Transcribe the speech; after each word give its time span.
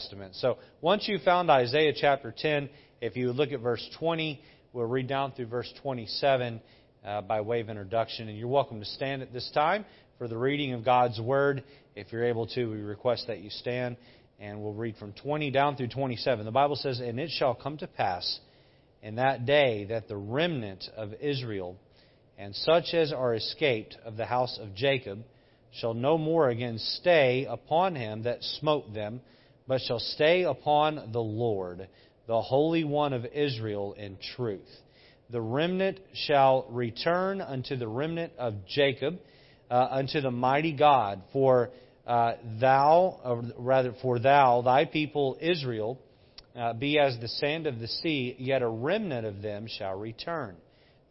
Testament. 0.00 0.34
So 0.36 0.56
once 0.80 1.06
you 1.06 1.18
found 1.18 1.50
Isaiah 1.50 1.92
chapter 1.94 2.34
10, 2.36 2.70
if 3.02 3.16
you 3.16 3.32
look 3.32 3.52
at 3.52 3.60
verse 3.60 3.86
20, 3.98 4.40
we'll 4.72 4.86
read 4.86 5.06
down 5.08 5.32
through 5.32 5.46
verse 5.46 5.70
27 5.82 6.60
uh, 7.04 7.20
by 7.20 7.42
way 7.42 7.60
of 7.60 7.68
introduction. 7.68 8.28
And 8.28 8.38
you're 8.38 8.48
welcome 8.48 8.80
to 8.80 8.86
stand 8.86 9.20
at 9.20 9.30
this 9.32 9.50
time 9.52 9.84
for 10.16 10.26
the 10.26 10.38
reading 10.38 10.72
of 10.72 10.86
God's 10.86 11.20
Word. 11.20 11.64
If 11.94 12.12
you're 12.12 12.24
able 12.24 12.46
to, 12.46 12.64
we 12.70 12.78
request 12.78 13.26
that 13.26 13.40
you 13.40 13.50
stand. 13.50 13.98
And 14.38 14.62
we'll 14.62 14.72
read 14.72 14.96
from 14.96 15.12
20 15.12 15.50
down 15.50 15.76
through 15.76 15.88
27. 15.88 16.46
The 16.46 16.50
Bible 16.50 16.76
says, 16.76 17.00
And 17.00 17.20
it 17.20 17.30
shall 17.30 17.54
come 17.54 17.76
to 17.78 17.86
pass 17.86 18.40
in 19.02 19.16
that 19.16 19.44
day 19.44 19.84
that 19.90 20.08
the 20.08 20.16
remnant 20.16 20.84
of 20.96 21.12
Israel 21.20 21.76
and 22.38 22.56
such 22.56 22.94
as 22.94 23.12
are 23.12 23.34
escaped 23.34 23.98
of 24.06 24.16
the 24.16 24.24
house 24.24 24.58
of 24.62 24.74
Jacob 24.74 25.18
shall 25.72 25.92
no 25.92 26.16
more 26.16 26.48
again 26.48 26.78
stay 26.78 27.46
upon 27.48 27.94
him 27.94 28.22
that 28.22 28.42
smote 28.42 28.92
them, 28.92 29.20
but 29.70 29.80
shall 29.82 30.00
stay 30.00 30.42
upon 30.42 31.12
the 31.12 31.22
Lord, 31.22 31.86
the 32.26 32.40
Holy 32.40 32.82
One 32.82 33.12
of 33.12 33.24
Israel, 33.24 33.92
in 33.92 34.18
truth. 34.34 34.66
The 35.30 35.40
remnant 35.40 36.00
shall 36.12 36.66
return 36.70 37.40
unto 37.40 37.76
the 37.76 37.86
remnant 37.86 38.32
of 38.36 38.66
Jacob, 38.66 39.20
uh, 39.70 39.86
unto 39.92 40.20
the 40.20 40.32
mighty 40.32 40.72
God, 40.72 41.22
for 41.32 41.70
uh, 42.04 42.32
thou, 42.60 43.20
or 43.24 43.44
rather, 43.58 43.94
for 44.02 44.18
thou, 44.18 44.62
thy 44.62 44.86
people 44.86 45.38
Israel, 45.40 46.00
uh, 46.56 46.72
be 46.72 46.98
as 46.98 47.16
the 47.20 47.28
sand 47.28 47.68
of 47.68 47.78
the 47.78 47.86
sea, 47.86 48.34
yet 48.40 48.62
a 48.62 48.68
remnant 48.68 49.24
of 49.24 49.40
them 49.40 49.68
shall 49.68 49.94
return. 49.94 50.56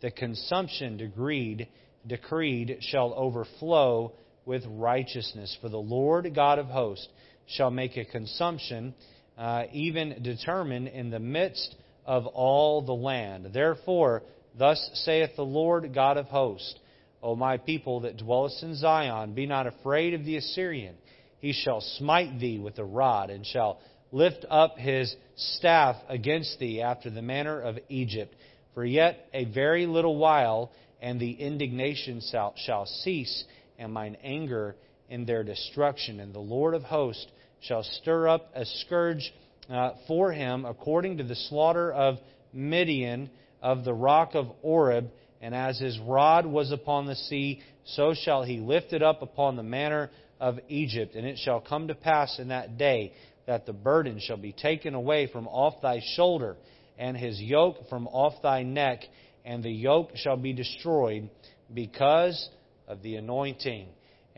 The 0.01 0.11
consumption 0.11 0.97
decreed, 0.97 1.69
decreed 2.05 2.79
shall 2.81 3.13
overflow 3.15 4.11
with 4.45 4.65
righteousness. 4.67 5.57
For 5.61 5.69
the 5.69 5.77
Lord 5.77 6.35
God 6.35 6.59
of 6.59 6.65
hosts 6.65 7.07
shall 7.49 7.71
make 7.71 7.97
a 7.97 8.05
consumption, 8.05 8.93
uh, 9.37 9.63
even 9.71 10.21
determined 10.21 10.87
in 10.87 11.09
the 11.09 11.19
midst 11.19 11.75
of 12.05 12.25
all 12.25 12.81
the 12.81 12.93
land. 12.93 13.49
Therefore, 13.53 14.23
thus 14.57 14.89
saith 15.05 15.35
the 15.35 15.45
Lord 15.45 15.93
God 15.93 16.17
of 16.17 16.25
hosts, 16.27 16.75
O 17.21 17.35
my 17.35 17.57
people 17.57 18.01
that 18.01 18.17
dwellest 18.17 18.63
in 18.63 18.75
Zion, 18.75 19.33
be 19.33 19.45
not 19.45 19.67
afraid 19.67 20.13
of 20.13 20.23
the 20.23 20.37
Assyrian. 20.37 20.95
He 21.39 21.53
shall 21.53 21.81
smite 21.81 22.39
thee 22.39 22.59
with 22.59 22.79
a 22.79 22.83
rod, 22.85 23.29
and 23.29 23.45
shall 23.45 23.79
lift 24.11 24.45
up 24.49 24.77
his 24.77 25.15
staff 25.35 25.95
against 26.07 26.59
thee 26.59 26.81
after 26.81 27.09
the 27.09 27.21
manner 27.21 27.59
of 27.59 27.77
Egypt. 27.89 28.33
For 28.73 28.85
yet 28.85 29.27
a 29.33 29.45
very 29.45 29.85
little 29.85 30.17
while, 30.17 30.71
and 31.01 31.19
the 31.19 31.31
indignation 31.31 32.21
shall, 32.31 32.53
shall 32.57 32.85
cease, 32.85 33.43
and 33.77 33.93
mine 33.93 34.17
anger 34.23 34.75
in 35.09 35.25
their 35.25 35.43
destruction. 35.43 36.19
And 36.19 36.33
the 36.33 36.39
Lord 36.39 36.73
of 36.73 36.83
hosts 36.83 37.27
shall 37.61 37.83
stir 37.83 38.27
up 38.27 38.49
a 38.55 38.65
scourge 38.65 39.33
uh, 39.69 39.91
for 40.07 40.31
him 40.31 40.65
according 40.65 41.17
to 41.17 41.23
the 41.23 41.35
slaughter 41.35 41.91
of 41.91 42.17
Midian 42.53 43.29
of 43.61 43.83
the 43.83 43.93
rock 43.93 44.35
of 44.35 44.47
Oreb. 44.61 45.09
And 45.41 45.55
as 45.55 45.79
his 45.79 45.99
rod 45.99 46.45
was 46.45 46.71
upon 46.71 47.05
the 47.05 47.15
sea, 47.15 47.61
so 47.85 48.13
shall 48.13 48.43
he 48.43 48.59
lift 48.59 48.93
it 48.93 49.01
up 49.01 49.21
upon 49.21 49.55
the 49.55 49.63
manner 49.63 50.09
of 50.39 50.59
Egypt. 50.69 51.15
And 51.15 51.25
it 51.25 51.37
shall 51.37 51.59
come 51.59 51.87
to 51.87 51.95
pass 51.95 52.39
in 52.39 52.49
that 52.49 52.77
day 52.77 53.13
that 53.45 53.65
the 53.65 53.73
burden 53.73 54.19
shall 54.19 54.37
be 54.37 54.53
taken 54.53 54.93
away 54.93 55.27
from 55.27 55.47
off 55.47 55.81
thy 55.81 56.01
shoulder, 56.15 56.55
and 56.99 57.17
his 57.17 57.41
yoke 57.41 57.89
from 57.89 58.07
off 58.07 58.41
thy 58.43 58.61
neck, 58.61 58.99
and 59.43 59.63
the 59.63 59.71
yoke 59.71 60.11
shall 60.15 60.37
be 60.37 60.53
destroyed 60.53 61.29
because 61.73 62.49
of 62.87 63.01
the 63.01 63.15
anointing. 63.15 63.87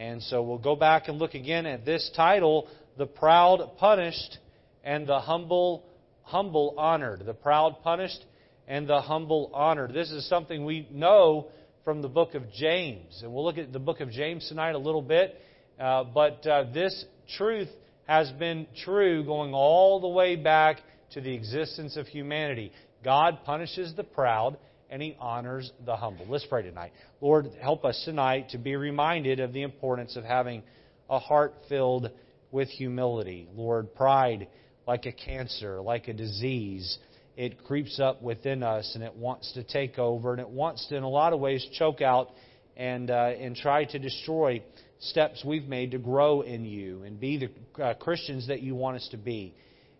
And 0.02 0.24
so 0.24 0.42
we'll 0.42 0.58
go 0.58 0.76
back 0.76 1.10
and 1.10 1.20
look 1.20 1.36
again 1.36 1.68
at 1.68 1.86
this 1.86 2.10
title, 2.16 2.68
The 2.98 3.06
Proud 3.06 3.78
Punished 3.78 4.40
and 4.84 5.06
the 5.06 5.20
Humble 5.20 5.86
Humble 6.24 6.74
Honored. 6.76 7.24
The 7.24 7.36
Proud 7.36 7.84
Punished 7.84 8.26
and 8.68 8.90
the 8.90 9.00
Humble 9.00 9.52
Honored. 9.54 9.94
This 9.94 10.10
is 10.10 10.28
something 10.28 10.66
we 10.66 10.88
know 10.92 11.50
from 11.86 12.02
the 12.02 12.08
book 12.08 12.34
of 12.34 12.52
James. 12.52 13.22
And 13.22 13.32
we'll 13.32 13.46
look 13.46 13.60
at 13.60 13.72
the 13.72 13.78
book 13.78 14.00
of 14.00 14.10
James 14.10 14.48
tonight 14.50 14.74
a 14.74 14.80
little 14.80 15.04
bit. 15.04 15.40
Uh, 15.80 16.06
but 16.06 16.48
uh, 16.48 16.64
this 16.74 17.06
truth 17.38 17.70
has 18.08 18.32
been 18.32 18.66
true 18.84 19.24
going 19.24 19.54
all 19.54 20.00
the 20.02 20.08
way 20.08 20.36
back 20.36 20.78
to 21.12 21.22
the 21.22 21.36
existence 21.36 21.96
of 21.96 22.08
humanity. 22.08 22.72
God 23.04 23.44
punishes 23.46 23.94
the 23.96 24.04
proud 24.04 24.58
and 24.92 25.02
he 25.02 25.16
honors 25.20 25.72
the 25.86 25.96
humble. 25.96 26.26
Let's 26.28 26.46
pray 26.46 26.64
tonight. 26.64 26.92
Lord, 27.22 27.48
help 27.62 27.86
us 27.86 28.00
tonight 28.04 28.50
to 28.50 28.58
be 28.58 28.76
reminded 28.76 29.40
of 29.40 29.54
the 29.54 29.64
importance 29.64 30.18
of 30.18 30.26
having 30.26 30.64
a 31.10 31.18
heart 31.18 31.56
filled 31.70 32.12
with 32.52 32.68
humility. 32.68 33.48
Lord, 33.56 33.96
pride, 33.96 34.50
like 34.86 35.06
a 35.06 35.14
cancer, 35.14 35.82
like 35.82 36.10
a 36.10 36.14
disease, 36.14 36.98
it 37.38 37.64
creeps 37.64 38.02
up 38.02 38.22
within 38.22 38.64
us 38.64 38.92
and 38.94 39.04
it 39.04 39.16
wants 39.16 39.54
to 39.54 39.64
take 39.64 39.98
over 39.98 40.34
and 40.34 40.42
it 40.42 40.50
wants 40.50 40.86
to, 40.88 40.98
in 40.98 41.04
a 41.04 41.10
lot 41.10 41.32
of 41.32 41.40
ways, 41.40 41.66
choke 41.80 42.02
out 42.02 42.32
and, 42.76 43.10
uh, 43.10 43.32
and 43.40 43.56
try 43.56 43.86
to 43.86 43.98
destroy 43.98 44.62
steps 45.00 45.44
we've 45.46 45.68
made 45.68 45.92
to 45.92 46.00
grow 46.00 46.42
in 46.42 46.66
you 46.66 47.04
and 47.04 47.18
be 47.18 47.38
the 47.38 47.82
uh, 47.82 47.94
Christians 47.94 48.48
that 48.50 48.62
you 48.62 48.76
want 48.76 48.98
us 48.98 49.08
to 49.12 49.18
be. 49.18 49.56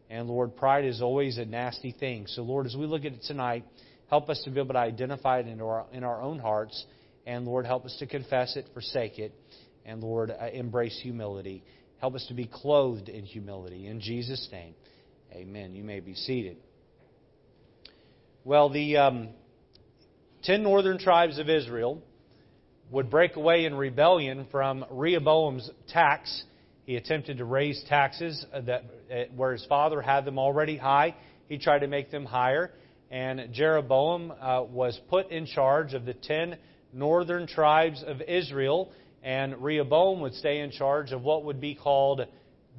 And 0.10 0.28
Lord, 0.28 0.58
pride 0.58 0.84
is 0.84 1.02
always 1.02 1.38
a 1.38 1.46
nasty 1.46 1.96
thing. 1.98 2.28
So, 2.28 2.42
Lord, 2.42 2.66
as 2.66 2.76
we 2.76 2.86
look 2.86 3.06
at 3.06 3.14
it 3.14 3.24
tonight, 3.26 3.64
help 4.12 4.30
us 4.30 4.42
to 4.44 4.52
be 4.52 4.60
able 4.60 4.74
to 4.74 4.80
identify 4.80 5.40
it 5.40 5.48
in 5.48 5.62
our, 5.62 5.86
in 5.94 6.04
our 6.04 6.22
own 6.22 6.38
hearts. 6.38 6.86
And 7.26 7.46
Lord, 7.46 7.66
help 7.66 7.86
us 7.86 7.96
to 8.00 8.06
confess 8.06 8.58
it, 8.58 8.68
forsake 8.74 9.18
it. 9.18 9.34
And 9.86 10.04
Lord, 10.04 10.30
uh, 10.30 10.48
embrace 10.52 11.00
humility. 11.02 11.64
Help 12.00 12.16
us 12.16 12.26
to 12.28 12.34
be 12.34 12.46
clothed 12.46 13.10
in 13.10 13.24
humility. 13.24 13.88
In 13.88 14.02
Jesus' 14.02 14.48
name, 14.52 14.76
amen. 15.32 15.74
You 15.74 15.84
may 15.84 16.02
be 16.02 16.14
seated. 16.14 16.58
Well, 18.44 18.70
the 18.70 18.98
um, 18.98 19.30
ten 20.44 20.62
northern 20.62 20.98
tribes 21.00 21.38
of 21.40 21.50
Israel 21.50 22.02
would 22.90 23.10
break 23.10 23.38
away 23.38 23.66
in 23.66 23.76
rebellion 23.76 24.46
from 24.52 24.84
Rehoboam's 24.92 25.70
tax. 25.88 26.44
He 26.86 26.98
attempted 26.98 27.38
to 27.38 27.46
raise 27.46 27.82
taxes 27.88 28.46
that, 28.52 28.84
uh, 29.10 29.16
where 29.36 29.54
his 29.54 29.66
father 29.70 30.02
had 30.02 30.26
them 30.26 30.38
already 30.38 30.76
high. 30.76 31.16
He 31.48 31.58
tried 31.58 31.80
to 31.80 31.88
make 31.88 32.12
them 32.12 32.26
higher. 32.26 32.72
And 33.12 33.54
Jeroboam 33.54 34.32
uh, 34.32 34.64
was 34.64 34.98
put 35.10 35.32
in 35.32 35.46
charge 35.46 35.94
of 35.94 36.06
the 36.06 36.14
ten 36.14 36.58
northern 36.94 37.46
tribes 37.46 38.04
of 38.08 38.22
Israel. 38.22 38.90
And 39.22 39.62
Rehoboam 39.62 40.22
would 40.22 40.34
stay 40.36 40.62
in 40.62 40.72
charge 40.72 41.12
of 41.12 41.22
what 41.22 41.44
would 41.44 41.60
be 41.60 41.76
called 41.76 42.22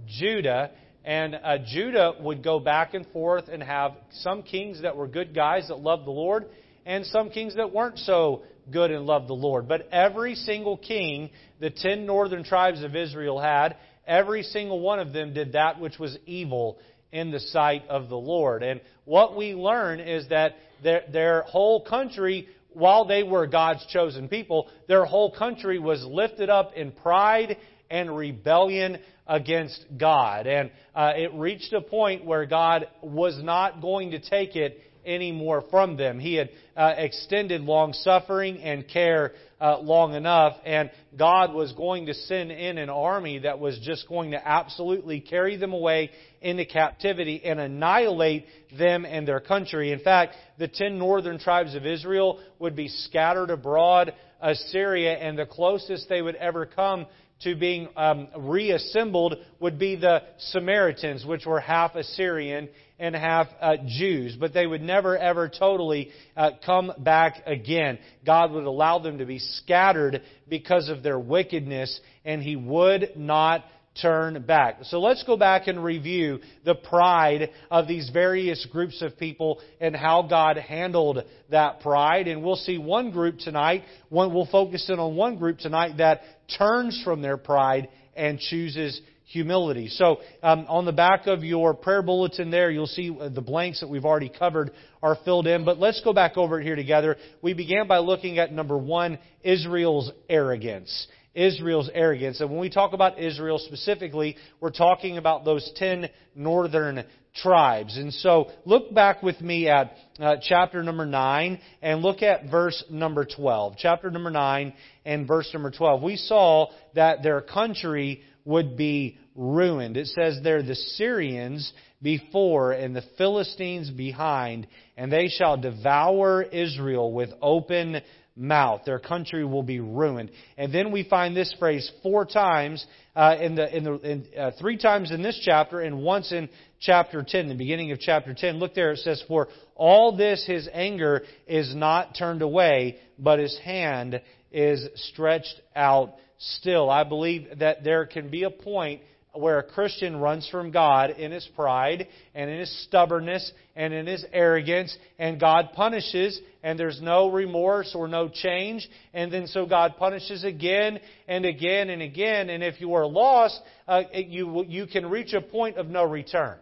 Judah. 0.06 0.70
And 1.04 1.34
uh, 1.34 1.58
Judah 1.66 2.14
would 2.18 2.42
go 2.42 2.58
back 2.58 2.94
and 2.94 3.06
forth 3.12 3.48
and 3.48 3.62
have 3.62 3.92
some 4.10 4.42
kings 4.42 4.80
that 4.82 4.96
were 4.96 5.06
good 5.06 5.34
guys 5.34 5.68
that 5.68 5.80
loved 5.80 6.06
the 6.06 6.12
Lord, 6.12 6.46
and 6.86 7.04
some 7.06 7.28
kings 7.28 7.56
that 7.56 7.72
weren't 7.72 7.98
so 7.98 8.42
good 8.72 8.90
and 8.90 9.04
loved 9.04 9.28
the 9.28 9.34
Lord. 9.34 9.68
But 9.68 9.88
every 9.92 10.34
single 10.34 10.78
king 10.78 11.30
the 11.60 11.70
ten 11.70 12.06
northern 12.06 12.42
tribes 12.42 12.82
of 12.82 12.96
Israel 12.96 13.38
had, 13.38 13.76
every 14.06 14.42
single 14.44 14.80
one 14.80 14.98
of 14.98 15.12
them 15.12 15.34
did 15.34 15.52
that 15.52 15.78
which 15.78 15.98
was 15.98 16.16
evil 16.24 16.78
in 17.12 17.30
the 17.30 17.40
sight 17.40 17.82
of 17.88 18.08
the 18.08 18.16
Lord. 18.16 18.62
And 18.62 18.80
what 19.04 19.36
we 19.36 19.54
learn 19.54 20.00
is 20.00 20.28
that 20.30 20.54
their, 20.82 21.02
their 21.12 21.42
whole 21.42 21.84
country, 21.84 22.48
while 22.72 23.04
they 23.04 23.22
were 23.22 23.46
God's 23.46 23.86
chosen 23.86 24.28
people, 24.28 24.68
their 24.88 25.04
whole 25.04 25.30
country 25.30 25.78
was 25.78 26.02
lifted 26.04 26.50
up 26.50 26.72
in 26.74 26.90
pride 26.90 27.58
and 27.90 28.16
rebellion 28.16 28.98
against 29.26 29.84
God. 29.98 30.46
And 30.46 30.70
uh, 30.94 31.12
it 31.14 31.32
reached 31.34 31.72
a 31.72 31.80
point 31.80 32.24
where 32.24 32.46
God 32.46 32.88
was 33.02 33.38
not 33.42 33.80
going 33.80 34.12
to 34.12 34.18
take 34.18 34.56
it 34.56 34.80
any 35.04 35.32
more 35.32 35.64
from 35.70 35.96
them. 35.96 36.18
He 36.18 36.34
had 36.34 36.50
uh, 36.76 36.94
extended 36.96 37.60
long 37.62 37.92
suffering 37.92 38.58
and 38.58 38.88
care 38.88 39.32
uh, 39.62 39.78
long 39.78 40.14
enough, 40.14 40.56
and 40.66 40.90
God 41.16 41.54
was 41.54 41.72
going 41.72 42.06
to 42.06 42.14
send 42.14 42.50
in 42.50 42.78
an 42.78 42.90
army 42.90 43.38
that 43.38 43.60
was 43.60 43.78
just 43.78 44.08
going 44.08 44.32
to 44.32 44.48
absolutely 44.48 45.20
carry 45.20 45.56
them 45.56 45.72
away 45.72 46.10
into 46.40 46.64
captivity 46.64 47.40
and 47.44 47.60
annihilate 47.60 48.46
them 48.76 49.04
and 49.04 49.26
their 49.26 49.38
country. 49.38 49.92
In 49.92 50.00
fact, 50.00 50.34
the 50.58 50.66
ten 50.66 50.98
northern 50.98 51.38
tribes 51.38 51.76
of 51.76 51.86
Israel 51.86 52.40
would 52.58 52.74
be 52.74 52.88
scattered 52.88 53.50
abroad 53.50 54.12
Assyria, 54.40 55.12
and 55.12 55.38
the 55.38 55.46
closest 55.46 56.08
they 56.08 56.20
would 56.20 56.34
ever 56.34 56.66
come 56.66 57.06
to 57.44 57.54
being 57.54 57.88
um, 57.96 58.28
reassembled 58.36 59.36
would 59.60 59.78
be 59.78 59.96
the 59.96 60.22
Samaritans, 60.38 61.24
which 61.24 61.46
were 61.46 61.60
half 61.60 61.94
Assyrian 61.94 62.68
and 62.98 63.14
half 63.14 63.48
uh, 63.60 63.76
Jews, 63.86 64.36
but 64.38 64.54
they 64.54 64.66
would 64.66 64.82
never 64.82 65.16
ever 65.18 65.48
totally 65.48 66.10
uh, 66.36 66.50
come 66.64 66.92
back 66.98 67.42
again. 67.46 67.98
God 68.24 68.52
would 68.52 68.64
allow 68.64 68.98
them 69.00 69.18
to 69.18 69.26
be 69.26 69.38
scattered 69.38 70.22
because 70.48 70.88
of 70.88 71.02
their 71.02 71.18
wickedness, 71.18 72.00
and 72.24 72.42
He 72.42 72.54
would 72.54 73.10
not 73.16 73.64
turn 74.00 74.42
back. 74.42 74.78
So 74.84 75.00
let's 75.00 75.22
go 75.24 75.36
back 75.36 75.66
and 75.66 75.82
review 75.82 76.40
the 76.64 76.74
pride 76.74 77.50
of 77.70 77.86
these 77.86 78.08
various 78.10 78.66
groups 78.72 79.02
of 79.02 79.18
people 79.18 79.60
and 79.80 79.94
how 79.94 80.22
God 80.22 80.56
handled 80.56 81.18
that 81.50 81.80
pride. 81.80 82.28
And 82.28 82.42
we'll 82.42 82.56
see 82.56 82.78
one 82.78 83.10
group 83.10 83.38
tonight, 83.38 83.82
one, 84.08 84.32
we'll 84.32 84.48
focus 84.50 84.88
in 84.88 84.98
on 84.98 85.16
one 85.16 85.36
group 85.36 85.58
tonight 85.58 85.98
that 85.98 86.22
turns 86.56 87.00
from 87.04 87.20
their 87.20 87.36
pride 87.36 87.88
and 88.16 88.38
chooses 88.38 89.00
humility. 89.32 89.88
So 89.88 90.18
um, 90.42 90.66
on 90.68 90.84
the 90.84 90.92
back 90.92 91.26
of 91.26 91.42
your 91.42 91.72
prayer 91.74 92.02
bulletin 92.02 92.50
there, 92.50 92.70
you'll 92.70 92.86
see 92.86 93.16
uh, 93.18 93.30
the 93.30 93.40
blanks 93.40 93.80
that 93.80 93.88
we've 93.88 94.04
already 94.04 94.30
covered 94.30 94.72
are 95.02 95.16
filled 95.24 95.46
in. 95.46 95.64
But 95.64 95.78
let's 95.78 96.00
go 96.02 96.12
back 96.12 96.36
over 96.36 96.60
it 96.60 96.64
here 96.64 96.76
together. 96.76 97.16
We 97.40 97.54
began 97.54 97.88
by 97.88 97.98
looking 97.98 98.38
at 98.38 98.52
number 98.52 98.76
one, 98.76 99.18
Israel's 99.42 100.10
arrogance. 100.28 101.06
Israel's 101.34 101.90
arrogance. 101.92 102.40
And 102.40 102.50
when 102.50 102.60
we 102.60 102.70
talk 102.70 102.92
about 102.92 103.18
Israel 103.18 103.58
specifically, 103.58 104.36
we're 104.60 104.70
talking 104.70 105.18
about 105.18 105.44
those 105.44 105.70
ten 105.76 106.08
northern 106.34 107.04
tribes. 107.34 107.96
And 107.96 108.12
so 108.12 108.50
look 108.64 108.92
back 108.92 109.22
with 109.22 109.40
me 109.40 109.68
at 109.68 109.96
uh, 110.18 110.36
chapter 110.42 110.82
number 110.82 111.06
9 111.06 111.60
and 111.80 112.02
look 112.02 112.22
at 112.22 112.50
verse 112.50 112.84
number 112.90 113.24
12. 113.24 113.74
Chapter 113.78 114.10
number 114.10 114.30
9 114.30 114.72
and 115.04 115.26
verse 115.26 115.48
number 115.52 115.70
12. 115.70 116.02
We 116.02 116.16
saw 116.16 116.66
that 116.94 117.22
their 117.22 117.40
country 117.40 118.22
would 118.44 118.76
be 118.76 119.18
ruined. 119.34 119.96
It 119.96 120.08
says 120.08 120.40
there, 120.42 120.62
the 120.62 120.74
Syrians 120.74 121.72
before 122.02 122.72
and 122.72 122.94
the 122.94 123.04
Philistines 123.16 123.90
behind, 123.90 124.66
and 124.96 125.10
they 125.10 125.28
shall 125.28 125.56
devour 125.56 126.42
Israel 126.42 127.12
with 127.12 127.30
open 127.40 128.00
mouth. 128.36 128.82
Their 128.86 128.98
country 128.98 129.44
will 129.44 129.62
be 129.62 129.80
ruined. 129.80 130.30
And 130.56 130.72
then 130.72 130.90
we 130.90 131.04
find 131.04 131.36
this 131.36 131.54
phrase 131.58 131.90
four 132.02 132.24
times 132.24 132.84
uh, 133.14 133.36
in 133.40 133.54
the 133.54 133.76
in 133.76 133.84
the 133.84 133.94
in, 133.98 134.26
uh, 134.38 134.50
three 134.58 134.78
times 134.78 135.10
in 135.10 135.22
this 135.22 135.40
chapter 135.44 135.80
and 135.80 136.02
once 136.02 136.32
in 136.32 136.48
chapter 136.80 137.24
10, 137.26 137.48
the 137.48 137.54
beginning 137.54 137.92
of 137.92 138.00
chapter 138.00 138.34
10. 138.34 138.58
Look 138.58 138.74
there, 138.74 138.92
it 138.92 138.98
says, 138.98 139.22
For 139.28 139.48
all 139.74 140.16
this 140.16 140.44
his 140.46 140.68
anger 140.72 141.22
is 141.46 141.74
not 141.74 142.16
turned 142.16 142.42
away, 142.42 142.98
but 143.18 143.38
his 143.38 143.56
hand 143.64 144.20
is 144.50 144.86
stretched 144.94 145.60
out 145.76 146.14
still. 146.38 146.90
I 146.90 147.04
believe 147.04 147.58
that 147.58 147.84
there 147.84 148.06
can 148.06 148.30
be 148.30 148.44
a 148.44 148.50
point 148.50 149.02
where 149.34 149.58
a 149.58 149.62
Christian 149.62 150.16
runs 150.16 150.48
from 150.48 150.70
God 150.70 151.10
in 151.10 151.32
his 151.32 151.48
pride 151.56 152.06
and 152.34 152.50
in 152.50 152.60
his 152.60 152.84
stubbornness 152.84 153.52
and 153.74 153.94
in 153.94 154.06
his 154.06 154.24
arrogance, 154.32 154.96
and 155.18 155.40
God 155.40 155.70
punishes, 155.74 156.38
and 156.62 156.78
there's 156.78 157.00
no 157.00 157.30
remorse 157.30 157.94
or 157.94 158.08
no 158.08 158.28
change, 158.28 158.88
and 159.14 159.32
then 159.32 159.46
so 159.46 159.64
God 159.64 159.96
punishes 159.98 160.44
again 160.44 161.00
and 161.26 161.46
again 161.46 161.88
and 161.88 162.02
again, 162.02 162.50
and 162.50 162.62
if 162.62 162.80
you 162.80 162.94
are 162.94 163.06
lost, 163.06 163.58
uh, 163.88 164.02
you, 164.12 164.64
you 164.68 164.86
can 164.86 165.08
reach 165.08 165.32
a 165.32 165.40
point 165.40 165.76
of 165.78 165.86
no 165.86 166.04
return. 166.04 166.58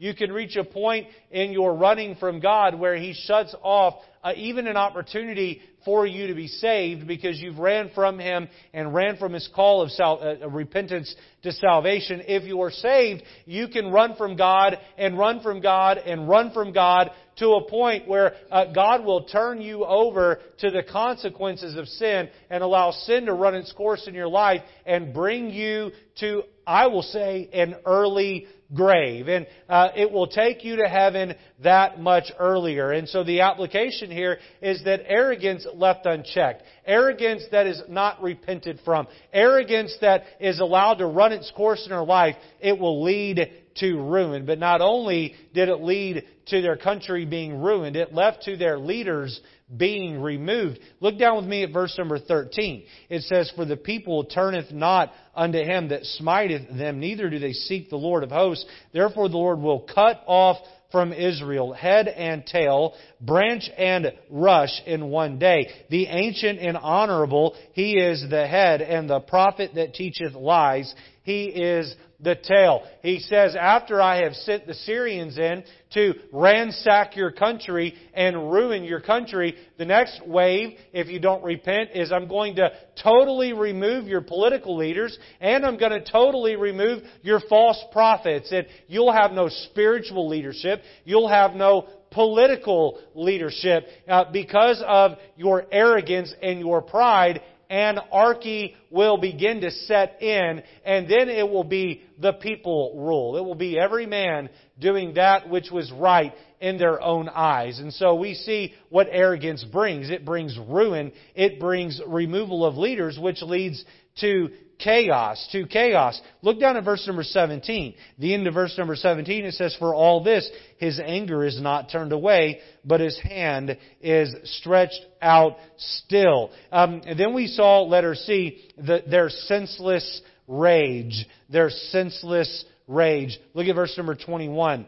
You 0.00 0.14
can 0.14 0.30
reach 0.32 0.56
a 0.56 0.62
point 0.62 1.08
in 1.30 1.50
your 1.50 1.74
running 1.74 2.14
from 2.16 2.38
God 2.38 2.78
where 2.78 2.96
He 2.96 3.14
shuts 3.14 3.54
off 3.62 3.94
uh, 4.22 4.32
even 4.36 4.66
an 4.66 4.76
opportunity 4.76 5.60
for 5.84 6.06
you 6.06 6.26
to 6.26 6.34
be 6.34 6.48
saved 6.48 7.06
because 7.06 7.40
you've 7.40 7.58
ran 7.58 7.90
from 7.94 8.18
Him 8.18 8.48
and 8.72 8.92
ran 8.92 9.16
from 9.16 9.32
His 9.32 9.48
call 9.54 9.82
of 9.82 9.90
sal- 9.90 10.20
uh, 10.22 10.48
repentance 10.48 11.14
to 11.42 11.52
salvation. 11.52 12.22
If 12.26 12.44
you 12.44 12.60
are 12.62 12.70
saved, 12.70 13.22
you 13.46 13.68
can 13.68 13.90
run 13.90 14.16
from 14.16 14.36
God 14.36 14.78
and 14.96 15.18
run 15.18 15.40
from 15.40 15.60
God 15.60 15.98
and 15.98 16.28
run 16.28 16.52
from 16.52 16.72
God 16.72 17.10
to 17.38 17.50
a 17.52 17.68
point 17.68 18.08
where 18.08 18.34
uh, 18.50 18.72
God 18.72 19.04
will 19.04 19.24
turn 19.24 19.62
you 19.62 19.84
over 19.84 20.40
to 20.58 20.70
the 20.70 20.82
consequences 20.82 21.76
of 21.76 21.86
sin 21.86 22.28
and 22.50 22.62
allow 22.62 22.90
sin 22.90 23.26
to 23.26 23.32
run 23.32 23.54
its 23.54 23.72
course 23.72 24.06
in 24.08 24.14
your 24.14 24.28
life 24.28 24.62
and 24.84 25.14
bring 25.14 25.50
you 25.50 25.90
to, 26.20 26.42
I 26.68 26.88
will 26.88 27.02
say, 27.02 27.48
an 27.54 27.76
early 27.86 28.46
grave. 28.74 29.26
And 29.28 29.46
uh, 29.70 29.88
it 29.96 30.12
will 30.12 30.26
take 30.26 30.64
you 30.64 30.76
to 30.76 30.86
heaven 30.86 31.34
that 31.62 31.98
much 31.98 32.30
earlier. 32.38 32.92
And 32.92 33.08
so 33.08 33.24
the 33.24 33.40
application 33.40 34.10
here 34.10 34.38
is 34.60 34.84
that 34.84 35.00
arrogance 35.06 35.66
left 35.72 36.04
unchecked, 36.04 36.62
arrogance 36.84 37.42
that 37.52 37.66
is 37.66 37.80
not 37.88 38.22
repented 38.22 38.80
from, 38.84 39.08
arrogance 39.32 39.96
that 40.02 40.24
is 40.40 40.60
allowed 40.60 40.96
to 40.96 41.06
run 41.06 41.32
its 41.32 41.50
course 41.52 41.86
in 41.86 41.92
our 41.92 42.04
life, 42.04 42.36
it 42.60 42.78
will 42.78 43.02
lead 43.02 43.50
to 43.76 44.02
ruin. 44.02 44.44
But 44.44 44.58
not 44.58 44.82
only 44.82 45.34
did 45.54 45.70
it 45.70 45.80
lead 45.80 46.24
to 46.50 46.62
their 46.62 46.76
country 46.76 47.24
being 47.24 47.60
ruined, 47.60 47.96
it 47.96 48.12
left 48.12 48.42
to 48.44 48.56
their 48.56 48.78
leaders 48.78 49.40
being 49.76 50.20
removed. 50.20 50.78
Look 51.00 51.18
down 51.18 51.36
with 51.36 51.44
me 51.44 51.62
at 51.62 51.72
verse 51.72 51.94
number 51.98 52.18
13. 52.18 52.84
It 53.10 53.22
says, 53.22 53.52
For 53.54 53.64
the 53.64 53.76
people 53.76 54.24
turneth 54.24 54.72
not 54.72 55.12
unto 55.34 55.58
him 55.58 55.88
that 55.88 56.04
smiteth 56.04 56.76
them, 56.76 57.00
neither 57.00 57.28
do 57.28 57.38
they 57.38 57.52
seek 57.52 57.90
the 57.90 57.96
Lord 57.96 58.24
of 58.24 58.30
hosts. 58.30 58.64
Therefore 58.92 59.28
the 59.28 59.36
Lord 59.36 59.60
will 59.60 59.80
cut 59.80 60.22
off 60.26 60.56
from 60.90 61.12
Israel, 61.12 61.72
head 61.74 62.08
and 62.08 62.46
tail, 62.46 62.94
branch 63.20 63.68
and 63.76 64.10
rush 64.30 64.70
in 64.86 65.10
one 65.10 65.38
day. 65.38 65.68
The 65.90 66.06
ancient 66.06 66.60
and 66.60 66.78
honorable, 66.78 67.54
he 67.74 67.98
is 67.98 68.24
the 68.30 68.46
head, 68.46 68.80
and 68.80 69.08
the 69.08 69.20
prophet 69.20 69.72
that 69.74 69.92
teacheth 69.92 70.32
lies, 70.32 70.92
he 71.24 71.44
is 71.44 71.94
the 72.20 72.34
tail. 72.34 72.82
He 73.02 73.20
says, 73.20 73.54
after 73.54 74.02
I 74.02 74.22
have 74.22 74.34
sent 74.34 74.66
the 74.66 74.74
Syrians 74.74 75.38
in 75.38 75.62
to 75.92 76.14
ransack 76.32 77.16
your 77.16 77.30
country 77.30 77.94
and 78.12 78.50
ruin 78.50 78.82
your 78.82 79.00
country, 79.00 79.54
the 79.78 79.84
next 79.84 80.26
wave, 80.26 80.76
if 80.92 81.06
you 81.06 81.20
don't 81.20 81.44
repent, 81.44 81.90
is 81.94 82.10
I'm 82.10 82.26
going 82.26 82.56
to 82.56 82.72
totally 83.02 83.52
remove 83.52 84.08
your 84.08 84.20
political 84.20 84.76
leaders 84.76 85.16
and 85.40 85.64
I'm 85.64 85.78
going 85.78 85.92
to 85.92 86.10
totally 86.10 86.56
remove 86.56 87.04
your 87.22 87.40
false 87.48 87.82
prophets. 87.92 88.50
And 88.50 88.66
you'll 88.88 89.12
have 89.12 89.30
no 89.30 89.48
spiritual 89.48 90.28
leadership. 90.28 90.82
You'll 91.04 91.28
have 91.28 91.54
no 91.54 91.86
political 92.10 92.98
leadership 93.14 93.86
uh, 94.08 94.24
because 94.32 94.82
of 94.86 95.12
your 95.36 95.66
arrogance 95.70 96.34
and 96.42 96.58
your 96.58 96.82
pride 96.82 97.42
anarchy 97.70 98.74
will 98.90 99.18
begin 99.18 99.60
to 99.60 99.70
set 99.70 100.22
in, 100.22 100.62
and 100.84 101.08
then 101.08 101.28
it 101.28 101.48
will 101.48 101.64
be 101.64 102.02
the 102.18 102.32
people 102.32 102.94
rule. 102.96 103.36
It 103.36 103.44
will 103.44 103.54
be 103.54 103.78
every 103.78 104.06
man 104.06 104.48
doing 104.78 105.14
that 105.14 105.48
which 105.48 105.70
was 105.70 105.90
right 105.92 106.32
in 106.60 106.78
their 106.78 107.00
own 107.02 107.28
eyes. 107.28 107.78
And 107.78 107.92
so 107.92 108.14
we 108.14 108.34
see 108.34 108.74
what 108.88 109.08
arrogance 109.10 109.64
brings. 109.64 110.10
It 110.10 110.24
brings 110.24 110.58
ruin. 110.58 111.12
It 111.34 111.60
brings 111.60 112.00
removal 112.06 112.64
of 112.64 112.76
leaders, 112.76 113.18
which 113.20 113.42
leads 113.42 113.84
to 114.20 114.50
chaos, 114.78 115.48
to 115.52 115.66
chaos. 115.66 116.20
Look 116.42 116.60
down 116.60 116.76
at 116.76 116.84
verse 116.84 117.06
number 117.06 117.22
17. 117.22 117.94
The 118.18 118.34
end 118.34 118.46
of 118.46 118.54
verse 118.54 118.76
number 118.78 118.96
17, 118.96 119.44
it 119.44 119.54
says, 119.54 119.76
For 119.78 119.94
all 119.94 120.22
this, 120.22 120.48
his 120.78 121.00
anger 121.04 121.44
is 121.44 121.60
not 121.60 121.90
turned 121.90 122.12
away, 122.12 122.60
but 122.84 123.00
his 123.00 123.18
hand 123.20 123.76
is 124.00 124.34
stretched 124.44 125.00
out 125.20 125.56
still. 125.76 126.50
Um, 126.72 127.02
then 127.16 127.34
we 127.34 127.46
saw, 127.46 127.82
letter 127.82 128.14
C, 128.14 128.64
the, 128.76 129.02
their 129.08 129.28
senseless 129.28 130.22
rage. 130.46 131.26
Their 131.50 131.70
senseless 131.70 132.64
rage. 132.86 133.38
Look 133.54 133.66
at 133.66 133.74
verse 133.74 133.96
number 133.96 134.14
21. 134.14 134.86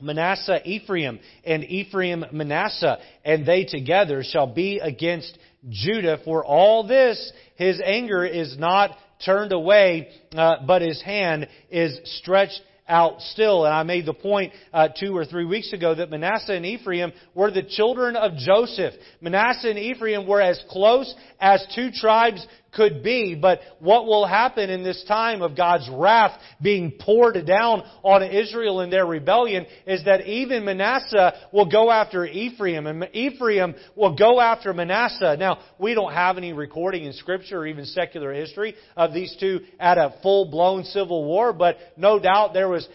Manasseh 0.00 0.60
Ephraim, 0.64 1.18
and 1.44 1.64
Ephraim 1.64 2.24
Manasseh, 2.32 2.98
and 3.24 3.44
they 3.44 3.64
together 3.64 4.22
shall 4.22 4.46
be 4.46 4.78
against 4.78 5.36
Judah. 5.68 6.18
For 6.24 6.44
all 6.44 6.86
this, 6.86 7.32
his 7.56 7.80
anger 7.84 8.24
is 8.24 8.56
not 8.58 8.96
turned 9.24 9.52
away, 9.52 10.08
uh, 10.34 10.56
but 10.66 10.82
his 10.82 11.00
hand 11.02 11.48
is 11.70 11.98
stretched 12.18 12.60
out 12.88 13.20
still. 13.20 13.64
And 13.64 13.74
I 13.74 13.82
made 13.82 14.06
the 14.06 14.14
point 14.14 14.52
uh, 14.72 14.88
two 14.88 15.16
or 15.16 15.24
three 15.24 15.44
weeks 15.44 15.72
ago 15.72 15.94
that 15.94 16.10
Manasseh 16.10 16.54
and 16.54 16.64
Ephraim 16.64 17.12
were 17.34 17.50
the 17.50 17.62
children 17.62 18.16
of 18.16 18.36
Joseph. 18.36 18.94
Manasseh 19.20 19.70
and 19.70 19.78
Ephraim 19.78 20.26
were 20.26 20.40
as 20.40 20.60
close 20.70 21.14
as 21.40 21.64
two 21.74 21.90
tribes 21.90 22.46
could 22.78 23.02
be. 23.02 23.34
But 23.34 23.60
what 23.80 24.06
will 24.06 24.24
happen 24.24 24.70
in 24.70 24.84
this 24.84 25.04
time 25.06 25.42
of 25.42 25.56
God's 25.56 25.90
wrath 25.92 26.40
being 26.62 26.92
poured 26.92 27.44
down 27.44 27.82
on 28.02 28.22
Israel 28.22 28.80
in 28.80 28.88
their 28.88 29.04
rebellion 29.04 29.66
is 29.86 30.04
that 30.04 30.26
even 30.26 30.64
Manasseh 30.64 31.32
will 31.52 31.68
go 31.68 31.90
after 31.90 32.24
Ephraim 32.24 32.86
and 32.86 33.08
Ephraim 33.12 33.74
will 33.96 34.16
go 34.16 34.40
after 34.40 34.72
Manasseh. 34.72 35.36
Now, 35.36 35.58
we 35.78 35.92
don't 35.94 36.12
have 36.12 36.38
any 36.38 36.52
recording 36.52 37.04
in 37.04 37.12
Scripture 37.12 37.58
or 37.58 37.66
even 37.66 37.84
secular 37.84 38.32
history 38.32 38.76
of 38.96 39.12
these 39.12 39.36
two 39.40 39.60
at 39.80 39.98
a 39.98 40.14
full-blown 40.22 40.84
civil 40.84 41.24
war, 41.24 41.52
but 41.52 41.76
no 41.96 42.20
doubt 42.20 42.54
there 42.54 42.68
was 42.68 42.88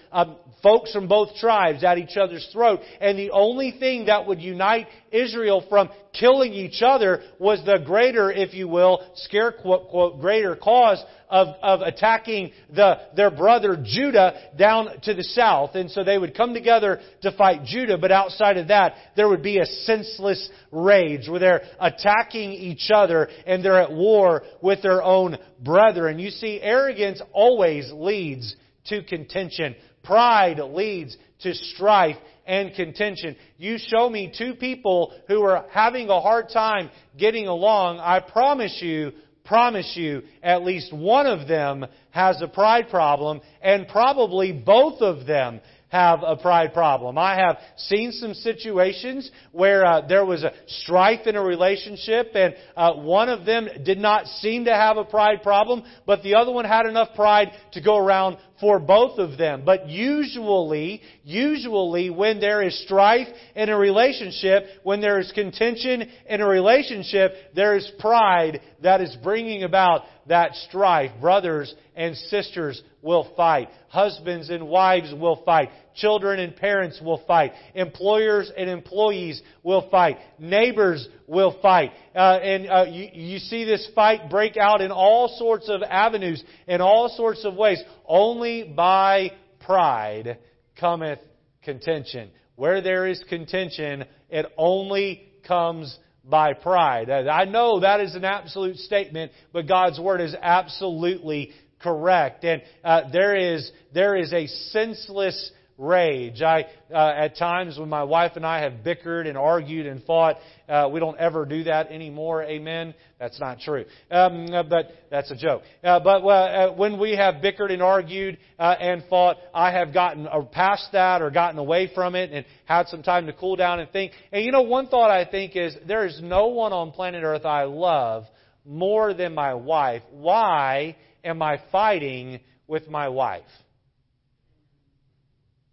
folks 0.64 0.94
from 0.94 1.08
both 1.08 1.36
tribes 1.36 1.84
at 1.84 1.98
each 1.98 2.18
other's 2.18 2.48
throat. 2.52 2.80
And 3.02 3.20
the 3.20 3.32
only 3.32 3.76
thing 3.78 4.06
that 4.06 4.26
would 4.26 4.42
unite 4.42 4.88
Israel 5.12 5.64
from 5.70 5.90
killing 6.18 6.54
each 6.54 6.82
other 6.82 7.22
was 7.38 7.64
the 7.66 7.84
greater, 7.86 8.32
if 8.32 8.54
you 8.54 8.68
will, 8.68 9.06
scare 9.16 9.52
quote, 9.52 9.90
quote, 9.90 10.22
greater 10.22 10.56
cause 10.56 11.04
of, 11.30 11.48
of 11.62 11.82
attacking 11.82 12.52
the, 12.74 12.96
their 13.16 13.32
brother 13.32 13.78
Judah 13.84 14.52
down 14.58 14.88
to 15.04 15.14
the 15.14 15.24
south. 15.24 15.76
And 15.76 15.92
so 15.92 16.04
they 16.04 16.18
would 16.18 16.36
come 16.36 16.54
together 16.54 17.02
to 17.24 17.32
fight 17.36 17.66
Judah, 17.66 17.98
but 17.98 18.12
outside 18.12 18.58
of 18.58 18.70
that, 18.70 18.94
there 19.16 19.28
would 19.28 19.44
be 19.44 19.58
a 19.58 19.66
senseless 19.66 20.50
rage 20.72 21.28
where 21.28 21.40
they're 21.40 21.64
attacking 21.80 22.52
each 22.52 22.90
other 22.94 23.28
and 23.46 23.66
they're 23.66 23.82
at 23.82 23.92
war 23.92 24.44
with 24.62 24.82
their 24.82 25.04
own 25.04 25.38
brethren. 25.60 26.20
You 26.20 26.30
see, 26.30 26.60
arrogance 26.62 27.22
always 27.34 27.92
leads 27.92 28.56
to 28.86 29.04
contention. 29.04 29.76
Pride 30.04 30.60
leads 30.60 31.18
to 31.42 31.54
strife 31.54 32.18
and 32.46 32.74
contention. 32.76 33.36
You 33.58 33.78
show 33.78 34.10
me 34.10 34.34
two 34.38 34.56
people 34.56 35.14
who 35.28 35.44
are 35.44 35.66
having 35.72 36.10
a 36.10 36.20
hard 36.20 36.50
time 36.50 36.90
getting 37.18 37.48
along, 37.48 38.00
I 38.00 38.20
promise 38.20 38.80
you, 38.82 39.14
promise 39.46 39.94
you, 39.96 40.24
at 40.42 40.64
least 40.64 40.94
one 40.94 41.26
of 41.26 41.48
them 41.48 41.86
has 42.12 42.42
a 42.42 42.48
pride 42.48 42.90
problem, 42.90 43.42
and 43.62 43.88
probably 43.88 44.52
both 44.52 45.02
of 45.02 45.26
them 45.26 45.62
have 45.94 46.24
a 46.24 46.36
pride 46.36 46.74
problem. 46.74 47.20
I 47.20 47.36
have 47.36 47.60
seen 47.78 48.12
some 48.14 48.34
situations 48.34 49.30
where 49.52 49.86
uh, 49.86 50.08
there 50.08 50.26
was 50.26 50.44
a 50.44 50.52
strife 50.66 51.28
in 51.28 51.36
a 51.36 51.44
relationship 51.44 52.32
and 52.34 52.56
uh, 52.76 52.94
one 52.94 53.30
of 53.30 53.46
them 53.46 53.68
did 53.86 54.00
not 54.00 54.26
seem 54.26 54.66
to 54.66 54.74
have 54.74 54.98
a 54.98 55.04
pride 55.04 55.44
problem, 55.44 55.84
but 56.08 56.24
the 56.24 56.34
other 56.34 56.52
one 56.52 56.66
had 56.66 56.88
enough 56.88 57.10
pride 57.16 57.52
to 57.74 57.82
go 57.82 57.96
around 57.96 58.38
for 58.60 58.80
both 58.80 59.20
of 59.20 59.38
them. 59.38 59.62
But 59.64 59.88
usually, 59.88 61.04
usually 61.24 62.10
when 62.10 62.40
there 62.40 62.64
is 62.64 62.84
strife 62.86 63.28
in 63.56 63.70
a 63.70 63.78
relationship, 63.78 64.64
when 64.82 65.00
there 65.00 65.20
is 65.20 65.32
contention 65.34 66.10
in 66.28 66.42
a 66.42 66.48
relationship, 66.48 67.34
there 67.54 67.76
is 67.76 67.92
pride 68.00 68.62
that 68.82 69.00
is 69.00 69.16
bringing 69.22 69.62
about 69.62 70.06
that 70.28 70.56
strife. 70.56 71.12
Brothers 71.22 71.76
and 71.96 72.16
sisters 72.18 72.82
will 73.04 73.32
fight. 73.36 73.70
Husbands 73.90 74.50
and 74.50 74.68
wives 74.68 75.14
will 75.14 75.44
fight. 75.44 75.70
Children 75.96 76.40
and 76.40 76.56
parents 76.56 77.00
will 77.04 77.22
fight. 77.28 77.52
Employers 77.76 78.52
and 78.58 78.70
employees 78.70 79.42
will 79.62 79.88
fight. 79.92 80.18
Neighbors 80.40 81.08
will 81.28 81.60
fight. 81.62 81.92
Uh, 82.16 82.40
and 82.42 82.70
uh, 82.70 82.86
you, 82.90 83.10
you 83.14 83.40
see 83.40 83.66
this 83.66 83.88
fight 83.94 84.30
break 84.30 84.58
out 84.58 84.82
in 84.82 84.92
all 84.92 85.28
sorts 85.38 85.70
of 85.70 85.84
avenues, 85.84 86.44
in 86.68 86.82
all 86.82 87.10
sorts 87.10 87.46
of 87.46 87.56
ways. 87.56 87.84
Only 88.08 88.64
by 88.64 89.34
pride 89.60 90.40
cometh 90.80 91.20
contention. 91.64 92.32
Where 92.56 92.82
there 92.82 93.06
is 93.06 93.24
contention, 93.30 94.06
it 94.30 94.46
only 94.58 95.30
comes 95.48 95.98
by 96.24 96.54
pride. 96.54 97.10
I 97.10 97.46
know 97.46 97.82
that 97.82 98.00
is 98.00 98.16
an 98.16 98.24
absolute 98.24 98.78
statement, 98.78 99.32
but 99.52 99.68
God's 99.68 100.00
Word 100.00 100.22
is 100.22 100.36
absolutely 100.40 101.52
correct. 101.84 102.44
And 102.44 102.62
uh, 102.84 103.12
there 103.12 103.36
is 103.36 103.72
there 103.94 104.16
is 104.16 104.34
a 104.34 104.48
senseless 104.48 105.52
rage. 105.78 106.42
I 106.42 106.66
uh, 106.94 107.14
at 107.16 107.38
times 107.38 107.78
when 107.78 107.90
my 107.90 108.04
wife 108.04 108.34
and 108.36 108.46
I 108.46 108.62
have 108.62 108.84
bickered 108.84 109.28
and 109.28 109.38
argued 109.38 109.86
and 109.86 110.04
fought, 110.04 110.38
uh, 110.70 110.90
we 110.92 111.00
don't 111.00 111.18
ever 111.20 111.46
do 111.46 111.64
that 111.66 111.92
anymore. 111.92 112.44
Amen. 112.44 112.94
That's 113.20 113.40
not 113.40 113.60
true, 113.60 113.86
um, 114.12 114.48
but 114.70 114.92
that's 115.10 115.32
a 115.32 115.36
joke. 115.36 115.64
Uh, 115.84 116.00
but 116.00 116.26
uh, 116.26 116.74
when 116.74 117.00
we 117.00 117.16
have 117.16 117.42
bickered 117.42 117.72
and 117.72 117.82
argued 117.82 118.38
uh, 118.60 118.76
and 118.80 119.04
fought, 119.10 119.38
I 119.54 119.72
have 119.72 119.94
gotten 119.94 120.28
past 120.52 120.90
that 120.94 121.22
or 121.22 121.32
gotten 121.32 121.60
away 121.60 121.92
from 121.94 122.16
it 122.16 122.32
and 122.32 122.46
had 122.66 122.88
some 122.88 123.04
time 123.04 123.26
to 123.28 123.34
cool 123.34 123.56
down 123.56 123.80
and 123.80 123.90
think. 123.92 124.12
And 124.32 124.44
you 124.44 124.52
know, 124.52 124.62
one 124.62 124.88
thought 124.88 125.10
I 125.10 125.26
think 125.26 125.56
is 125.56 125.76
there 125.88 126.06
is 126.06 126.20
no 126.22 126.48
one 126.48 126.74
on 126.74 126.92
planet 126.92 127.24
Earth 127.24 127.46
I 127.46 127.64
love 127.64 128.26
more 128.66 129.14
than 129.14 129.34
my 129.34 129.54
wife. 129.54 130.04
Why 130.12 130.96
am 131.24 131.42
I 131.42 131.60
fighting 131.72 132.40
with 132.68 132.88
my 132.88 133.10
wife? 133.10 133.44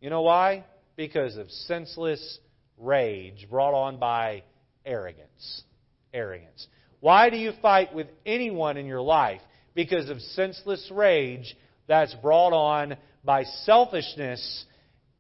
You 0.01 0.11
know 0.11 0.23
why? 0.23 0.65
Because 0.97 1.37
of 1.37 1.51
senseless 1.51 2.39
rage 2.79 3.47
brought 3.51 3.75
on 3.75 3.99
by 3.99 4.43
arrogance. 4.85 5.63
Arrogance. 6.13 6.67
Why 7.01 7.31
do 7.31 7.37
you 7.37 7.53
fight 7.63 7.95
with 7.95 8.09
anyone 8.25 8.77
in 8.77 8.87
your 8.87 9.01
life? 9.01 9.41
Because 9.75 10.09
of 10.11 10.21
senseless 10.21 10.91
rage 10.93 11.57
that's 11.87 12.15
brought 12.15 12.53
on 12.53 12.97
by 13.25 13.45
selfishness, 13.65 14.65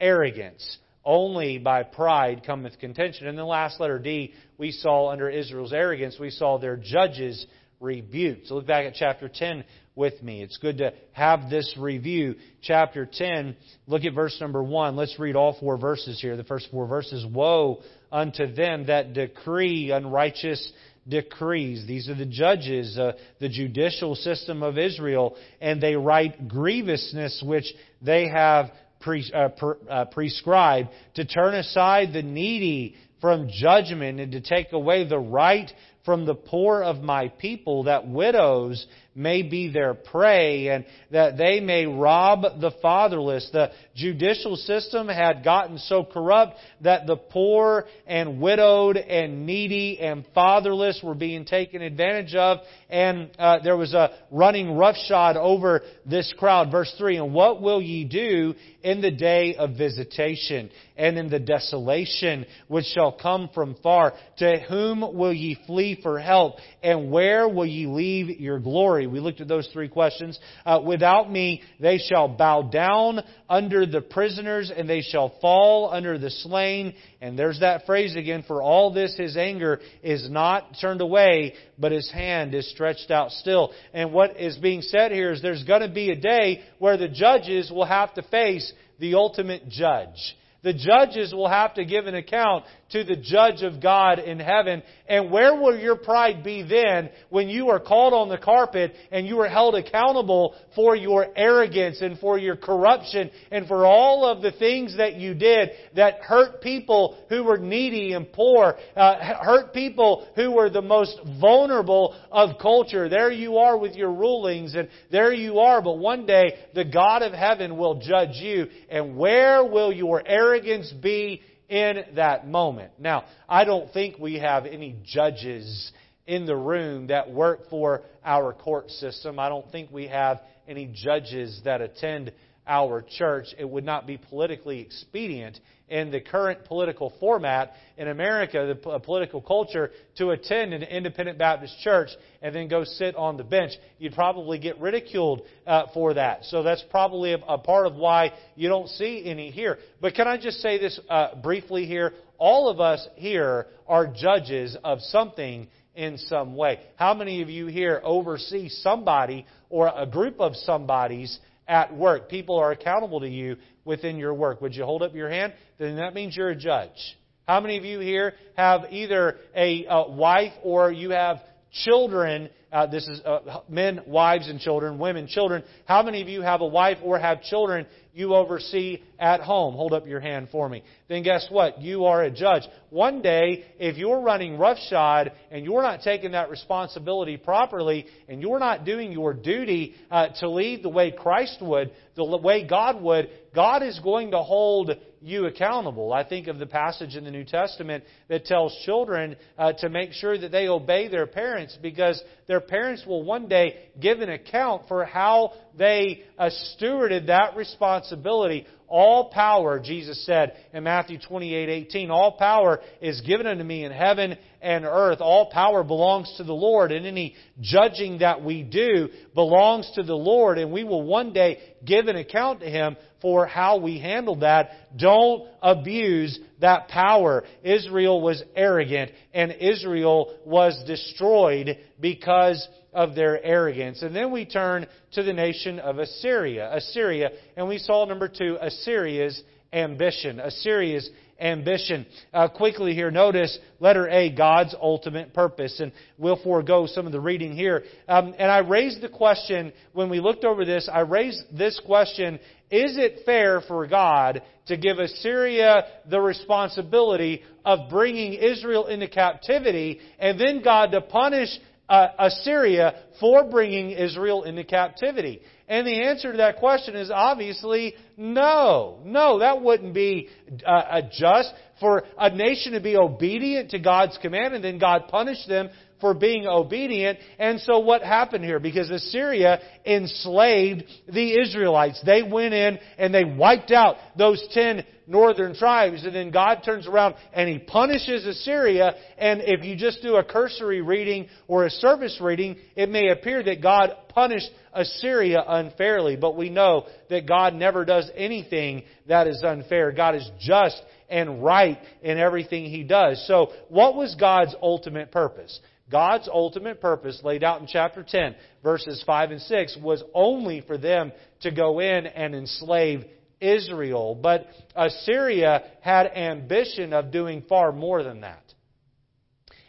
arrogance. 0.00 0.78
Only 1.04 1.58
by 1.58 1.82
pride 1.82 2.42
cometh 2.44 2.78
contention. 2.78 3.26
In 3.26 3.36
the 3.36 3.44
last 3.44 3.80
letter 3.80 3.98
D, 3.98 4.34
we 4.58 4.70
saw 4.70 5.10
under 5.10 5.30
Israel's 5.30 5.72
arrogance, 5.72 6.18
we 6.18 6.30
saw 6.30 6.58
their 6.58 6.76
judges 6.76 7.46
rebuked. 7.80 8.46
So 8.46 8.54
look 8.54 8.66
back 8.66 8.84
at 8.84 8.94
chapter 8.94 9.28
10 9.28 9.64
with 9.96 10.22
me. 10.22 10.42
It's 10.42 10.58
good 10.58 10.78
to 10.78 10.92
have 11.12 11.50
this 11.50 11.74
review. 11.78 12.36
Chapter 12.62 13.08
10, 13.10 13.56
look 13.86 14.04
at 14.04 14.14
verse 14.14 14.36
number 14.40 14.62
1. 14.62 14.96
Let's 14.96 15.18
read 15.18 15.34
all 15.34 15.56
four 15.58 15.76
verses 15.78 16.20
here. 16.20 16.36
The 16.36 16.44
first 16.44 16.68
four 16.70 16.86
verses. 16.86 17.26
Woe 17.26 17.82
unto 18.12 18.52
them 18.52 18.86
that 18.86 19.14
decree 19.14 19.90
unrighteous 19.90 20.72
decrees. 21.08 21.86
These 21.86 22.08
are 22.08 22.14
the 22.14 22.26
judges, 22.26 22.98
uh, 22.98 23.12
the 23.40 23.48
judicial 23.48 24.14
system 24.14 24.62
of 24.62 24.78
Israel, 24.78 25.36
and 25.60 25.82
they 25.82 25.96
write 25.96 26.48
grievousness 26.48 27.42
which 27.44 27.64
they 28.02 28.28
have 28.28 28.70
pre, 29.00 29.30
uh, 29.34 29.48
uh, 29.88 30.04
prescribed 30.06 30.90
to 31.14 31.24
turn 31.24 31.54
aside 31.54 32.12
the 32.12 32.22
needy 32.22 32.94
from 33.20 33.48
judgment 33.52 34.20
and 34.20 34.32
to 34.32 34.40
take 34.40 34.72
away 34.72 35.06
the 35.06 35.18
right 35.18 35.70
from 36.10 36.24
the 36.26 36.34
poor 36.34 36.82
of 36.82 37.04
my 37.04 37.28
people, 37.28 37.84
that 37.84 38.08
widows 38.08 38.84
may 39.20 39.42
be 39.42 39.70
their 39.70 39.94
prey 39.94 40.68
and 40.68 40.84
that 41.10 41.36
they 41.36 41.60
may 41.60 41.86
rob 41.86 42.42
the 42.60 42.72
fatherless. 42.80 43.48
The 43.52 43.70
judicial 43.94 44.56
system 44.56 45.08
had 45.08 45.44
gotten 45.44 45.78
so 45.78 46.04
corrupt 46.04 46.56
that 46.80 47.06
the 47.06 47.16
poor 47.16 47.86
and 48.06 48.40
widowed 48.40 48.96
and 48.96 49.46
needy 49.46 50.00
and 50.00 50.24
fatherless 50.34 51.00
were 51.02 51.14
being 51.14 51.44
taken 51.44 51.82
advantage 51.82 52.34
of, 52.34 52.58
and 52.88 53.30
uh, 53.38 53.58
there 53.62 53.76
was 53.76 53.92
a 53.92 54.10
running 54.30 54.76
roughshod 54.76 55.36
over 55.36 55.82
this 56.06 56.32
crowd. 56.38 56.70
Verse 56.70 56.92
3 56.98 57.18
And 57.18 57.34
what 57.34 57.60
will 57.60 57.82
ye 57.82 58.04
do 58.04 58.54
in 58.82 59.02
the 59.02 59.10
day 59.10 59.56
of 59.56 59.76
visitation 59.76 60.70
and 60.96 61.18
in 61.18 61.28
the 61.28 61.38
desolation 61.38 62.46
which 62.68 62.86
shall 62.86 63.12
come 63.12 63.50
from 63.54 63.76
far? 63.82 64.14
To 64.38 64.58
whom 64.68 65.00
will 65.00 65.32
ye 65.32 65.58
flee 65.66 66.00
for 66.02 66.18
help? 66.18 66.54
And 66.82 67.10
where 67.10 67.48
will 67.48 67.66
ye 67.66 67.86
leave 67.86 68.40
your 68.40 68.58
glory? 68.58 69.06
We 69.10 69.20
looked 69.20 69.40
at 69.40 69.48
those 69.48 69.68
three 69.72 69.88
questions. 69.88 70.38
Uh, 70.64 70.80
without 70.84 71.30
me, 71.30 71.62
they 71.78 71.98
shall 71.98 72.28
bow 72.28 72.62
down 72.62 73.20
under 73.48 73.86
the 73.86 74.00
prisoners, 74.00 74.72
and 74.74 74.88
they 74.88 75.02
shall 75.02 75.34
fall 75.40 75.90
under 75.92 76.18
the 76.18 76.30
slain. 76.30 76.94
And 77.20 77.38
there's 77.38 77.60
that 77.60 77.86
phrase 77.86 78.16
again. 78.16 78.44
For 78.46 78.62
all 78.62 78.92
this, 78.92 79.16
his 79.16 79.36
anger 79.36 79.80
is 80.02 80.30
not 80.30 80.76
turned 80.80 81.00
away, 81.00 81.54
but 81.78 81.92
his 81.92 82.10
hand 82.10 82.54
is 82.54 82.70
stretched 82.70 83.10
out 83.10 83.30
still. 83.32 83.72
And 83.92 84.12
what 84.12 84.40
is 84.40 84.56
being 84.58 84.82
said 84.82 85.12
here 85.12 85.32
is 85.32 85.42
there's 85.42 85.64
going 85.64 85.82
to 85.82 85.92
be 85.92 86.10
a 86.10 86.16
day 86.16 86.62
where 86.78 86.96
the 86.96 87.08
judges 87.08 87.70
will 87.70 87.86
have 87.86 88.14
to 88.14 88.22
face 88.22 88.72
the 88.98 89.14
ultimate 89.14 89.68
judge. 89.68 90.36
The 90.62 90.74
judges 90.74 91.32
will 91.32 91.48
have 91.48 91.74
to 91.74 91.84
give 91.84 92.06
an 92.06 92.14
account 92.14 92.64
to 92.92 93.04
the 93.04 93.16
judge 93.16 93.62
of 93.62 93.80
God 93.80 94.18
in 94.18 94.38
heaven. 94.38 94.82
And 95.08 95.30
where 95.30 95.54
will 95.54 95.78
your 95.78 95.96
pride 95.96 96.42
be 96.42 96.62
then 96.62 97.10
when 97.28 97.48
you 97.48 97.70
are 97.70 97.80
called 97.80 98.12
on 98.12 98.28
the 98.28 98.38
carpet 98.38 98.92
and 99.10 99.26
you 99.26 99.40
are 99.40 99.48
held 99.48 99.74
accountable 99.74 100.54
for 100.74 100.96
your 100.96 101.26
arrogance 101.36 102.00
and 102.00 102.18
for 102.18 102.38
your 102.38 102.56
corruption 102.56 103.30
and 103.50 103.66
for 103.66 103.86
all 103.86 104.24
of 104.24 104.42
the 104.42 104.52
things 104.52 104.96
that 104.96 105.16
you 105.16 105.34
did 105.34 105.70
that 105.96 106.20
hurt 106.20 106.60
people 106.60 107.18
who 107.28 107.44
were 107.44 107.58
needy 107.58 108.12
and 108.12 108.32
poor, 108.32 108.76
uh, 108.96 109.16
hurt 109.42 109.72
people 109.72 110.28
who 110.34 110.52
were 110.52 110.70
the 110.70 110.82
most 110.82 111.18
vulnerable 111.40 112.16
of 112.30 112.58
culture? 112.60 113.08
There 113.08 113.30
you 113.30 113.58
are 113.58 113.78
with 113.78 113.94
your 113.94 114.12
rulings 114.12 114.74
and 114.74 114.88
there 115.10 115.32
you 115.32 115.60
are, 115.60 115.82
but 115.82 115.98
one 115.98 116.26
day 116.26 116.54
the 116.74 116.84
God 116.84 117.22
of 117.22 117.32
heaven 117.32 117.76
will 117.76 118.00
judge 118.00 118.36
you. 118.36 118.66
And 118.88 119.16
where 119.16 119.64
will 119.64 119.92
your 119.92 120.22
arrogance 120.26 120.92
be 120.92 121.42
in 121.70 122.04
that 122.16 122.46
moment. 122.48 122.90
Now, 122.98 123.24
I 123.48 123.64
don't 123.64 123.90
think 123.92 124.18
we 124.18 124.40
have 124.40 124.66
any 124.66 124.96
judges 125.04 125.92
in 126.26 126.44
the 126.44 126.56
room 126.56 127.06
that 127.06 127.30
work 127.30 127.70
for 127.70 128.02
our 128.24 128.52
court 128.52 128.90
system. 128.90 129.38
I 129.38 129.48
don't 129.48 129.70
think 129.70 129.90
we 129.90 130.08
have 130.08 130.40
any 130.68 130.90
judges 130.92 131.60
that 131.64 131.80
attend 131.80 132.32
our 132.70 133.04
church. 133.18 133.48
It 133.58 133.68
would 133.68 133.84
not 133.84 134.06
be 134.06 134.16
politically 134.16 134.80
expedient 134.80 135.58
in 135.88 136.12
the 136.12 136.20
current 136.20 136.64
political 136.66 137.12
format 137.18 137.72
in 137.98 138.06
America, 138.06 138.78
the 138.80 139.00
political 139.00 139.40
culture, 139.40 139.90
to 140.16 140.30
attend 140.30 140.72
an 140.72 140.84
independent 140.84 141.36
Baptist 141.36 141.76
church 141.82 142.10
and 142.40 142.54
then 142.54 142.68
go 142.68 142.84
sit 142.84 143.16
on 143.16 143.36
the 143.36 143.42
bench. 143.42 143.72
You'd 143.98 144.14
probably 144.14 144.60
get 144.60 144.80
ridiculed 144.80 145.42
uh, 145.66 145.86
for 145.92 146.14
that. 146.14 146.44
So 146.44 146.62
that's 146.62 146.84
probably 146.90 147.32
a, 147.32 147.38
a, 147.38 147.58
part 147.58 147.88
of 147.88 147.96
why 147.96 148.32
you 148.54 148.68
don't 148.68 148.88
see 148.88 149.24
any 149.26 149.50
here. 149.50 149.78
But 150.00 150.14
can 150.14 150.28
I 150.28 150.38
just 150.38 150.58
say 150.58 150.78
this 150.78 150.98
uh, 151.08 151.40
briefly 151.42 151.86
here? 151.86 152.12
All 152.38 152.68
of 152.68 152.78
us 152.78 153.06
here 153.16 153.66
are 153.88 154.06
judges 154.06 154.76
of 154.84 155.00
something 155.00 155.66
in 155.96 156.18
some 156.18 156.54
way. 156.54 156.78
How 156.94 157.14
many 157.14 157.42
of 157.42 157.50
you 157.50 157.66
here 157.66 158.00
oversee 158.04 158.68
somebody 158.68 159.44
or 159.68 159.92
a 159.94 160.06
group 160.06 160.40
of 160.40 160.54
somebody's 160.54 161.38
at 161.70 161.96
work. 161.96 162.28
People 162.28 162.56
are 162.58 162.72
accountable 162.72 163.20
to 163.20 163.28
you 163.28 163.56
within 163.84 164.18
your 164.18 164.34
work. 164.34 164.60
Would 164.60 164.74
you 164.74 164.84
hold 164.84 165.02
up 165.02 165.14
your 165.14 165.30
hand? 165.30 165.54
Then 165.78 165.96
that 165.96 166.14
means 166.14 166.36
you're 166.36 166.50
a 166.50 166.56
judge. 166.56 167.16
How 167.46 167.60
many 167.60 167.78
of 167.78 167.84
you 167.84 168.00
here 168.00 168.34
have 168.56 168.86
either 168.90 169.36
a, 169.54 169.86
a 169.88 170.10
wife 170.10 170.52
or 170.64 170.90
you 170.90 171.10
have 171.10 171.40
children 171.72 172.50
uh, 172.72 172.86
this 172.86 173.06
is 173.08 173.20
uh, 173.24 173.60
men, 173.68 174.00
wives, 174.06 174.48
and 174.48 174.60
children, 174.60 174.98
women, 174.98 175.26
children. 175.26 175.64
How 175.86 176.04
many 176.04 176.22
of 176.22 176.28
you 176.28 176.40
have 176.42 176.60
a 176.60 176.66
wife 176.66 176.98
or 177.02 177.18
have 177.18 177.42
children 177.42 177.84
you 178.14 178.34
oversee 178.34 179.02
at 179.18 179.40
home? 179.40 179.74
Hold 179.74 179.92
up 179.92 180.06
your 180.06 180.20
hand 180.20 180.48
for 180.52 180.68
me. 180.68 180.84
Then 181.08 181.24
guess 181.24 181.48
what? 181.50 181.80
You 181.80 182.04
are 182.04 182.22
a 182.22 182.30
judge. 182.30 182.62
One 182.90 183.22
day, 183.22 183.64
if 183.80 183.96
you're 183.96 184.20
running 184.20 184.56
roughshod 184.56 185.32
and 185.50 185.64
you're 185.64 185.82
not 185.82 186.02
taking 186.02 186.32
that 186.32 186.48
responsibility 186.48 187.36
properly 187.36 188.06
and 188.28 188.40
you're 188.40 188.60
not 188.60 188.84
doing 188.84 189.10
your 189.10 189.34
duty 189.34 189.94
uh, 190.08 190.28
to 190.38 190.48
lead 190.48 190.84
the 190.84 190.88
way 190.88 191.10
Christ 191.10 191.58
would, 191.60 191.90
the 192.14 192.24
way 192.24 192.68
God 192.68 193.02
would, 193.02 193.30
God 193.52 193.82
is 193.82 193.98
going 193.98 194.30
to 194.30 194.38
hold 194.38 194.92
you 195.20 195.46
accountable. 195.46 196.12
I 196.12 196.24
think 196.24 196.46
of 196.46 196.58
the 196.58 196.66
passage 196.66 197.14
in 197.14 197.24
the 197.24 197.30
New 197.30 197.44
Testament 197.44 198.04
that 198.28 198.46
tells 198.46 198.76
children 198.84 199.36
uh, 199.58 199.72
to 199.74 199.88
make 199.88 200.12
sure 200.12 200.38
that 200.38 200.50
they 200.50 200.68
obey 200.68 201.08
their 201.08 201.26
parents 201.26 201.78
because 201.80 202.22
their 202.46 202.60
parents 202.60 203.04
will 203.06 203.22
one 203.22 203.46
day 203.46 203.90
give 204.00 204.20
an 204.20 204.30
account 204.30 204.88
for 204.88 205.04
how 205.04 205.52
they 205.76 206.22
uh, 206.38 206.50
stewarded 206.74 207.26
that 207.26 207.54
responsibility. 207.54 208.66
All 208.90 209.30
power, 209.30 209.78
Jesus 209.78 210.26
said 210.26 210.52
in 210.72 210.82
Matthew 210.82 211.18
28:18, 211.18 212.10
all 212.10 212.32
power 212.32 212.80
is 213.00 213.20
given 213.20 213.46
unto 213.46 213.62
me 213.62 213.84
in 213.84 213.92
heaven 213.92 214.36
and 214.60 214.84
earth. 214.84 215.20
All 215.20 215.46
power 215.46 215.84
belongs 215.84 216.34
to 216.38 216.44
the 216.44 216.52
Lord, 216.52 216.90
and 216.90 217.06
any 217.06 217.36
judging 217.60 218.18
that 218.18 218.42
we 218.42 218.64
do 218.64 219.08
belongs 219.32 219.88
to 219.94 220.02
the 220.02 220.16
Lord, 220.16 220.58
and 220.58 220.72
we 220.72 220.82
will 220.82 221.04
one 221.04 221.32
day 221.32 221.60
give 221.84 222.08
an 222.08 222.16
account 222.16 222.60
to 222.60 222.66
Him 222.68 222.96
for 223.22 223.46
how 223.46 223.76
we 223.76 224.00
handled 224.00 224.40
that. 224.40 224.70
Don't 224.96 225.46
abuse 225.62 226.40
that 226.60 226.88
power. 226.88 227.44
Israel 227.62 228.20
was 228.20 228.42
arrogant, 228.56 229.12
and 229.32 229.52
Israel 229.52 230.34
was 230.44 230.82
destroyed 230.84 231.78
because 232.00 232.66
of 232.92 233.14
their 233.14 233.42
arrogance. 233.42 234.02
And 234.02 234.14
then 234.14 234.32
we 234.32 234.44
turn 234.44 234.86
to 235.12 235.22
the 235.22 235.32
nation 235.32 235.78
of 235.78 235.98
Assyria. 235.98 236.74
Assyria, 236.74 237.30
and 237.56 237.68
we 237.68 237.78
saw 237.78 238.04
number 238.04 238.28
two, 238.28 238.58
Assyria's 238.60 239.42
ambition. 239.72 240.40
Assyria's 240.40 241.08
ambition. 241.40 242.06
Uh, 242.32 242.48
quickly 242.48 242.94
here, 242.94 243.10
notice 243.10 243.58
letter 243.78 244.08
A, 244.08 244.30
God's 244.30 244.74
ultimate 244.80 245.32
purpose. 245.32 245.80
And 245.80 245.92
we'll 246.18 246.42
forego 246.42 246.86
some 246.86 247.06
of 247.06 247.12
the 247.12 247.20
reading 247.20 247.52
here. 247.52 247.84
Um, 248.08 248.34
and 248.38 248.50
I 248.50 248.58
raised 248.58 249.00
the 249.00 249.08
question, 249.08 249.72
when 249.92 250.10
we 250.10 250.20
looked 250.20 250.44
over 250.44 250.64
this, 250.64 250.88
I 250.92 251.00
raised 251.00 251.42
this 251.56 251.80
question, 251.84 252.34
is 252.70 252.96
it 252.98 253.22
fair 253.24 253.62
for 253.62 253.86
God 253.86 254.42
to 254.66 254.76
give 254.76 254.98
Assyria 254.98 255.84
the 256.08 256.20
responsibility 256.20 257.42
of 257.64 257.90
bringing 257.90 258.34
Israel 258.34 258.86
into 258.86 259.08
captivity 259.08 259.98
and 260.18 260.38
then 260.38 260.62
God 260.62 260.92
to 260.92 261.00
punish 261.00 261.48
uh, 261.90 262.08
Assyria 262.18 263.02
for 263.18 263.44
bringing 263.50 263.90
Israel 263.90 264.44
into 264.44 264.64
captivity? 264.64 265.42
And 265.68 265.86
the 265.86 266.04
answer 266.04 266.32
to 266.32 266.38
that 266.38 266.56
question 266.56 266.96
is 266.96 267.10
obviously 267.10 267.94
no. 268.16 269.00
No, 269.04 269.40
that 269.40 269.60
wouldn't 269.60 269.92
be 269.92 270.28
uh, 270.66 271.02
just 271.12 271.52
for 271.80 272.04
a 272.18 272.34
nation 272.34 272.72
to 272.72 272.80
be 272.80 272.96
obedient 272.96 273.70
to 273.70 273.78
God's 273.78 274.18
command 274.22 274.54
and 274.54 274.64
then 274.64 274.78
God 274.78 275.08
punish 275.08 275.46
them 275.46 275.70
for 276.00 276.14
being 276.14 276.46
obedient. 276.46 277.18
And 277.38 277.60
so 277.60 277.80
what 277.80 278.02
happened 278.02 278.44
here? 278.44 278.58
Because 278.58 278.90
Assyria 278.90 279.60
enslaved 279.84 280.84
the 281.12 281.40
Israelites. 281.40 282.00
They 282.04 282.22
went 282.22 282.54
in 282.54 282.78
and 282.98 283.14
they 283.14 283.24
wiped 283.24 283.70
out 283.70 283.96
those 284.16 284.44
ten 284.52 284.84
northern 285.10 285.54
tribes. 285.54 286.04
And 286.04 286.14
then 286.14 286.30
God 286.30 286.62
turns 286.64 286.86
around 286.86 287.16
and 287.32 287.48
He 287.48 287.58
punishes 287.58 288.24
Assyria. 288.24 288.94
And 289.18 289.42
if 289.44 289.64
you 289.64 289.76
just 289.76 290.00
do 290.00 290.16
a 290.16 290.24
cursory 290.24 290.80
reading 290.80 291.28
or 291.48 291.66
a 291.66 291.70
service 291.70 292.18
reading, 292.22 292.56
it 292.76 292.88
may 292.88 293.08
appear 293.08 293.42
that 293.42 293.60
God 293.60 293.94
punished 294.08 294.50
Assyria 294.72 295.42
unfairly. 295.46 296.16
But 296.16 296.36
we 296.36 296.48
know 296.48 296.86
that 297.10 297.26
God 297.26 297.54
never 297.54 297.84
does 297.84 298.10
anything 298.14 298.84
that 299.08 299.26
is 299.26 299.42
unfair. 299.42 299.92
God 299.92 300.14
is 300.14 300.30
just 300.38 300.80
and 301.10 301.42
right 301.42 301.78
in 302.02 302.18
everything 302.18 302.64
He 302.66 302.84
does. 302.84 303.26
So, 303.26 303.50
what 303.68 303.96
was 303.96 304.14
God's 304.14 304.54
ultimate 304.62 305.10
purpose? 305.10 305.58
God's 305.90 306.28
ultimate 306.32 306.80
purpose, 306.80 307.20
laid 307.24 307.42
out 307.42 307.60
in 307.60 307.66
chapter 307.66 308.04
10, 308.08 308.36
verses 308.62 309.02
5 309.04 309.32
and 309.32 309.40
6, 309.40 309.76
was 309.82 310.04
only 310.14 310.60
for 310.60 310.78
them 310.78 311.10
to 311.40 311.50
go 311.50 311.80
in 311.80 312.06
and 312.06 312.32
enslave 312.32 313.04
Israel. 313.40 314.14
But 314.14 314.46
Assyria 314.74 315.64
had 315.80 316.06
ambition 316.06 316.92
of 316.92 317.10
doing 317.10 317.42
far 317.48 317.72
more 317.72 318.02
than 318.02 318.20
that. 318.22 318.42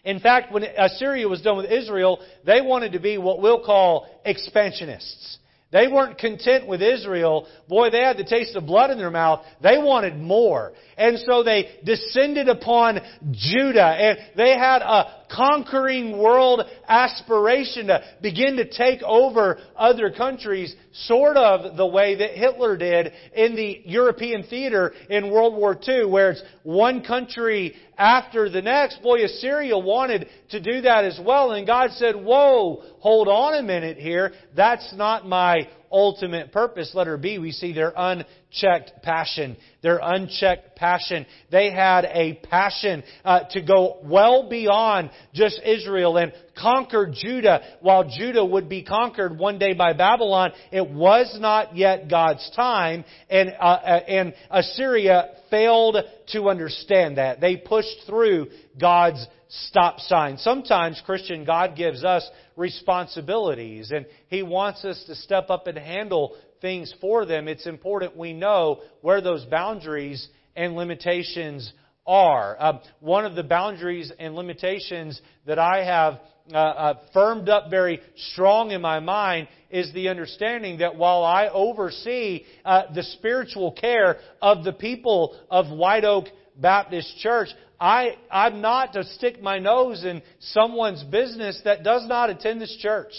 In 0.03 0.19
fact, 0.19 0.51
when 0.51 0.63
Assyria 0.63 1.27
was 1.27 1.41
done 1.41 1.57
with 1.57 1.71
Israel, 1.71 2.19
they 2.45 2.61
wanted 2.61 2.93
to 2.93 2.99
be 2.99 3.17
what 3.17 3.41
we'll 3.41 3.63
call 3.63 4.07
expansionists. 4.25 5.37
They 5.71 5.87
weren't 5.87 6.17
content 6.17 6.67
with 6.67 6.81
Israel. 6.81 7.47
Boy, 7.69 7.89
they 7.91 8.01
had 8.01 8.17
the 8.17 8.25
taste 8.25 8.55
of 8.57 8.65
blood 8.65 8.91
in 8.91 8.97
their 8.97 9.09
mouth. 9.09 9.45
They 9.61 9.77
wanted 9.77 10.17
more. 10.17 10.73
And 10.97 11.17
so 11.19 11.43
they 11.43 11.79
descended 11.85 12.49
upon 12.49 12.99
Judah 13.31 13.85
and 13.85 14.17
they 14.35 14.57
had 14.57 14.81
a 14.81 15.21
conquering 15.33 16.17
world 16.17 16.61
aspiration 16.87 17.87
to 17.87 18.03
begin 18.21 18.57
to 18.57 18.69
take 18.69 19.01
over 19.01 19.59
other 19.77 20.11
countries, 20.11 20.75
sort 20.91 21.37
of 21.37 21.77
the 21.77 21.87
way 21.87 22.15
that 22.15 22.31
Hitler 22.31 22.75
did 22.75 23.13
in 23.33 23.55
the 23.55 23.81
European 23.85 24.43
theater 24.43 24.91
in 25.09 25.31
World 25.31 25.55
War 25.55 25.79
II, 25.87 26.05
where 26.05 26.31
it's 26.31 26.43
one 26.63 27.01
country 27.01 27.75
after 28.01 28.49
the 28.49 28.63
next. 28.63 29.01
Boy, 29.03 29.23
Assyria 29.23 29.77
wanted 29.77 30.27
to 30.49 30.59
do 30.59 30.81
that 30.81 31.05
as 31.05 31.19
well, 31.23 31.51
and 31.51 31.67
God 31.67 31.91
said, 31.91 32.15
Whoa, 32.15 32.81
hold 32.99 33.27
on 33.27 33.53
a 33.53 33.61
minute 33.61 33.97
here. 33.97 34.33
That's 34.55 34.93
not 34.95 35.27
my 35.27 35.69
ultimate 35.91 36.51
purpose. 36.51 36.91
Letter 36.93 37.17
B, 37.17 37.37
we 37.37 37.51
see 37.51 37.73
their 37.73 37.93
unchecked 37.95 39.03
passion. 39.03 39.57
Their 39.81 39.99
unchecked 40.01 40.75
passion. 40.75 41.25
They 41.51 41.71
had 41.71 42.05
a 42.05 42.39
passion 42.49 43.03
uh, 43.23 43.41
to 43.51 43.61
go 43.61 43.99
well 44.03 44.49
beyond 44.49 45.11
just 45.33 45.59
Israel 45.63 46.17
and 46.17 46.33
conquer 46.57 47.11
Judah. 47.13 47.61
While 47.81 48.09
Judah 48.09 48.45
would 48.45 48.69
be 48.69 48.83
conquered 48.83 49.37
one 49.37 49.59
day 49.59 49.73
by 49.73 49.93
Babylon, 49.93 50.51
it 50.71 50.89
was 50.89 51.37
not 51.39 51.75
yet 51.75 52.09
God's 52.09 52.49
time, 52.55 53.05
and 53.29 53.49
uh, 53.59 53.63
uh 53.63 53.99
and 54.07 54.33
Assyria 54.49 55.29
failed 55.49 55.97
to 56.29 56.49
understand 56.49 57.17
that. 57.17 57.41
They 57.41 57.57
pushed 57.57 58.05
through 58.07 58.47
God's 58.79 59.25
stop 59.51 59.99
sign. 59.99 60.37
Sometimes, 60.37 61.01
Christian, 61.05 61.43
God 61.43 61.75
gives 61.75 62.03
us 62.03 62.27
responsibilities 62.55 63.91
and 63.91 64.05
He 64.27 64.43
wants 64.43 64.85
us 64.85 65.03
to 65.07 65.15
step 65.15 65.49
up 65.49 65.67
and 65.67 65.77
handle 65.77 66.35
things 66.61 66.93
for 67.01 67.25
them. 67.25 67.47
It's 67.47 67.67
important 67.67 68.15
we 68.15 68.33
know 68.33 68.81
where 69.01 69.21
those 69.21 69.43
boundaries 69.45 70.27
and 70.55 70.75
limitations 70.75 71.71
are. 72.05 72.55
Uh, 72.59 72.79
one 72.99 73.25
of 73.25 73.35
the 73.35 73.43
boundaries 73.43 74.11
and 74.19 74.35
limitations 74.35 75.19
that 75.45 75.59
I 75.59 75.83
have 75.83 76.19
uh, 76.51 76.57
uh, 76.57 76.93
firmed 77.13 77.49
up 77.49 77.69
very 77.69 78.01
strong 78.31 78.71
in 78.71 78.81
my 78.81 78.99
mind 78.99 79.47
is 79.69 79.93
the 79.93 80.09
understanding 80.09 80.79
that 80.79 80.95
while 80.95 81.23
I 81.23 81.47
oversee 81.47 82.45
uh, 82.65 82.83
the 82.93 83.03
spiritual 83.03 83.71
care 83.73 84.17
of 84.41 84.63
the 84.63 84.73
people 84.73 85.39
of 85.49 85.69
White 85.69 86.03
Oak 86.03 86.25
Baptist 86.57 87.17
Church, 87.19 87.49
I, 87.81 88.15
I'm 88.29 88.61
not 88.61 88.93
to 88.93 89.03
stick 89.03 89.41
my 89.41 89.57
nose 89.57 90.05
in 90.05 90.21
someone's 90.39 91.03
business 91.03 91.59
that 91.65 91.83
does 91.83 92.07
not 92.07 92.29
attend 92.29 92.61
this 92.61 92.77
church. 92.79 93.11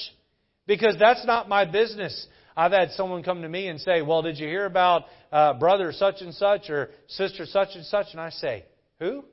Because 0.68 0.94
that's 1.00 1.26
not 1.26 1.48
my 1.48 1.64
business. 1.64 2.28
I've 2.56 2.70
had 2.70 2.92
someone 2.92 3.24
come 3.24 3.42
to 3.42 3.48
me 3.48 3.66
and 3.66 3.80
say, 3.80 4.02
Well, 4.02 4.22
did 4.22 4.38
you 4.38 4.46
hear 4.46 4.64
about 4.64 5.06
uh, 5.32 5.54
brother 5.54 5.90
such 5.90 6.20
and 6.20 6.32
such 6.32 6.70
or 6.70 6.90
sister 7.08 7.44
such 7.44 7.70
and 7.74 7.84
such? 7.84 8.06
And 8.12 8.20
I 8.20 8.30
say, 8.30 8.64
Who? 9.00 9.24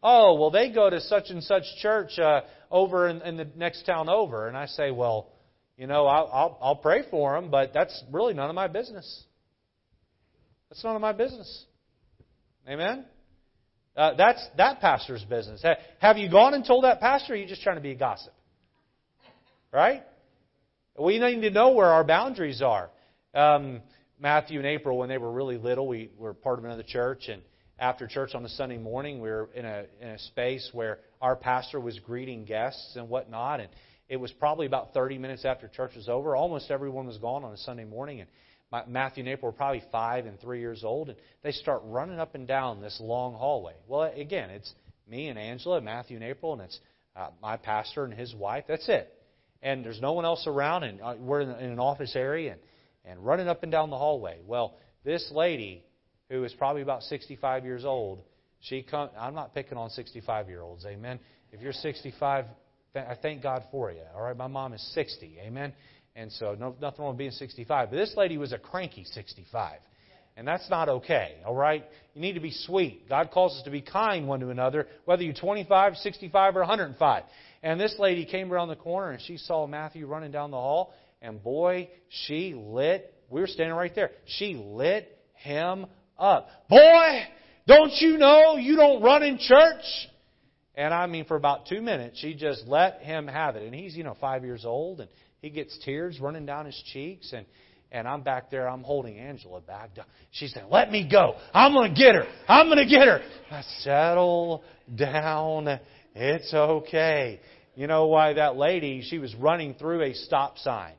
Oh, 0.00 0.38
well, 0.38 0.52
they 0.52 0.70
go 0.70 0.88
to 0.88 1.00
such 1.00 1.30
and 1.30 1.42
such 1.42 1.64
church 1.80 2.16
uh, 2.20 2.42
over 2.70 3.08
in, 3.08 3.20
in 3.22 3.36
the 3.36 3.48
next 3.56 3.84
town 3.84 4.08
over. 4.08 4.46
And 4.46 4.56
I 4.56 4.66
say, 4.66 4.92
Well, 4.92 5.32
you 5.76 5.88
know, 5.88 6.06
I'll, 6.06 6.30
I'll, 6.32 6.58
I'll 6.62 6.76
pray 6.76 7.02
for 7.10 7.34
them, 7.34 7.50
but 7.50 7.72
that's 7.74 8.04
really 8.12 8.34
none 8.34 8.48
of 8.48 8.54
my 8.54 8.68
business. 8.68 9.24
That's 10.68 10.84
none 10.84 10.94
of 10.94 11.02
my 11.02 11.12
business. 11.12 11.64
Amen? 12.68 13.06
Uh, 13.96 14.14
that's 14.14 14.46
that 14.56 14.80
pastor's 14.80 15.22
business. 15.24 15.62
Have 15.98 16.16
you 16.16 16.30
gone 16.30 16.54
and 16.54 16.64
told 16.64 16.84
that 16.84 17.00
pastor, 17.00 17.34
or 17.34 17.36
are 17.36 17.38
you 17.38 17.46
just 17.46 17.62
trying 17.62 17.76
to 17.76 17.82
be 17.82 17.90
a 17.90 17.96
gossip? 17.96 18.32
Right? 19.72 20.02
We 20.98 21.18
need 21.18 21.42
to 21.42 21.50
know 21.50 21.72
where 21.72 21.88
our 21.88 22.04
boundaries 22.04 22.62
are. 22.62 22.90
Um, 23.34 23.80
Matthew 24.18 24.58
and 24.58 24.66
April, 24.66 24.98
when 24.98 25.08
they 25.08 25.18
were 25.18 25.32
really 25.32 25.58
little, 25.58 25.86
we 25.86 26.10
were 26.16 26.32
part 26.32 26.58
of 26.58 26.64
another 26.64 26.82
church, 26.82 27.28
and 27.28 27.42
after 27.78 28.06
church 28.06 28.34
on 28.34 28.44
a 28.44 28.48
Sunday 28.48 28.78
morning, 28.78 29.20
we 29.20 29.28
were 29.28 29.50
in 29.54 29.64
a 29.66 29.84
in 30.00 30.08
a 30.08 30.18
space 30.18 30.70
where 30.72 31.00
our 31.20 31.36
pastor 31.36 31.78
was 31.78 31.98
greeting 31.98 32.44
guests 32.44 32.94
and 32.96 33.08
whatnot, 33.08 33.60
and 33.60 33.68
it 34.08 34.16
was 34.16 34.32
probably 34.32 34.66
about 34.66 34.94
30 34.94 35.18
minutes 35.18 35.44
after 35.44 35.68
church 35.68 35.96
was 35.96 36.08
over. 36.08 36.34
Almost 36.34 36.70
everyone 36.70 37.06
was 37.06 37.18
gone 37.18 37.44
on 37.44 37.52
a 37.52 37.58
Sunday 37.58 37.84
morning, 37.84 38.20
and 38.20 38.30
Matthew 38.88 39.22
and 39.22 39.28
April 39.28 39.52
were 39.52 39.56
probably 39.56 39.82
five 39.92 40.26
and 40.26 40.40
three 40.40 40.60
years 40.60 40.82
old, 40.84 41.08
and 41.10 41.18
they 41.42 41.52
start 41.52 41.82
running 41.84 42.18
up 42.18 42.34
and 42.34 42.46
down 42.46 42.80
this 42.80 42.98
long 43.00 43.34
hallway. 43.34 43.74
Well, 43.86 44.02
again, 44.14 44.50
it's 44.50 44.72
me 45.08 45.28
and 45.28 45.38
Angela, 45.38 45.80
Matthew 45.80 46.16
and 46.16 46.24
April, 46.24 46.54
and 46.54 46.62
it's 46.62 46.80
uh, 47.14 47.28
my 47.42 47.56
pastor 47.56 48.04
and 48.04 48.14
his 48.14 48.34
wife. 48.34 48.64
That's 48.68 48.88
it. 48.88 49.12
and 49.62 49.84
there's 49.84 50.00
no 50.00 50.12
one 50.12 50.24
else 50.24 50.46
around, 50.46 50.82
and 50.84 51.00
uh, 51.00 51.14
we're 51.18 51.40
in 51.42 51.50
an 51.50 51.78
office 51.78 52.16
area, 52.16 52.52
and, 52.52 52.60
and 53.04 53.24
running 53.24 53.48
up 53.48 53.62
and 53.62 53.70
down 53.70 53.90
the 53.90 53.98
hallway. 53.98 54.38
Well, 54.46 54.74
this 55.04 55.30
lady, 55.34 55.84
who 56.30 56.44
is 56.44 56.52
probably 56.54 56.82
about 56.82 57.02
65 57.02 57.64
years 57.64 57.84
old, 57.84 58.20
she 58.60 58.82
come. 58.82 59.10
I'm 59.18 59.34
not 59.34 59.54
picking 59.54 59.76
on 59.76 59.90
65 59.90 60.48
year 60.48 60.62
olds, 60.62 60.84
amen. 60.86 61.18
If 61.52 61.60
you're 61.60 61.72
65, 61.72 62.46
I 62.94 63.16
thank 63.20 63.42
God 63.42 63.64
for 63.70 63.90
you. 63.90 64.02
All 64.14 64.22
right, 64.22 64.36
my 64.36 64.46
mom 64.46 64.72
is 64.72 64.82
60, 64.94 65.38
amen. 65.40 65.72
And 66.14 66.30
so 66.32 66.56
no, 66.58 66.74
nothing 66.80 67.02
wrong 67.02 67.12
with 67.12 67.18
being 67.18 67.30
65. 67.30 67.90
But 67.90 67.96
this 67.96 68.14
lady 68.16 68.38
was 68.38 68.52
a 68.52 68.58
cranky 68.58 69.04
65. 69.04 69.78
And 70.36 70.48
that's 70.48 70.68
not 70.70 70.88
okay, 70.88 71.36
all 71.44 71.54
right? 71.54 71.84
You 72.14 72.22
need 72.22 72.34
to 72.34 72.40
be 72.40 72.52
sweet. 72.52 73.08
God 73.08 73.30
calls 73.30 73.54
us 73.58 73.62
to 73.64 73.70
be 73.70 73.82
kind 73.82 74.26
one 74.26 74.40
to 74.40 74.48
another, 74.48 74.86
whether 75.04 75.22
you're 75.22 75.34
25, 75.34 75.96
65, 75.96 76.56
or 76.56 76.60
105. 76.60 77.24
And 77.62 77.78
this 77.78 77.94
lady 77.98 78.24
came 78.24 78.50
around 78.50 78.68
the 78.68 78.76
corner 78.76 79.10
and 79.10 79.20
she 79.20 79.36
saw 79.36 79.66
Matthew 79.66 80.06
running 80.06 80.32
down 80.32 80.50
the 80.50 80.56
hall, 80.56 80.94
and 81.20 81.42
boy, 81.42 81.88
she 82.08 82.54
lit. 82.54 83.12
We 83.28 83.40
were 83.40 83.46
standing 83.46 83.76
right 83.76 83.94
there. 83.94 84.10
She 84.24 84.54
lit 84.54 85.18
him 85.34 85.86
up. 86.18 86.48
Boy, 86.68 87.22
don't 87.66 87.92
you 88.00 88.16
know 88.16 88.56
you 88.56 88.76
don't 88.76 89.02
run 89.02 89.22
in 89.22 89.38
church? 89.38 89.84
And 90.74 90.94
I 90.94 91.06
mean, 91.06 91.26
for 91.26 91.36
about 91.36 91.66
two 91.66 91.82
minutes, 91.82 92.18
she 92.18 92.34
just 92.34 92.66
let 92.66 93.02
him 93.02 93.26
have 93.26 93.56
it. 93.56 93.64
And 93.64 93.74
he's, 93.74 93.94
you 93.94 94.04
know, 94.04 94.16
five 94.18 94.44
years 94.44 94.64
old, 94.64 95.00
and 95.00 95.10
he 95.42 95.50
gets 95.50 95.76
tears 95.84 96.18
running 96.20 96.46
down 96.46 96.66
his 96.66 96.82
cheeks. 96.92 97.32
And, 97.32 97.44
and 97.90 98.08
I'm 98.08 98.22
back 98.22 98.50
there, 98.50 98.68
I'm 98.68 98.82
holding 98.82 99.18
Angela 99.18 99.60
back. 99.60 99.90
She 100.30 100.46
said, 100.46 100.64
Let 100.70 100.90
me 100.90 101.06
go. 101.10 101.34
I'm 101.52 101.72
going 101.72 101.94
to 101.94 102.00
get 102.00 102.14
her. 102.14 102.24
I'm 102.48 102.68
going 102.68 102.78
to 102.78 102.86
get 102.86 103.06
her. 103.06 103.20
I 103.50 103.62
settle 103.80 104.64
down. 104.94 105.80
It's 106.14 106.54
okay. 106.54 107.40
You 107.74 107.86
know 107.86 108.06
why 108.06 108.34
that 108.34 108.56
lady, 108.56 109.02
she 109.02 109.18
was 109.18 109.34
running 109.34 109.74
through 109.74 110.02
a 110.02 110.14
stop 110.14 110.58
sign. 110.58 110.94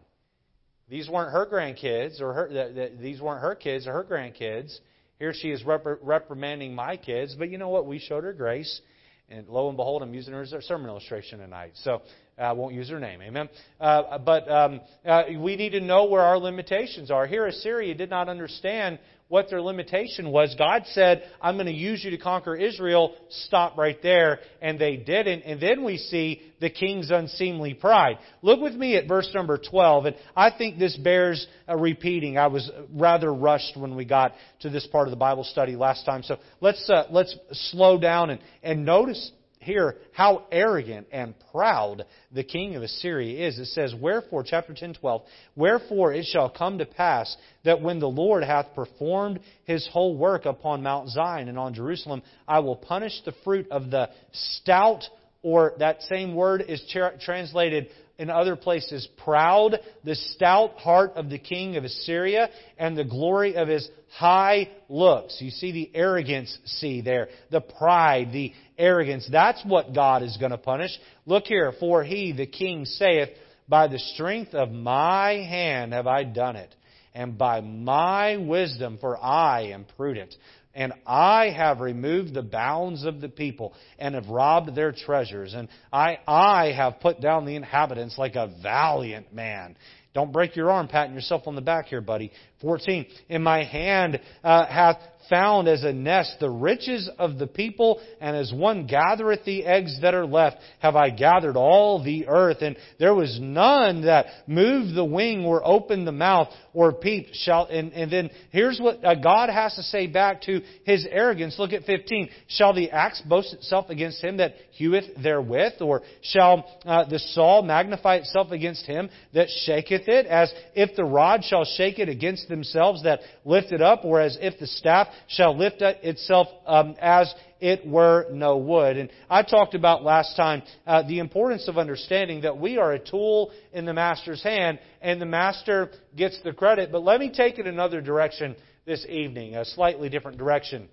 These 0.89 1.09
weren't 1.09 1.31
her 1.31 1.47
grandkids, 1.47 2.21
or 2.21 2.33
her, 2.33 2.89
these 2.99 3.21
weren't 3.21 3.41
her 3.41 3.55
kids 3.55 3.87
or 3.87 3.93
her 3.93 4.03
grandkids. 4.03 4.77
Here 5.17 5.33
she 5.33 5.49
is 5.49 5.63
reprimanding 5.63 6.75
my 6.75 6.97
kids, 6.97 7.35
but 7.37 7.49
you 7.49 7.57
know 7.57 7.69
what? 7.69 7.85
We 7.85 7.99
showed 7.99 8.23
her 8.23 8.33
grace. 8.33 8.81
And 9.29 9.47
lo 9.47 9.69
and 9.69 9.77
behold, 9.77 10.03
I'm 10.03 10.13
using 10.13 10.33
her 10.33 10.41
as 10.41 10.51
a 10.51 10.61
sermon 10.61 10.89
illustration 10.89 11.39
tonight. 11.39 11.71
So 11.75 12.01
I 12.37 12.53
won't 12.53 12.73
use 12.73 12.89
her 12.89 12.99
name. 12.99 13.21
Amen. 13.21 13.49
Uh, 13.79 14.17
but 14.17 14.49
um, 14.49 14.81
uh, 15.05 15.23
we 15.37 15.55
need 15.55 15.71
to 15.71 15.81
know 15.81 16.05
where 16.05 16.21
our 16.21 16.37
limitations 16.37 17.11
are. 17.11 17.27
Here, 17.27 17.45
Assyria 17.45 17.93
did 17.93 18.09
not 18.09 18.27
understand 18.27 18.99
what 19.27 19.49
their 19.49 19.61
limitation 19.61 20.29
was. 20.31 20.53
God 20.57 20.83
said, 20.87 21.23
I'm 21.41 21.55
going 21.55 21.67
to 21.67 21.71
use 21.71 22.03
you 22.03 22.11
to 22.11 22.17
conquer 22.17 22.55
Israel. 22.55 23.15
Stop 23.29 23.77
right 23.77 23.99
there. 24.03 24.39
And 24.61 24.79
they 24.79 24.95
didn't. 24.97 25.41
And 25.41 25.61
then 25.61 25.83
we 25.83 25.97
see 25.97 26.41
the 26.59 26.69
king's 26.69 27.09
unseemly 27.09 27.73
pride. 27.73 28.19
Look 28.41 28.59
with 28.59 28.73
me 28.73 28.95
at 28.95 29.07
verse 29.07 29.29
number 29.33 29.57
12. 29.57 30.05
And 30.05 30.15
I 30.35 30.51
think 30.55 30.77
this 30.77 30.95
bears 30.95 31.47
repeating. 31.67 32.37
I 32.37 32.47
was 32.47 32.69
rather 32.93 33.33
rushed 33.33 33.75
when 33.75 33.95
we 33.95 34.05
got 34.05 34.33
to 34.59 34.69
this 34.69 34.85
part 34.87 35.07
of 35.07 35.11
the 35.11 35.17
Bible 35.17 35.43
study 35.43 35.75
last 35.75 36.05
time. 36.05 36.23
So 36.23 36.37
let's, 36.61 36.87
uh, 36.89 37.05
let's 37.09 37.35
slow 37.51 37.99
down 37.99 38.29
and, 38.29 38.39
and 38.61 38.85
notice 38.85 39.31
here 39.63 39.95
how 40.11 40.45
arrogant 40.51 41.07
and 41.11 41.33
proud 41.51 42.05
the 42.31 42.43
king 42.43 42.75
of 42.75 42.83
Assyria 42.83 43.47
is. 43.47 43.57
It 43.57 43.65
says, 43.67 43.93
Wherefore, 43.99 44.43
chapter 44.43 44.73
10, 44.73 44.95
12, 44.95 45.21
Wherefore 45.55 46.13
it 46.13 46.25
shall 46.25 46.49
come 46.49 46.77
to 46.77 46.85
pass 46.85 47.35
that 47.63 47.81
when 47.81 47.99
the 47.99 48.09
Lord 48.09 48.43
hath 48.43 48.75
performed 48.75 49.39
his 49.65 49.87
whole 49.91 50.15
work 50.15 50.45
upon 50.45 50.83
Mount 50.83 51.09
Zion 51.09 51.49
and 51.49 51.57
on 51.57 51.73
Jerusalem, 51.73 52.21
I 52.47 52.59
will 52.59 52.75
punish 52.75 53.21
the 53.25 53.33
fruit 53.43 53.71
of 53.71 53.89
the 53.89 54.09
stout, 54.31 55.03
or 55.41 55.73
that 55.79 56.01
same 56.03 56.35
word 56.35 56.63
is 56.67 56.83
translated 57.23 57.87
in 58.19 58.29
other 58.29 58.55
places 58.55 59.07
proud, 59.23 59.79
the 60.03 60.15
stout 60.15 60.77
heart 60.77 61.13
of 61.15 61.29
the 61.29 61.39
king 61.39 61.77
of 61.77 61.83
Assyria, 61.83 62.49
and 62.77 62.95
the 62.95 63.03
glory 63.03 63.55
of 63.55 63.67
his 63.67 63.89
high 64.15 64.69
looks. 64.87 65.37
You 65.41 65.49
see 65.49 65.71
the 65.71 65.91
arrogance, 65.95 66.55
see 66.65 67.01
there, 67.01 67.29
the 67.49 67.61
pride, 67.61 68.31
the 68.31 68.53
arrogance. 68.77 69.27
That's 69.31 69.63
what 69.65 69.93
God 69.93 70.23
is 70.23 70.37
going 70.37 70.51
to 70.51 70.57
punish. 70.57 70.91
Look 71.25 71.45
here, 71.45 71.73
for 71.79 72.03
he, 72.03 72.31
the 72.31 72.47
king, 72.47 72.85
saith, 72.85 73.29
By 73.67 73.87
the 73.87 73.99
strength 73.99 74.53
of 74.53 74.71
my 74.71 75.33
hand 75.33 75.93
have 75.93 76.07
I 76.07 76.23
done 76.23 76.55
it, 76.55 76.73
and 77.13 77.37
by 77.37 77.61
my 77.61 78.37
wisdom, 78.37 78.97
for 78.99 79.17
I 79.17 79.67
am 79.67 79.85
prudent. 79.97 80.35
And 80.75 80.93
I 81.05 81.51
have 81.55 81.81
removed 81.81 82.33
the 82.33 82.41
bounds 82.41 83.05
of 83.05 83.21
the 83.21 83.29
people 83.29 83.73
and 83.99 84.15
have 84.15 84.27
robbed 84.27 84.75
their 84.75 84.91
treasures. 84.91 85.53
And 85.53 85.69
I, 85.91 86.17
I 86.27 86.71
have 86.71 86.99
put 86.99 87.21
down 87.21 87.45
the 87.45 87.55
inhabitants 87.55 88.17
like 88.17 88.35
a 88.35 88.51
valiant 88.63 89.31
man. 89.31 89.77
Don't 90.13 90.31
break 90.31 90.55
your 90.55 90.71
arm 90.71 90.87
patting 90.87 91.15
yourself 91.15 91.43
on 91.47 91.55
the 91.55 91.61
back 91.61 91.87
here, 91.87 92.01
buddy. 92.01 92.31
14. 92.61 93.05
In 93.29 93.43
my 93.43 93.63
hand 93.63 94.19
uh, 94.43 94.65
hath 94.65 94.97
found 95.29 95.67
as 95.67 95.83
a 95.83 95.93
nest 95.93 96.37
the 96.39 96.49
riches 96.49 97.09
of 97.17 97.37
the 97.37 97.47
people, 97.47 98.01
and 98.19 98.35
as 98.35 98.51
one 98.53 98.87
gathereth 98.87 99.43
the 99.45 99.65
eggs 99.65 99.99
that 100.01 100.13
are 100.13 100.25
left, 100.25 100.57
have 100.79 100.95
I 100.95 101.09
gathered 101.09 101.57
all 101.57 102.03
the 102.03 102.27
earth. 102.27 102.57
And 102.61 102.77
there 102.99 103.15
was 103.15 103.39
none 103.41 104.05
that 104.05 104.25
moved 104.47 104.95
the 104.95 105.05
wing 105.05 105.45
or 105.45 105.65
opened 105.65 106.07
the 106.07 106.11
mouth 106.11 106.49
or 106.73 106.93
peeped. 106.93 107.35
Shall, 107.35 107.65
and, 107.65 107.93
and 107.93 108.11
then 108.11 108.29
here's 108.51 108.79
what 108.79 109.03
uh, 109.03 109.15
God 109.15 109.49
has 109.49 109.75
to 109.75 109.83
say 109.83 110.07
back 110.07 110.41
to 110.43 110.61
his 110.85 111.07
arrogance. 111.09 111.55
Look 111.57 111.73
at 111.73 111.83
15. 111.83 112.29
Shall 112.47 112.73
the 112.73 112.91
axe 112.91 113.21
boast 113.21 113.53
itself 113.53 113.89
against 113.89 114.23
him 114.23 114.37
that 114.37 114.53
heweth 114.71 115.05
therewith? 115.21 115.81
Or 115.81 116.01
shall 116.21 116.65
uh, 116.85 117.05
the 117.09 117.19
saw 117.19 117.61
magnify 117.61 118.15
itself 118.15 118.51
against 118.51 118.85
him 118.85 119.09
that 119.33 119.47
shaketh 119.65 120.07
it? 120.07 120.25
As 120.25 120.53
if 120.75 120.95
the 120.95 121.05
rod 121.05 121.43
shall 121.43 121.65
shake 121.65 121.99
it 121.99 122.09
against 122.09 122.47
themselves 122.47 123.03
that 123.03 123.19
lift 123.45 123.71
it 123.71 123.81
up, 123.81 124.05
or 124.05 124.21
as 124.21 124.37
if 124.41 124.59
the 124.59 124.67
staff 124.67 125.07
shall 125.27 125.57
lift 125.57 125.81
itself 125.81 126.47
um, 126.65 126.95
as 126.99 127.33
it 127.59 127.87
were 127.87 128.27
no 128.31 128.57
wood. 128.57 128.97
And 128.97 129.09
I 129.29 129.43
talked 129.43 129.73
about 129.73 130.03
last 130.03 130.35
time 130.35 130.63
uh, 130.85 131.03
the 131.03 131.19
importance 131.19 131.67
of 131.67 131.77
understanding 131.77 132.41
that 132.41 132.57
we 132.57 132.77
are 132.77 132.91
a 132.91 132.99
tool 132.99 133.51
in 133.71 133.85
the 133.85 133.93
Master's 133.93 134.43
hand, 134.43 134.79
and 135.01 135.21
the 135.21 135.25
Master 135.25 135.89
gets 136.15 136.41
the 136.43 136.53
credit. 136.53 136.91
But 136.91 137.03
let 137.03 137.19
me 137.19 137.31
take 137.33 137.59
it 137.59 137.67
another 137.67 138.01
direction 138.01 138.55
this 138.85 139.05
evening, 139.07 139.55
a 139.55 139.65
slightly 139.65 140.09
different 140.09 140.37
direction. 140.37 140.89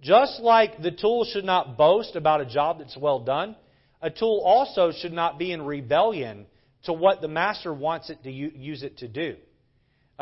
Just 0.00 0.40
like 0.40 0.82
the 0.82 0.90
tool 0.90 1.24
should 1.24 1.44
not 1.44 1.76
boast 1.76 2.16
about 2.16 2.40
a 2.40 2.46
job 2.46 2.78
that's 2.78 2.96
well 2.96 3.20
done, 3.20 3.56
a 4.00 4.10
tool 4.10 4.42
also 4.44 4.90
should 4.92 5.12
not 5.12 5.38
be 5.38 5.52
in 5.52 5.62
rebellion 5.62 6.46
to 6.84 6.92
what 6.92 7.20
the 7.20 7.28
master 7.28 7.72
wants 7.72 8.10
it 8.10 8.22
to 8.24 8.30
use 8.30 8.82
it 8.82 8.98
to 8.98 9.08
do. 9.08 9.36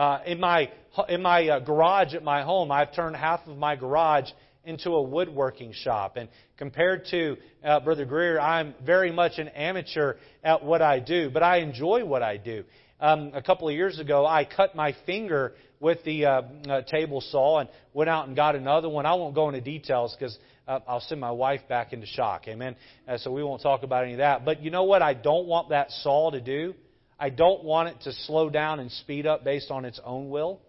Uh, 0.00 0.22
in 0.24 0.40
my 0.40 0.72
in 1.10 1.20
my 1.20 1.46
uh, 1.46 1.58
garage 1.58 2.14
at 2.14 2.24
my 2.24 2.40
home, 2.40 2.72
I've 2.72 2.94
turned 2.94 3.16
half 3.16 3.46
of 3.46 3.58
my 3.58 3.76
garage 3.76 4.30
into 4.64 4.92
a 4.92 5.02
woodworking 5.02 5.74
shop. 5.74 6.16
And 6.16 6.30
compared 6.56 7.04
to 7.10 7.36
uh, 7.62 7.80
Brother 7.80 8.06
Greer, 8.06 8.40
I'm 8.40 8.74
very 8.82 9.12
much 9.12 9.32
an 9.36 9.48
amateur 9.48 10.14
at 10.42 10.64
what 10.64 10.80
I 10.80 11.00
do, 11.00 11.28
but 11.28 11.42
I 11.42 11.58
enjoy 11.58 12.06
what 12.06 12.22
I 12.22 12.38
do. 12.38 12.64
Um, 12.98 13.32
a 13.34 13.42
couple 13.42 13.68
of 13.68 13.74
years 13.74 13.98
ago, 13.98 14.24
I 14.24 14.46
cut 14.46 14.74
my 14.74 14.96
finger 15.04 15.52
with 15.80 16.02
the 16.04 16.24
uh, 16.24 16.42
uh, 16.66 16.80
table 16.90 17.20
saw 17.20 17.58
and 17.58 17.68
went 17.92 18.08
out 18.08 18.26
and 18.26 18.34
got 18.34 18.56
another 18.56 18.88
one. 18.88 19.04
I 19.04 19.12
won't 19.16 19.34
go 19.34 19.48
into 19.50 19.60
details 19.60 20.16
because 20.18 20.38
uh, 20.66 20.78
I'll 20.88 21.00
send 21.00 21.20
my 21.20 21.32
wife 21.32 21.60
back 21.68 21.92
into 21.92 22.06
shock. 22.06 22.48
Amen. 22.48 22.74
Uh, 23.06 23.18
so 23.18 23.30
we 23.30 23.44
won't 23.44 23.60
talk 23.60 23.82
about 23.82 24.04
any 24.04 24.14
of 24.14 24.18
that. 24.20 24.46
But 24.46 24.62
you 24.62 24.70
know 24.70 24.84
what? 24.84 25.02
I 25.02 25.12
don't 25.12 25.46
want 25.46 25.68
that 25.68 25.90
saw 25.90 26.30
to 26.30 26.40
do. 26.40 26.72
I 27.20 27.28
don't 27.28 27.62
want 27.62 27.90
it 27.90 28.00
to 28.04 28.12
slow 28.12 28.48
down 28.48 28.80
and 28.80 28.90
speed 28.90 29.26
up 29.26 29.44
based 29.44 29.70
on 29.70 29.84
its 29.84 30.00
own 30.02 30.30
will. 30.30 30.60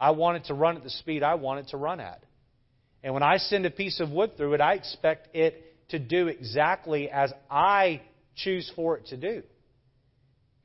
I 0.00 0.12
want 0.12 0.38
it 0.38 0.44
to 0.46 0.54
run 0.54 0.78
at 0.78 0.82
the 0.82 0.90
speed 0.90 1.22
I 1.22 1.34
want 1.34 1.60
it 1.60 1.68
to 1.68 1.76
run 1.76 2.00
at. 2.00 2.24
And 3.02 3.12
when 3.12 3.22
I 3.22 3.36
send 3.36 3.66
a 3.66 3.70
piece 3.70 4.00
of 4.00 4.10
wood 4.10 4.36
through 4.38 4.54
it, 4.54 4.62
I 4.62 4.74
expect 4.74 5.36
it 5.36 5.62
to 5.90 5.98
do 5.98 6.28
exactly 6.28 7.10
as 7.10 7.32
I 7.50 8.00
choose 8.34 8.72
for 8.74 8.96
it 8.96 9.06
to 9.08 9.18
do. 9.18 9.42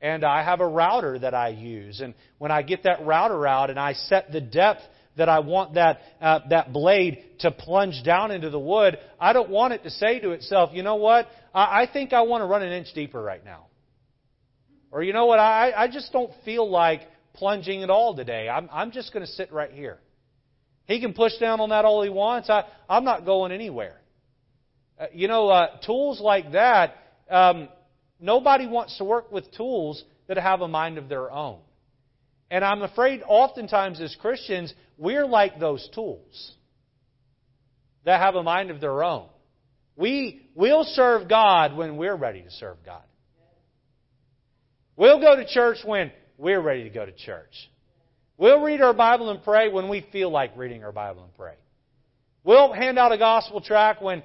And 0.00 0.24
I 0.24 0.42
have 0.42 0.60
a 0.60 0.66
router 0.66 1.18
that 1.18 1.34
I 1.34 1.48
use. 1.48 2.00
And 2.00 2.14
when 2.38 2.50
I 2.50 2.62
get 2.62 2.84
that 2.84 3.04
router 3.04 3.46
out 3.46 3.68
and 3.68 3.78
I 3.78 3.92
set 3.92 4.32
the 4.32 4.40
depth 4.40 4.82
that 5.16 5.28
I 5.28 5.40
want 5.40 5.74
that, 5.74 6.00
uh, 6.20 6.40
that 6.50 6.72
blade 6.72 7.24
to 7.40 7.50
plunge 7.50 8.02
down 8.04 8.30
into 8.30 8.50
the 8.50 8.58
wood, 8.58 8.98
I 9.20 9.32
don't 9.32 9.50
want 9.50 9.74
it 9.74 9.82
to 9.84 9.90
say 9.90 10.20
to 10.20 10.30
itself, 10.30 10.70
you 10.72 10.82
know 10.82 10.96
what? 10.96 11.28
I, 11.54 11.82
I 11.82 11.88
think 11.90 12.12
I 12.12 12.22
want 12.22 12.42
to 12.42 12.46
run 12.46 12.62
an 12.62 12.72
inch 12.72 12.88
deeper 12.94 13.20
right 13.20 13.44
now. 13.44 13.65
Or 14.96 15.02
you 15.02 15.12
know 15.12 15.26
what? 15.26 15.38
I, 15.38 15.72
I 15.72 15.88
just 15.88 16.10
don't 16.10 16.32
feel 16.46 16.70
like 16.70 17.02
plunging 17.34 17.82
at 17.82 17.90
all 17.90 18.16
today. 18.16 18.48
I'm, 18.48 18.70
I'm 18.72 18.92
just 18.92 19.12
going 19.12 19.26
to 19.26 19.30
sit 19.30 19.52
right 19.52 19.70
here. 19.70 19.98
He 20.86 21.02
can 21.02 21.12
push 21.12 21.36
down 21.38 21.60
on 21.60 21.68
that 21.68 21.84
all 21.84 22.02
he 22.02 22.08
wants. 22.08 22.48
I, 22.48 22.64
I'm 22.88 23.04
not 23.04 23.26
going 23.26 23.52
anywhere. 23.52 24.00
Uh, 24.98 25.08
you 25.12 25.28
know, 25.28 25.50
uh, 25.50 25.76
tools 25.84 26.18
like 26.18 26.52
that, 26.52 26.96
um, 27.28 27.68
nobody 28.18 28.66
wants 28.66 28.96
to 28.96 29.04
work 29.04 29.30
with 29.30 29.54
tools 29.54 30.02
that 30.28 30.38
have 30.38 30.62
a 30.62 30.68
mind 30.68 30.96
of 30.96 31.10
their 31.10 31.30
own. 31.30 31.58
And 32.50 32.64
I'm 32.64 32.80
afraid 32.80 33.20
oftentimes 33.28 34.00
as 34.00 34.16
Christians, 34.18 34.72
we're 34.96 35.26
like 35.26 35.60
those 35.60 35.86
tools 35.94 36.54
that 38.06 38.18
have 38.18 38.34
a 38.34 38.42
mind 38.42 38.70
of 38.70 38.80
their 38.80 39.04
own. 39.04 39.26
We 39.94 40.48
will 40.54 40.84
serve 40.84 41.28
God 41.28 41.76
when 41.76 41.98
we're 41.98 42.16
ready 42.16 42.40
to 42.40 42.50
serve 42.50 42.78
God. 42.82 43.02
We'll 44.96 45.20
go 45.20 45.36
to 45.36 45.46
church 45.46 45.78
when 45.84 46.10
we're 46.38 46.60
ready 46.60 46.84
to 46.84 46.90
go 46.90 47.04
to 47.04 47.12
church. 47.12 47.52
We'll 48.38 48.60
read 48.60 48.80
our 48.80 48.94
Bible 48.94 49.30
and 49.30 49.42
pray 49.42 49.68
when 49.68 49.88
we 49.88 50.06
feel 50.12 50.30
like 50.30 50.56
reading 50.56 50.84
our 50.84 50.92
Bible 50.92 51.22
and 51.22 51.34
pray. 51.34 51.54
We'll 52.44 52.72
hand 52.72 52.98
out 52.98 53.12
a 53.12 53.18
gospel 53.18 53.60
tract 53.60 54.02
when 54.02 54.22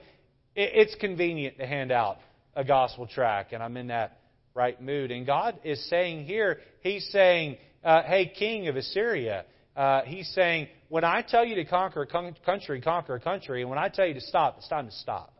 it's 0.55 0.95
convenient 0.95 1.57
to 1.57 1.65
hand 1.65 1.91
out 1.91 2.17
a 2.55 2.63
gospel 2.63 3.07
tract 3.07 3.53
and 3.53 3.63
I'm 3.63 3.77
in 3.77 3.88
that 3.88 4.19
right 4.53 4.81
mood. 4.81 5.12
And 5.12 5.25
God 5.25 5.60
is 5.63 5.84
saying 5.89 6.25
here, 6.25 6.60
He's 6.81 7.07
saying, 7.12 7.57
uh, 7.84 8.03
hey, 8.03 8.27
king 8.27 8.67
of 8.67 8.75
Assyria, 8.75 9.45
uh, 9.75 10.01
He's 10.03 10.29
saying, 10.34 10.67
when 10.89 11.03
I 11.03 11.21
tell 11.21 11.45
you 11.45 11.55
to 11.55 11.65
conquer 11.65 12.01
a 12.01 12.34
country, 12.45 12.81
conquer 12.81 13.15
a 13.15 13.19
country. 13.19 13.62
And 13.62 13.69
when 13.69 13.79
I 13.79 13.88
tell 13.88 14.05
you 14.05 14.13
to 14.13 14.21
stop, 14.21 14.57
it's 14.57 14.67
time 14.67 14.88
to 14.88 14.91
stop. 14.91 15.34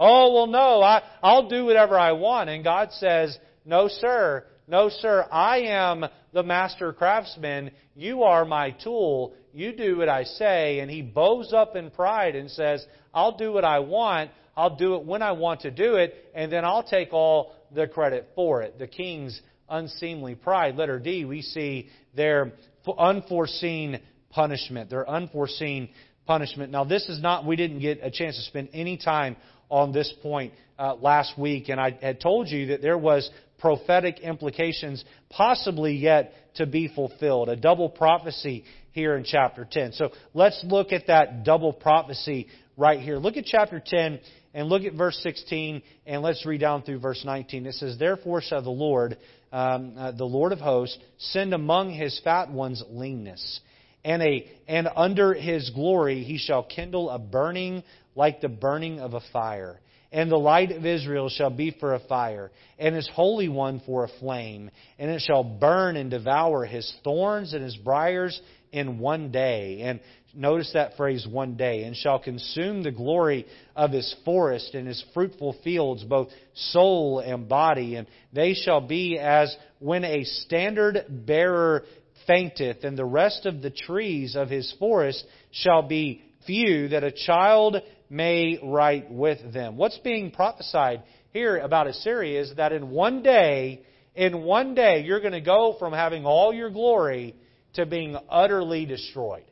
Oh, 0.00 0.32
well, 0.32 0.46
no, 0.46 0.82
I, 0.82 1.02
I'll 1.22 1.48
do 1.48 1.64
whatever 1.64 1.98
I 1.98 2.12
want. 2.12 2.50
And 2.50 2.62
God 2.62 2.92
says, 2.92 3.36
no, 3.68 3.86
sir. 3.86 4.46
No, 4.66 4.88
sir. 4.88 5.26
I 5.30 5.58
am 5.58 6.06
the 6.32 6.42
master 6.42 6.92
craftsman. 6.94 7.70
You 7.94 8.22
are 8.22 8.46
my 8.46 8.70
tool. 8.70 9.34
You 9.52 9.76
do 9.76 9.98
what 9.98 10.08
I 10.08 10.24
say. 10.24 10.80
And 10.80 10.90
he 10.90 11.02
bows 11.02 11.52
up 11.52 11.76
in 11.76 11.90
pride 11.90 12.34
and 12.34 12.50
says, 12.50 12.84
I'll 13.12 13.36
do 13.36 13.52
what 13.52 13.64
I 13.64 13.80
want. 13.80 14.30
I'll 14.56 14.74
do 14.74 14.94
it 14.94 15.04
when 15.04 15.20
I 15.20 15.32
want 15.32 15.60
to 15.60 15.70
do 15.70 15.96
it. 15.96 16.14
And 16.34 16.50
then 16.50 16.64
I'll 16.64 16.82
take 16.82 17.12
all 17.12 17.54
the 17.74 17.86
credit 17.86 18.30
for 18.34 18.62
it. 18.62 18.78
The 18.78 18.86
king's 18.86 19.38
unseemly 19.68 20.34
pride. 20.34 20.76
Letter 20.76 20.98
D, 20.98 21.26
we 21.26 21.42
see 21.42 21.90
their 22.16 22.52
unforeseen 22.98 24.00
punishment, 24.30 24.88
their 24.88 25.08
unforeseen 25.08 25.90
punishment. 26.26 26.72
Now, 26.72 26.84
this 26.84 27.06
is 27.08 27.20
not, 27.20 27.44
we 27.44 27.56
didn't 27.56 27.80
get 27.80 28.00
a 28.02 28.10
chance 28.10 28.36
to 28.36 28.42
spend 28.44 28.70
any 28.72 28.96
time 28.96 29.36
on 29.70 29.92
this 29.92 30.12
point 30.22 30.52
uh, 30.78 30.94
last 30.94 31.38
week, 31.38 31.68
and 31.68 31.80
I 31.80 31.98
had 32.00 32.20
told 32.20 32.48
you 32.48 32.66
that 32.66 32.82
there 32.82 32.98
was 32.98 33.28
prophetic 33.58 34.20
implications 34.20 35.04
possibly 35.30 35.94
yet 35.94 36.32
to 36.54 36.66
be 36.66 36.88
fulfilled, 36.88 37.48
a 37.48 37.56
double 37.56 37.88
prophecy 37.88 38.64
here 38.92 39.16
in 39.16 39.24
chapter 39.24 39.66
10. 39.70 39.92
So 39.92 40.10
let's 40.34 40.60
look 40.64 40.92
at 40.92 41.08
that 41.08 41.44
double 41.44 41.72
prophecy 41.72 42.46
right 42.76 43.00
here. 43.00 43.16
Look 43.16 43.36
at 43.36 43.44
chapter 43.44 43.82
10 43.84 44.20
and 44.54 44.68
look 44.68 44.82
at 44.82 44.94
verse 44.94 45.18
16, 45.22 45.82
and 46.06 46.22
let's 46.22 46.44
read 46.46 46.60
down 46.60 46.82
through 46.82 47.00
verse 47.00 47.22
19. 47.24 47.66
It 47.66 47.74
says, 47.74 47.98
Therefore 47.98 48.40
shall 48.40 48.62
the 48.62 48.70
Lord, 48.70 49.18
um, 49.52 49.94
uh, 49.96 50.12
the 50.12 50.24
Lord 50.24 50.52
of 50.52 50.58
hosts, 50.58 50.98
send 51.18 51.52
among 51.52 51.90
his 51.90 52.20
fat 52.24 52.50
ones 52.50 52.82
leanness 52.88 53.60
and, 54.04 54.22
a, 54.22 54.46
and 54.66 54.88
under 54.96 55.34
his 55.34 55.70
glory 55.70 56.22
he 56.22 56.38
shall 56.38 56.62
kindle 56.62 57.10
a 57.10 57.18
burning 57.18 57.82
like 58.18 58.40
the 58.40 58.48
burning 58.48 58.98
of 58.98 59.14
a 59.14 59.22
fire. 59.32 59.78
And 60.10 60.30
the 60.30 60.36
light 60.36 60.72
of 60.72 60.84
Israel 60.84 61.28
shall 61.28 61.50
be 61.50 61.70
for 61.78 61.94
a 61.94 62.00
fire, 62.00 62.50
and 62.78 62.94
his 62.94 63.08
Holy 63.14 63.48
One 63.48 63.80
for 63.84 64.04
a 64.04 64.08
flame. 64.20 64.70
And 64.98 65.10
it 65.10 65.22
shall 65.22 65.44
burn 65.44 65.96
and 65.96 66.10
devour 66.10 66.64
his 66.64 66.92
thorns 67.04 67.52
and 67.52 67.62
his 67.62 67.76
briers 67.76 68.40
in 68.72 68.98
one 68.98 69.30
day. 69.30 69.82
And 69.82 70.00
notice 70.34 70.70
that 70.72 70.96
phrase, 70.96 71.26
one 71.30 71.56
day. 71.56 71.84
And 71.84 71.94
shall 71.94 72.18
consume 72.18 72.82
the 72.82 72.90
glory 72.90 73.46
of 73.76 73.90
his 73.90 74.14
forest 74.24 74.74
and 74.74 74.88
his 74.88 75.04
fruitful 75.12 75.56
fields, 75.62 76.04
both 76.04 76.28
soul 76.54 77.20
and 77.20 77.46
body. 77.46 77.96
And 77.96 78.06
they 78.32 78.54
shall 78.54 78.80
be 78.80 79.18
as 79.18 79.54
when 79.78 80.04
a 80.04 80.24
standard 80.24 81.04
bearer 81.08 81.84
fainteth, 82.26 82.82
and 82.82 82.96
the 82.96 83.04
rest 83.04 83.44
of 83.44 83.60
the 83.60 83.70
trees 83.70 84.36
of 84.36 84.48
his 84.48 84.74
forest 84.78 85.22
shall 85.50 85.82
be 85.82 86.22
few, 86.46 86.88
that 86.88 87.04
a 87.04 87.12
child 87.12 87.76
may 88.10 88.58
write 88.62 89.10
with 89.10 89.52
them. 89.52 89.76
What's 89.76 89.98
being 89.98 90.30
prophesied 90.30 91.02
here 91.30 91.58
about 91.58 91.86
Assyria 91.86 92.40
is 92.40 92.54
that 92.56 92.72
in 92.72 92.90
one 92.90 93.22
day, 93.22 93.82
in 94.14 94.42
one 94.42 94.74
day, 94.74 95.02
you're 95.04 95.20
going 95.20 95.32
to 95.32 95.40
go 95.40 95.76
from 95.78 95.92
having 95.92 96.24
all 96.24 96.52
your 96.52 96.70
glory 96.70 97.34
to 97.74 97.86
being 97.86 98.16
utterly 98.28 98.86
destroyed. 98.86 99.44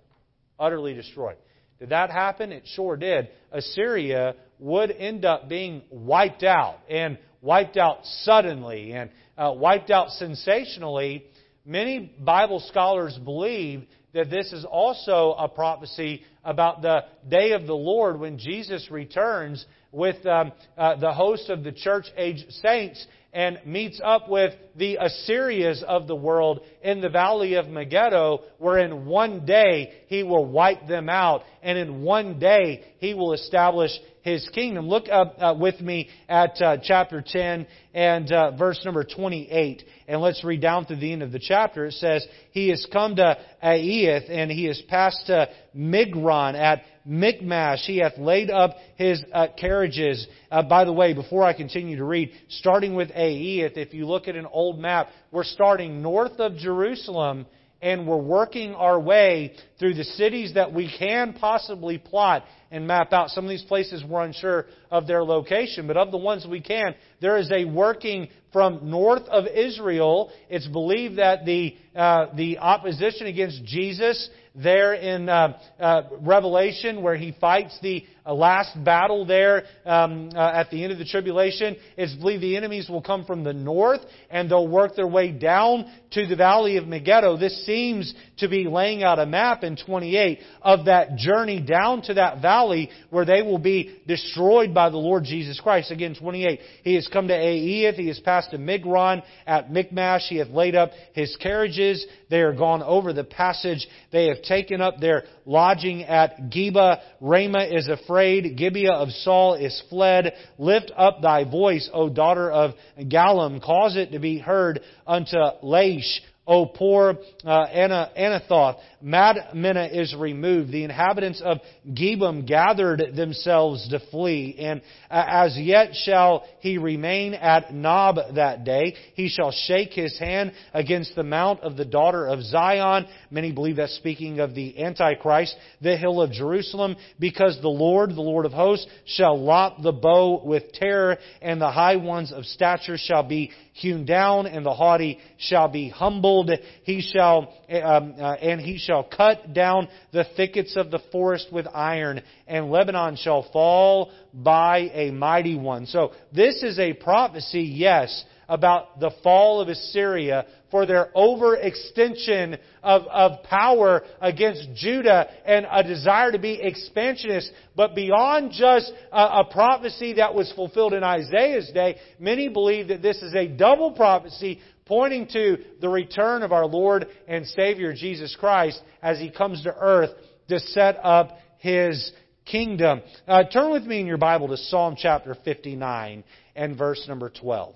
Utterly 0.58 0.94
destroyed. 0.94 1.36
Did 1.78 1.90
that 1.90 2.10
happen? 2.10 2.52
It 2.52 2.64
sure 2.66 2.96
did. 2.96 3.28
Assyria 3.52 4.34
would 4.58 4.90
end 4.90 5.24
up 5.24 5.48
being 5.48 5.82
wiped 5.90 6.42
out, 6.42 6.78
and 6.88 7.18
wiped 7.42 7.76
out 7.76 7.98
suddenly, 8.04 8.92
and 8.92 9.10
uh, 9.36 9.52
wiped 9.54 9.90
out 9.90 10.08
sensationally 10.10 11.26
Many 11.68 12.12
Bible 12.20 12.60
scholars 12.60 13.18
believe 13.18 13.86
that 14.14 14.30
this 14.30 14.52
is 14.52 14.64
also 14.64 15.34
a 15.36 15.48
prophecy 15.48 16.22
about 16.46 16.80
the 16.80 17.04
day 17.28 17.52
of 17.52 17.66
the 17.66 17.74
Lord 17.74 18.18
when 18.18 18.38
Jesus 18.38 18.88
returns 18.90 19.66
with 19.92 20.24
um, 20.26 20.52
uh, 20.78 20.96
the 20.96 21.12
host 21.12 21.50
of 21.50 21.64
the 21.64 21.72
church 21.72 22.06
age 22.16 22.44
saints 22.62 23.04
and 23.36 23.60
meets 23.66 24.00
up 24.02 24.30
with 24.30 24.54
the 24.76 24.96
Assyrians 24.96 25.84
of 25.86 26.06
the 26.06 26.16
world 26.16 26.60
in 26.82 27.02
the 27.02 27.10
valley 27.10 27.52
of 27.56 27.68
Megiddo, 27.68 28.40
where 28.56 28.78
in 28.78 29.04
one 29.04 29.44
day 29.44 29.92
he 30.06 30.22
will 30.22 30.46
wipe 30.46 30.88
them 30.88 31.10
out, 31.10 31.42
and 31.62 31.76
in 31.76 32.00
one 32.00 32.38
day 32.38 32.82
he 32.98 33.12
will 33.12 33.34
establish 33.34 33.90
his 34.22 34.48
kingdom. 34.54 34.88
Look 34.88 35.10
up 35.12 35.36
uh, 35.38 35.54
with 35.54 35.78
me 35.82 36.08
at 36.30 36.58
uh, 36.62 36.78
chapter 36.82 37.22
10 37.24 37.66
and 37.92 38.32
uh, 38.32 38.52
verse 38.56 38.80
number 38.86 39.04
28, 39.04 39.84
and 40.08 40.22
let's 40.22 40.42
read 40.42 40.62
down 40.62 40.86
to 40.86 40.96
the 40.96 41.12
end 41.12 41.22
of 41.22 41.30
the 41.30 41.38
chapter. 41.38 41.84
It 41.84 41.92
says, 41.92 42.26
He 42.52 42.70
has 42.70 42.86
come 42.90 43.16
to 43.16 43.36
Aiath, 43.62 44.30
and 44.30 44.50
he 44.50 44.64
has 44.64 44.80
passed 44.88 45.26
to 45.26 45.50
Migron 45.76 46.54
at 46.54 46.84
Michmash. 47.06 47.84
He 47.86 47.98
hath 47.98 48.18
laid 48.18 48.50
up 48.50 48.76
his 48.96 49.22
uh, 49.32 49.48
carriages. 49.58 50.26
Uh, 50.50 50.62
by 50.62 50.84
the 50.84 50.92
way, 50.92 51.14
before 51.14 51.44
I 51.44 51.52
continue 51.52 51.96
to 51.96 52.04
read, 52.04 52.30
starting 52.48 52.94
with 52.94 53.10
Aiath, 53.10 53.76
if 53.76 53.94
you 53.94 54.06
look 54.06 54.28
at 54.28 54.36
an 54.36 54.46
old 54.46 54.78
map, 54.78 55.08
we're 55.30 55.44
starting 55.44 56.02
north 56.02 56.38
of 56.38 56.56
Jerusalem 56.56 57.46
and 57.82 58.06
we're 58.06 58.16
working 58.16 58.74
our 58.74 58.98
way 58.98 59.54
through 59.78 59.94
the 59.94 60.04
cities 60.04 60.54
that 60.54 60.72
we 60.72 60.92
can 60.98 61.34
possibly 61.34 61.98
plot 61.98 62.44
and 62.70 62.86
map 62.86 63.12
out. 63.12 63.30
Some 63.30 63.44
of 63.44 63.50
these 63.50 63.62
places 63.62 64.02
we're 64.02 64.24
unsure 64.24 64.66
of 64.90 65.06
their 65.06 65.22
location, 65.22 65.86
but 65.86 65.96
of 65.96 66.10
the 66.10 66.16
ones 66.16 66.46
we 66.50 66.60
can, 66.60 66.94
there 67.20 67.36
is 67.36 67.50
a 67.52 67.64
working 67.64 68.28
from 68.52 68.90
north 68.90 69.22
of 69.28 69.46
Israel. 69.46 70.32
It's 70.48 70.66
believed 70.66 71.18
that 71.18 71.44
the, 71.44 71.76
uh, 71.94 72.34
the 72.34 72.58
opposition 72.58 73.26
against 73.26 73.64
Jesus 73.64 74.30
there 74.62 74.94
in 74.94 75.28
uh, 75.28 75.58
uh, 75.78 76.02
Revelation, 76.20 77.02
where 77.02 77.16
he 77.16 77.36
fights 77.40 77.78
the 77.82 78.04
uh, 78.26 78.34
last 78.34 78.82
battle 78.82 79.24
there 79.24 79.62
um, 79.84 80.30
uh, 80.34 80.38
at 80.38 80.70
the 80.70 80.82
end 80.82 80.92
of 80.92 80.98
the 80.98 81.04
tribulation. 81.04 81.76
It's 81.96 82.14
believed 82.14 82.42
the 82.42 82.56
enemies 82.56 82.88
will 82.88 83.02
come 83.02 83.24
from 83.24 83.44
the 83.44 83.52
north 83.52 84.00
and 84.30 84.50
they'll 84.50 84.66
work 84.66 84.96
their 84.96 85.06
way 85.06 85.30
down 85.30 85.86
to 86.12 86.26
the 86.26 86.34
valley 86.34 86.76
of 86.76 86.88
Megiddo. 86.88 87.36
This 87.36 87.64
seems 87.64 88.12
to 88.38 88.48
be 88.48 88.66
laying 88.66 89.04
out 89.04 89.20
a 89.20 89.26
map 89.26 89.62
in 89.62 89.76
28 89.76 90.40
of 90.62 90.86
that 90.86 91.16
journey 91.16 91.60
down 91.60 92.02
to 92.02 92.14
that 92.14 92.42
valley 92.42 92.90
where 93.10 93.24
they 93.24 93.42
will 93.42 93.58
be 93.58 93.96
destroyed 94.08 94.74
by 94.74 94.90
the 94.90 94.96
Lord 94.96 95.24
Jesus 95.24 95.60
Christ. 95.60 95.92
Again, 95.92 96.16
28. 96.18 96.60
He 96.82 96.94
has 96.94 97.06
come 97.06 97.28
to 97.28 97.34
Aiath. 97.34 97.94
He 97.94 98.08
has 98.08 98.18
passed 98.18 98.50
to 98.50 98.58
Migron 98.58 99.22
at 99.46 99.70
Michmash. 99.70 100.28
He 100.28 100.38
hath 100.38 100.48
laid 100.48 100.74
up 100.74 100.90
his 101.12 101.36
carriages. 101.36 102.04
They 102.28 102.40
are 102.40 102.54
gone 102.54 102.82
over 102.82 103.12
the 103.12 103.24
passage. 103.24 103.86
They 104.10 104.26
have 104.26 104.42
taken 104.46 104.80
up 104.80 104.98
their 104.98 105.24
lodging 105.44 106.02
at 106.04 106.50
Geba. 106.50 107.00
Ramah 107.20 107.66
is 107.70 107.88
afraid. 107.88 108.56
Gibeah 108.56 108.92
of 108.92 109.10
Saul 109.10 109.54
is 109.54 109.82
fled. 109.88 110.32
Lift 110.58 110.92
up 110.96 111.22
thy 111.22 111.44
voice, 111.44 111.88
O 111.92 112.08
daughter 112.08 112.50
of 112.50 112.72
Gallim. 112.98 113.62
Cause 113.62 113.96
it 113.96 114.12
to 114.12 114.18
be 114.18 114.38
heard 114.38 114.80
unto 115.06 115.36
Laish. 115.62 116.20
O 116.46 116.66
poor 116.66 117.18
uh, 117.44 117.66
Anathoth, 117.66 118.76
Madmenah 119.02 119.88
is 119.92 120.14
removed. 120.14 120.70
The 120.70 120.84
inhabitants 120.84 121.42
of 121.44 121.58
Gebim 121.88 122.46
gathered 122.46 123.16
themselves 123.16 123.88
to 123.88 124.00
flee, 124.10 124.56
and 124.58 124.80
as 125.10 125.56
yet 125.58 125.94
shall 125.94 126.44
he 126.60 126.78
remain 126.78 127.34
at 127.34 127.74
Nob 127.74 128.16
that 128.34 128.64
day. 128.64 128.94
He 129.14 129.28
shall 129.28 129.50
shake 129.50 129.92
his 129.92 130.16
hand 130.18 130.52
against 130.72 131.16
the 131.16 131.24
mount 131.24 131.60
of 131.60 131.76
the 131.76 131.84
daughter 131.84 132.26
of 132.26 132.42
Zion. 132.42 133.06
Many 133.30 133.52
believe 133.52 133.76
that's 133.76 133.96
speaking 133.96 134.40
of 134.40 134.54
the 134.54 134.82
Antichrist, 134.82 135.56
the 135.80 135.96
hill 135.96 136.22
of 136.22 136.30
Jerusalem, 136.30 136.96
because 137.18 137.58
the 137.60 137.68
Lord, 137.68 138.10
the 138.10 138.22
Lord 138.22 138.46
of 138.46 138.52
hosts, 138.52 138.86
shall 139.06 139.38
lop 139.38 139.82
the 139.82 139.92
bough 139.92 140.42
with 140.44 140.72
terror, 140.72 141.18
and 141.42 141.60
the 141.60 141.70
high 141.70 141.96
ones 141.96 142.32
of 142.32 142.44
stature 142.44 142.98
shall 142.98 143.22
be 143.22 143.50
hewn 143.76 144.06
down, 144.06 144.46
and 144.46 144.64
the 144.64 144.72
haughty 144.72 145.18
shall 145.36 145.68
be 145.68 145.90
humbled. 145.90 146.50
He 146.84 147.02
shall, 147.02 147.52
um, 147.68 148.14
uh, 148.18 148.32
and 148.34 148.58
he 148.58 148.78
shall 148.78 149.04
cut 149.04 149.52
down 149.52 149.88
the 150.12 150.24
thickets 150.36 150.76
of 150.76 150.90
the 150.90 151.00
forest 151.12 151.48
with 151.52 151.66
iron, 151.74 152.22
and 152.46 152.70
Lebanon 152.70 153.16
shall 153.16 153.42
fall 153.52 154.10
by 154.32 154.90
a 154.94 155.10
mighty 155.10 155.56
one. 155.56 155.84
So 155.86 156.12
this 156.32 156.62
is 156.62 156.78
a 156.78 156.94
prophecy, 156.94 157.62
yes, 157.62 158.24
about 158.48 159.00
the 159.00 159.10
fall 159.22 159.60
of 159.60 159.68
Assyria 159.68 160.46
for 160.70 160.86
their 160.86 161.10
overextension 161.16 162.58
of, 162.82 163.02
of 163.06 163.42
power 163.44 164.02
against 164.20 164.68
Judah 164.74 165.28
and 165.44 165.66
a 165.70 165.82
desire 165.82 166.32
to 166.32 166.38
be 166.38 166.60
expansionist. 166.60 167.50
But 167.74 167.94
beyond 167.94 168.52
just 168.52 168.92
a, 169.12 169.40
a 169.40 169.48
prophecy 169.50 170.14
that 170.14 170.34
was 170.34 170.52
fulfilled 170.52 170.94
in 170.94 171.02
Isaiah's 171.02 171.70
day, 171.72 171.96
many 172.18 172.48
believe 172.48 172.88
that 172.88 173.02
this 173.02 173.22
is 173.22 173.34
a 173.34 173.48
double 173.48 173.92
prophecy 173.92 174.60
pointing 174.86 175.26
to 175.28 175.58
the 175.80 175.88
return 175.88 176.42
of 176.42 176.52
our 176.52 176.66
Lord 176.66 177.06
and 177.26 177.46
Savior 177.46 177.92
Jesus 177.92 178.36
Christ 178.38 178.80
as 179.02 179.18
He 179.18 179.30
comes 179.30 179.62
to 179.64 179.74
earth 179.74 180.10
to 180.48 180.60
set 180.60 180.98
up 181.02 181.30
His 181.58 182.12
kingdom. 182.44 183.02
Uh, 183.26 183.44
turn 183.44 183.72
with 183.72 183.84
me 183.84 184.00
in 184.00 184.06
your 184.06 184.18
Bible 184.18 184.48
to 184.48 184.56
Psalm 184.56 184.94
chapter 184.96 185.36
59 185.44 186.24
and 186.54 186.78
verse 186.78 187.04
number 187.08 187.30
12. 187.30 187.74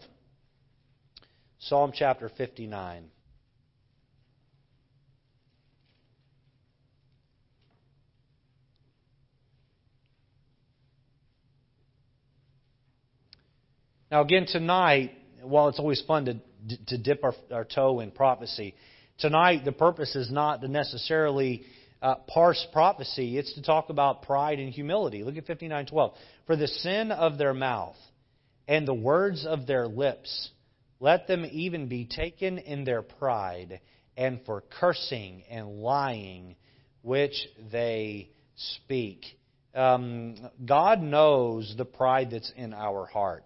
Psalm 1.65 1.93
chapter 1.95 2.31
59. 2.31 3.05
Now, 14.11 14.23
again, 14.23 14.47
tonight, 14.47 15.13
while 15.43 15.69
it's 15.69 15.79
always 15.79 16.03
fun 16.07 16.25
to, 16.25 16.41
to 16.87 16.99
dip 16.99 17.23
our, 17.23 17.35
our 17.53 17.65
toe 17.67 18.01
in 18.01 18.11
prophecy, 18.11 18.75
tonight 19.19 19.63
the 19.67 19.73
purpose 19.73 20.17
is 20.17 20.31
not 20.31 20.63
to 20.63 20.69
necessarily 20.69 21.65
uh, 22.01 22.15
parse 22.27 22.67
prophecy. 22.73 23.37
It's 23.37 23.53
to 23.55 23.63
talk 23.63 23.91
about 23.91 24.23
pride 24.23 24.59
and 24.59 24.73
humility. 24.73 25.23
Look 25.25 25.37
at 25.37 25.47
59:12. 25.47 26.15
For 26.47 26.57
the 26.57 26.69
sin 26.69 27.13
of 27.13 27.37
their 27.37 27.53
mouth 27.53 27.97
and 28.67 28.89
the 28.89 28.95
words 28.95 29.45
of 29.45 29.67
their 29.67 29.87
lips, 29.87 30.51
let 31.01 31.27
them 31.27 31.47
even 31.51 31.89
be 31.89 32.05
taken 32.05 32.59
in 32.59 32.85
their 32.85 33.03
pride, 33.03 33.81
and 34.17 34.41
for 34.45 34.63
cursing 34.79 35.43
and 35.51 35.81
lying 35.81 36.57
which 37.03 37.49
they 37.73 38.29
speak. 38.57 39.25
Um, 39.75 40.37
God 40.65 41.01
knows 41.01 41.75
the 41.77 41.87
pride 41.87 42.31
that's 42.33 42.53
in 42.55 42.75
our 42.75 43.07
heart. 43.07 43.45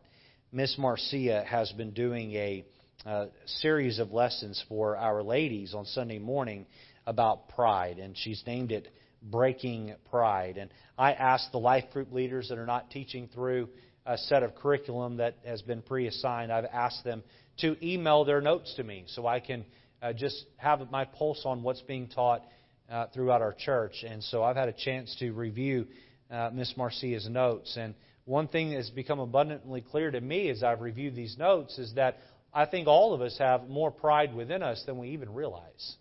Miss 0.50 0.76
Marcia 0.78 1.44
has 1.46 1.70
been 1.72 1.92
doing 1.92 2.32
a 2.32 2.64
uh, 3.06 3.26
series 3.46 3.98
of 3.98 4.12
lessons 4.12 4.62
for 4.68 4.96
our 4.96 5.22
ladies 5.22 5.74
on 5.74 5.84
Sunday 5.84 6.18
morning 6.18 6.66
about 7.06 7.50
pride, 7.50 7.98
and 7.98 8.16
she's 8.16 8.42
named 8.46 8.72
it 8.72 8.88
Breaking 9.22 9.94
Pride. 10.10 10.56
And 10.58 10.70
I 10.98 11.12
asked 11.12 11.52
the 11.52 11.58
life 11.58 11.84
group 11.92 12.12
leaders 12.12 12.48
that 12.48 12.58
are 12.58 12.66
not 12.66 12.90
teaching 12.90 13.28
through 13.32 13.68
a 14.06 14.18
set 14.18 14.42
of 14.42 14.54
curriculum 14.54 15.18
that 15.18 15.36
has 15.44 15.62
been 15.62 15.82
pre 15.82 16.06
assigned, 16.06 16.52
I've 16.52 16.66
asked 16.66 17.04
them 17.04 17.22
to 17.58 17.76
email 17.86 18.24
their 18.24 18.40
notes 18.40 18.74
to 18.76 18.84
me 18.84 19.04
so 19.06 19.26
I 19.26 19.40
can 19.40 19.64
uh, 20.02 20.12
just 20.12 20.44
have 20.56 20.90
my 20.90 21.04
pulse 21.04 21.42
on 21.44 21.62
what's 21.62 21.82
being 21.82 22.08
taught 22.08 22.42
uh, 22.90 23.06
throughout 23.14 23.42
our 23.42 23.54
church. 23.54 24.04
And 24.06 24.22
so 24.22 24.42
I've 24.42 24.56
had 24.56 24.68
a 24.68 24.72
chance 24.72 25.14
to 25.20 25.32
review 25.32 25.86
uh, 26.30 26.50
Miss 26.52 26.74
Marcia's 26.76 27.28
notes. 27.28 27.76
And 27.78 27.94
one 28.24 28.48
thing 28.48 28.70
that 28.70 28.76
has 28.76 28.90
become 28.90 29.18
abundantly 29.18 29.80
clear 29.80 30.10
to 30.10 30.20
me 30.20 30.48
as 30.48 30.62
I've 30.62 30.80
reviewed 30.80 31.14
these 31.14 31.36
notes 31.38 31.78
is 31.78 31.94
that 31.94 32.18
I 32.52 32.66
think 32.66 32.86
all 32.86 33.14
of 33.14 33.20
us 33.20 33.36
have 33.38 33.68
more 33.68 33.90
pride 33.90 34.34
within 34.34 34.62
us 34.62 34.82
than 34.86 34.98
we 34.98 35.10
even 35.10 35.32
realize. 35.32 35.96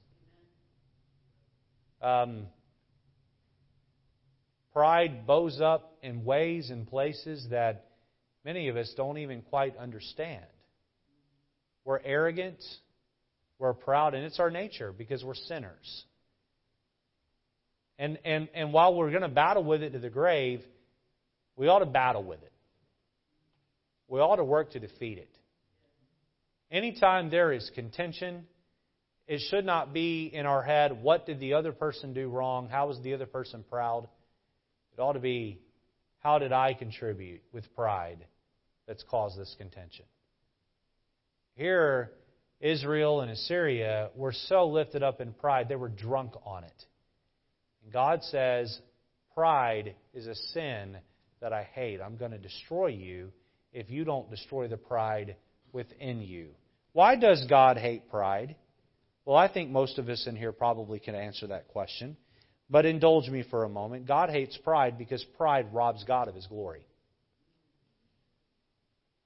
Um, 2.01 2.47
pride 4.73 5.25
bows 5.25 5.61
up 5.61 5.97
in 6.01 6.25
ways 6.25 6.69
and 6.69 6.87
places 6.87 7.47
that 7.49 7.87
many 8.43 8.67
of 8.67 8.75
us 8.75 8.93
don't 8.95 9.17
even 9.17 9.41
quite 9.41 9.77
understand. 9.77 10.45
We're 11.85 11.99
arrogant, 12.03 12.63
we're 13.59 13.73
proud, 13.73 14.13
and 14.13 14.25
it's 14.25 14.39
our 14.39 14.49
nature 14.49 14.91
because 14.91 15.23
we're 15.23 15.35
sinners. 15.35 16.05
And, 17.99 18.17
and, 18.25 18.49
and 18.53 18.73
while 18.73 18.95
we're 18.95 19.09
going 19.09 19.21
to 19.21 19.27
battle 19.27 19.63
with 19.63 19.83
it 19.83 19.91
to 19.91 19.99
the 19.99 20.09
grave, 20.09 20.61
we 21.55 21.67
ought 21.67 21.79
to 21.79 21.85
battle 21.85 22.23
with 22.23 22.41
it. 22.41 22.51
We 24.07 24.19
ought 24.19 24.37
to 24.37 24.43
work 24.43 24.71
to 24.71 24.79
defeat 24.79 25.17
it. 25.17 25.29
Anytime 26.71 27.29
there 27.29 27.51
is 27.53 27.69
contention, 27.75 28.45
it 29.27 29.41
should 29.49 29.65
not 29.65 29.93
be 29.93 30.29
in 30.33 30.45
our 30.45 30.63
head, 30.63 31.03
what 31.03 31.25
did 31.25 31.39
the 31.39 31.53
other 31.53 31.71
person 31.71 32.13
do 32.13 32.29
wrong? 32.29 32.67
How 32.67 32.87
was 32.87 32.99
the 33.01 33.13
other 33.13 33.25
person 33.25 33.63
proud? 33.69 34.07
It 34.97 35.01
ought 35.01 35.13
to 35.13 35.19
be, 35.19 35.59
how 36.19 36.39
did 36.39 36.51
I 36.51 36.73
contribute 36.73 37.41
with 37.51 37.73
pride 37.75 38.25
that's 38.87 39.03
caused 39.09 39.39
this 39.39 39.55
contention? 39.57 40.05
Here, 41.55 42.11
Israel 42.59 43.21
and 43.21 43.31
Assyria 43.31 44.09
were 44.15 44.33
so 44.33 44.67
lifted 44.67 45.03
up 45.03 45.21
in 45.21 45.33
pride, 45.33 45.69
they 45.69 45.75
were 45.75 45.89
drunk 45.89 46.33
on 46.45 46.63
it. 46.63 46.85
And 47.83 47.91
God 47.91 48.23
says, 48.23 48.79
pride 49.33 49.95
is 50.13 50.27
a 50.27 50.35
sin 50.35 50.97
that 51.41 51.53
I 51.53 51.63
hate. 51.73 52.01
I'm 52.01 52.17
going 52.17 52.31
to 52.31 52.37
destroy 52.37 52.87
you 52.87 53.31
if 53.73 53.89
you 53.89 54.05
don't 54.05 54.29
destroy 54.29 54.67
the 54.67 54.77
pride 54.77 55.35
within 55.71 56.21
you. 56.21 56.49
Why 56.93 57.15
does 57.15 57.45
God 57.49 57.77
hate 57.77 58.09
pride? 58.09 58.55
Well, 59.25 59.37
I 59.37 59.51
think 59.51 59.69
most 59.69 59.97
of 59.97 60.09
us 60.09 60.25
in 60.27 60.35
here 60.35 60.51
probably 60.51 60.99
can 60.99 61.15
answer 61.15 61.47
that 61.47 61.67
question. 61.67 62.17
But 62.69 62.85
indulge 62.85 63.29
me 63.29 63.43
for 63.49 63.65
a 63.65 63.69
moment. 63.69 64.07
God 64.07 64.29
hates 64.29 64.57
pride 64.57 64.97
because 64.97 65.23
pride 65.37 65.73
robs 65.73 66.03
God 66.05 66.27
of 66.27 66.35
his 66.35 66.47
glory. 66.47 66.87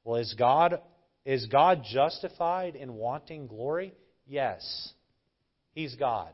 Well, 0.04 0.20
is 0.20 0.34
God 0.38 0.82
is 1.28 1.46
God 1.48 1.84
justified 1.84 2.78
in 2.78 2.94
wanting 2.94 3.48
glory? 3.48 3.94
Yes. 4.26 4.94
He's 5.74 5.94
God. 5.96 6.32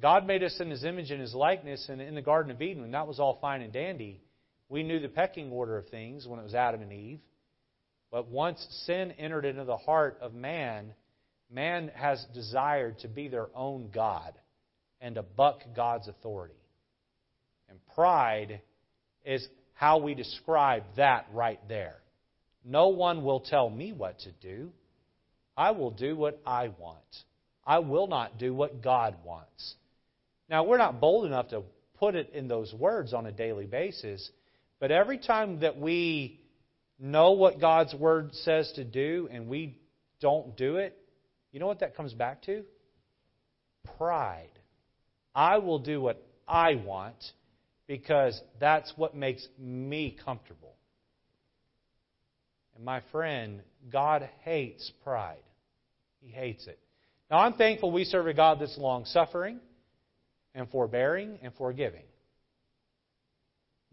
God 0.00 0.28
made 0.28 0.44
us 0.44 0.56
in 0.60 0.70
His 0.70 0.84
image 0.84 1.10
and 1.10 1.20
His 1.20 1.34
likeness, 1.34 1.88
and 1.88 2.00
in 2.00 2.14
the 2.14 2.22
Garden 2.22 2.52
of 2.52 2.62
Eden, 2.62 2.82
when 2.82 2.92
that 2.92 3.08
was 3.08 3.18
all 3.18 3.36
fine 3.40 3.62
and 3.62 3.72
dandy, 3.72 4.22
we 4.68 4.84
knew 4.84 5.00
the 5.00 5.08
pecking 5.08 5.50
order 5.50 5.76
of 5.76 5.88
things 5.88 6.24
when 6.24 6.38
it 6.38 6.44
was 6.44 6.54
Adam 6.54 6.80
and 6.80 6.92
Eve. 6.92 7.18
But 8.12 8.28
once 8.28 8.64
sin 8.86 9.10
entered 9.18 9.44
into 9.44 9.64
the 9.64 9.76
heart 9.76 10.18
of 10.20 10.32
man, 10.32 10.94
man 11.50 11.90
has 11.96 12.24
desired 12.32 13.00
to 13.00 13.08
be 13.08 13.26
their 13.26 13.48
own 13.56 13.90
God 13.92 14.34
and 15.00 15.16
to 15.16 15.22
buck 15.24 15.62
God's 15.74 16.06
authority. 16.06 16.62
And 17.68 17.80
pride 17.96 18.60
is 19.24 19.44
how 19.74 19.98
we 19.98 20.14
describe 20.14 20.84
that 20.96 21.26
right 21.32 21.58
there. 21.68 21.96
No 22.64 22.88
one 22.88 23.24
will 23.24 23.40
tell 23.40 23.70
me 23.70 23.92
what 23.92 24.18
to 24.20 24.32
do. 24.32 24.70
I 25.56 25.72
will 25.72 25.90
do 25.90 26.16
what 26.16 26.40
I 26.46 26.68
want. 26.68 26.98
I 27.66 27.80
will 27.80 28.06
not 28.06 28.38
do 28.38 28.54
what 28.54 28.82
God 28.82 29.16
wants. 29.24 29.74
Now, 30.48 30.64
we're 30.64 30.78
not 30.78 31.00
bold 31.00 31.26
enough 31.26 31.48
to 31.48 31.62
put 31.98 32.14
it 32.14 32.30
in 32.32 32.48
those 32.48 32.72
words 32.72 33.12
on 33.12 33.26
a 33.26 33.32
daily 33.32 33.66
basis, 33.66 34.30
but 34.80 34.90
every 34.90 35.18
time 35.18 35.60
that 35.60 35.78
we 35.78 36.40
know 36.98 37.32
what 37.32 37.60
God's 37.60 37.94
Word 37.94 38.34
says 38.34 38.72
to 38.76 38.84
do 38.84 39.28
and 39.30 39.48
we 39.48 39.78
don't 40.20 40.56
do 40.56 40.76
it, 40.76 40.96
you 41.52 41.60
know 41.60 41.66
what 41.66 41.80
that 41.80 41.96
comes 41.96 42.14
back 42.14 42.42
to? 42.42 42.64
Pride. 43.96 44.50
I 45.34 45.58
will 45.58 45.78
do 45.78 46.00
what 46.00 46.22
I 46.46 46.76
want 46.76 47.16
because 47.86 48.40
that's 48.60 48.92
what 48.96 49.14
makes 49.14 49.46
me 49.58 50.16
comfortable. 50.24 50.67
And 52.78 52.84
my 52.86 53.02
friend, 53.10 53.60
God 53.92 54.28
hates 54.42 54.90
pride. 55.02 55.42
He 56.20 56.30
hates 56.30 56.66
it. 56.68 56.78
Now, 57.28 57.38
I'm 57.38 57.54
thankful 57.54 57.90
we 57.90 58.04
serve 58.04 58.28
a 58.28 58.32
God 58.32 58.60
that's 58.60 58.78
long 58.78 59.04
suffering 59.04 59.58
and 60.54 60.70
forbearing 60.70 61.38
and 61.42 61.52
forgiving. 61.58 62.04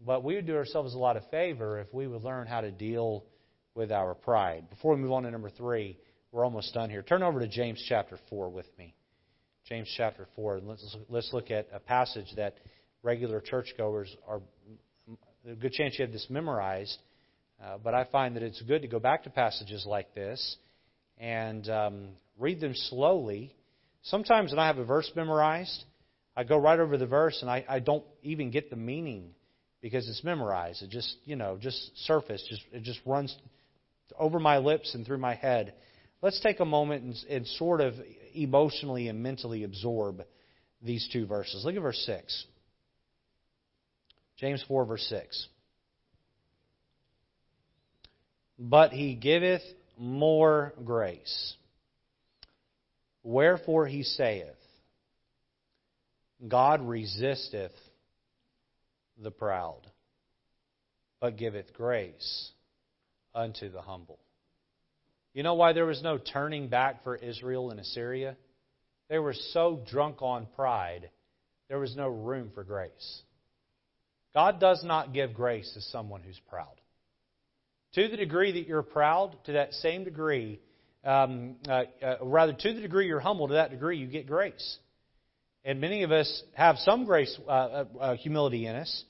But 0.04 0.22
we 0.22 0.36
would 0.36 0.46
do 0.46 0.54
ourselves 0.54 0.94
a 0.94 0.98
lot 0.98 1.16
of 1.16 1.28
favor 1.30 1.80
if 1.80 1.92
we 1.92 2.06
would 2.06 2.22
learn 2.22 2.46
how 2.46 2.60
to 2.60 2.70
deal 2.70 3.24
with 3.74 3.90
our 3.90 4.14
pride. 4.14 4.70
Before 4.70 4.94
we 4.94 5.00
move 5.00 5.12
on 5.12 5.24
to 5.24 5.30
number 5.30 5.50
three, 5.50 5.98
we're 6.30 6.44
almost 6.44 6.72
done 6.72 6.88
here. 6.88 7.02
Turn 7.02 7.22
over 7.22 7.40
to 7.40 7.48
James 7.48 7.84
chapter 7.88 8.18
4 8.30 8.50
with 8.50 8.66
me. 8.78 8.94
James 9.68 9.92
chapter 9.96 10.28
4. 10.36 10.60
Let's, 10.62 10.96
let's 11.08 11.30
look 11.32 11.50
at 11.50 11.66
a 11.72 11.80
passage 11.80 12.28
that 12.36 12.58
regular 13.02 13.40
churchgoers 13.40 14.14
are. 14.28 14.40
A 15.48 15.54
good 15.54 15.72
chance 15.72 15.96
you 15.98 16.04
have 16.04 16.12
this 16.12 16.26
memorized, 16.28 16.98
uh, 17.62 17.78
but 17.82 17.94
I 17.94 18.04
find 18.04 18.36
that 18.36 18.42
it's 18.42 18.60
good 18.62 18.82
to 18.82 18.88
go 18.88 18.98
back 18.98 19.24
to 19.24 19.30
passages 19.30 19.84
like 19.86 20.14
this 20.14 20.56
and 21.18 21.68
um, 21.68 22.08
read 22.38 22.60
them 22.60 22.74
slowly. 22.74 23.54
Sometimes 24.02 24.52
when 24.52 24.58
I 24.58 24.66
have 24.66 24.78
a 24.78 24.84
verse 24.84 25.10
memorized, 25.16 25.84
I 26.36 26.44
go 26.44 26.58
right 26.58 26.78
over 26.78 26.98
the 26.98 27.06
verse 27.06 27.38
and 27.40 27.50
I, 27.50 27.64
I 27.68 27.80
don't 27.80 28.04
even 28.22 28.50
get 28.50 28.68
the 28.68 28.76
meaning 28.76 29.30
because 29.80 30.08
it's 30.08 30.22
memorized. 30.22 30.82
It 30.82 30.90
just, 30.90 31.16
you 31.24 31.36
know, 31.36 31.56
just 31.60 31.92
surface, 32.06 32.44
just 32.48 32.62
it 32.72 32.82
just 32.82 33.00
runs 33.06 33.34
over 34.18 34.38
my 34.38 34.58
lips 34.58 34.94
and 34.94 35.06
through 35.06 35.18
my 35.18 35.34
head. 35.34 35.74
Let's 36.22 36.40
take 36.40 36.60
a 36.60 36.64
moment 36.64 37.04
and, 37.04 37.16
and 37.28 37.46
sort 37.46 37.80
of 37.80 37.94
emotionally 38.34 39.08
and 39.08 39.22
mentally 39.22 39.64
absorb 39.64 40.22
these 40.82 41.08
two 41.12 41.26
verses. 41.26 41.64
Look 41.64 41.74
at 41.74 41.82
verse 41.82 42.02
6. 42.06 42.46
James 44.38 44.62
4, 44.68 44.84
verse 44.84 45.06
6. 45.08 45.48
But 48.58 48.92
he 48.92 49.14
giveth 49.14 49.62
more 49.98 50.72
grace. 50.84 51.54
Wherefore 53.22 53.86
he 53.86 54.02
saith, 54.02 54.46
God 56.46 56.86
resisteth 56.86 57.72
the 59.22 59.30
proud, 59.30 59.80
but 61.20 61.36
giveth 61.36 61.72
grace 61.72 62.50
unto 63.34 63.70
the 63.70 63.80
humble. 63.80 64.18
You 65.34 65.42
know 65.42 65.54
why 65.54 65.72
there 65.72 65.86
was 65.86 66.02
no 66.02 66.18
turning 66.18 66.68
back 66.68 67.04
for 67.04 67.16
Israel 67.16 67.70
and 67.70 67.80
Assyria? 67.80 68.36
They 69.08 69.18
were 69.18 69.34
so 69.34 69.82
drunk 69.90 70.22
on 70.22 70.46
pride, 70.56 71.10
there 71.68 71.78
was 71.78 71.96
no 71.96 72.08
room 72.08 72.50
for 72.54 72.64
grace. 72.64 73.22
God 74.34 74.60
does 74.60 74.84
not 74.84 75.12
give 75.12 75.34
grace 75.34 75.70
to 75.74 75.80
someone 75.80 76.22
who's 76.22 76.40
proud. 76.48 76.80
To 77.94 78.08
the 78.08 78.16
degree 78.16 78.52
that 78.52 78.68
you're 78.68 78.82
proud, 78.82 79.36
to 79.44 79.52
that 79.52 79.72
same 79.74 80.04
degree, 80.04 80.60
um, 81.04 81.56
uh, 81.68 81.84
uh, 82.02 82.16
rather, 82.22 82.52
to 82.52 82.74
the 82.74 82.80
degree 82.80 83.06
you're 83.06 83.20
humble, 83.20 83.48
to 83.48 83.54
that 83.54 83.70
degree 83.70 83.98
you 83.98 84.06
get 84.06 84.26
grace. 84.26 84.78
And 85.64 85.80
many 85.80 86.02
of 86.02 86.12
us 86.12 86.42
have 86.54 86.76
some 86.78 87.04
grace, 87.04 87.38
uh, 87.46 87.50
uh, 87.50 87.84
uh 87.98 88.16
humility 88.16 88.66
in 88.66 88.76
us. 88.76 89.04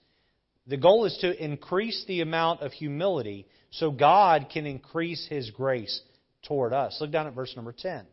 The 0.66 0.76
goal 0.76 1.04
is 1.04 1.16
to 1.20 1.44
increase 1.44 2.04
the 2.06 2.20
amount 2.20 2.60
of 2.60 2.72
humility 2.72 3.46
so 3.70 3.90
God 3.90 4.48
can 4.52 4.66
increase 4.66 5.26
His 5.28 5.50
grace 5.50 6.00
toward 6.46 6.72
us. 6.72 6.96
Look 7.00 7.12
down 7.12 7.26
at 7.26 7.34
verse 7.34 7.54
number 7.56 7.72
10. 7.72 8.06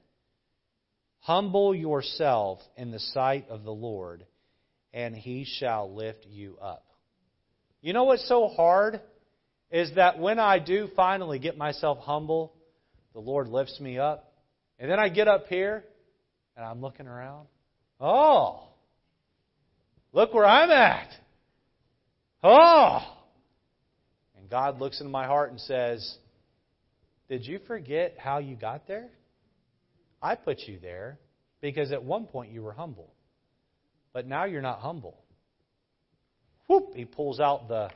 Humble 1.19 1.73
yourself 1.73 2.59
in 2.75 2.91
the 2.91 2.99
sight 2.99 3.47
of 3.49 3.63
the 3.63 3.71
Lord, 3.71 4.25
and 4.93 5.15
He 5.15 5.45
shall 5.45 5.93
lift 5.93 6.25
you 6.29 6.57
up. 6.61 6.85
You 7.81 7.93
know 7.93 8.03
what's 8.03 8.27
so 8.27 8.49
hard? 8.49 9.01
Is 9.73 9.91
that 9.95 10.19
when 10.19 10.37
I 10.37 10.59
do 10.59 10.87
finally 10.95 11.39
get 11.39 11.57
myself 11.57 11.97
humble, 11.97 12.53
the 13.13 13.19
Lord 13.19 13.47
lifts 13.47 13.79
me 13.79 13.97
up. 13.97 14.31
And 14.77 14.89
then 14.89 14.99
I 14.99 15.09
get 15.09 15.27
up 15.27 15.47
here 15.47 15.83
and 16.55 16.63
I'm 16.63 16.79
looking 16.79 17.07
around. 17.07 17.47
Oh, 17.99 18.67
look 20.11 20.31
where 20.31 20.45
I'm 20.45 20.69
at. 20.69 21.09
Oh. 22.43 22.99
And 24.37 24.47
God 24.47 24.79
looks 24.79 24.99
into 24.99 25.11
my 25.11 25.25
heart 25.25 25.49
and 25.49 25.59
says, 25.59 26.17
Did 27.27 27.43
you 27.43 27.57
forget 27.65 28.15
how 28.19 28.37
you 28.37 28.55
got 28.55 28.87
there? 28.87 29.09
I 30.21 30.35
put 30.35 30.59
you 30.67 30.77
there 30.79 31.17
because 31.61 31.91
at 31.91 32.03
one 32.03 32.25
point 32.25 32.51
you 32.51 32.61
were 32.61 32.73
humble. 32.73 33.11
But 34.13 34.27
now 34.27 34.45
you're 34.45 34.61
not 34.61 34.81
humble. 34.81 35.17
Whoop, 36.67 36.93
he 36.93 37.05
pulls 37.05 37.39
out 37.39 37.67
the, 37.67 37.89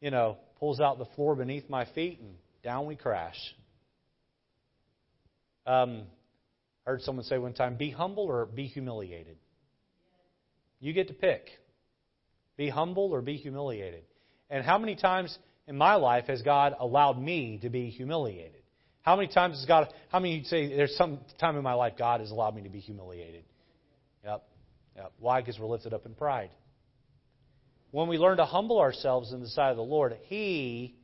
you 0.00 0.10
know, 0.10 0.38
pulls 0.58 0.80
out 0.80 0.98
the 0.98 1.06
floor 1.16 1.34
beneath 1.34 1.68
my 1.68 1.84
feet 1.94 2.20
and 2.20 2.34
down 2.62 2.86
we 2.86 2.96
crash. 2.96 3.36
Um, 5.66 6.04
I 6.86 6.90
heard 6.90 7.02
someone 7.02 7.24
say 7.24 7.38
one 7.38 7.54
time, 7.54 7.76
be 7.76 7.90
humble 7.90 8.24
or 8.24 8.46
be 8.46 8.66
humiliated. 8.66 9.36
You 10.80 10.92
get 10.92 11.08
to 11.08 11.14
pick. 11.14 11.48
Be 12.56 12.68
humble 12.68 13.10
or 13.12 13.22
be 13.22 13.36
humiliated. 13.36 14.04
And 14.50 14.64
how 14.64 14.78
many 14.78 14.96
times 14.96 15.36
in 15.66 15.76
my 15.76 15.94
life 15.94 16.26
has 16.26 16.42
God 16.42 16.74
allowed 16.78 17.18
me 17.18 17.58
to 17.62 17.70
be 17.70 17.88
humiliated? 17.90 18.62
How 19.02 19.16
many 19.16 19.28
times 19.28 19.56
has 19.56 19.66
God, 19.66 19.92
how 20.10 20.18
many 20.18 20.44
say 20.44 20.74
there's 20.74 20.96
some 20.96 21.18
time 21.38 21.56
in 21.56 21.62
my 21.62 21.74
life 21.74 21.94
God 21.98 22.20
has 22.20 22.30
allowed 22.30 22.54
me 22.54 22.62
to 22.62 22.68
be 22.68 22.80
humiliated? 22.80 23.44
Yep. 24.24 24.44
Yep. 24.96 25.12
Why? 25.18 25.40
Because 25.40 25.58
we're 25.58 25.66
lifted 25.66 25.92
up 25.92 26.06
in 26.06 26.14
pride. 26.14 26.50
When 27.94 28.08
we 28.08 28.18
learn 28.18 28.38
to 28.38 28.44
humble 28.44 28.80
ourselves 28.80 29.32
in 29.32 29.40
the 29.40 29.46
sight 29.46 29.70
of 29.70 29.76
the 29.76 29.84
Lord, 29.84 30.16
He 30.24 30.96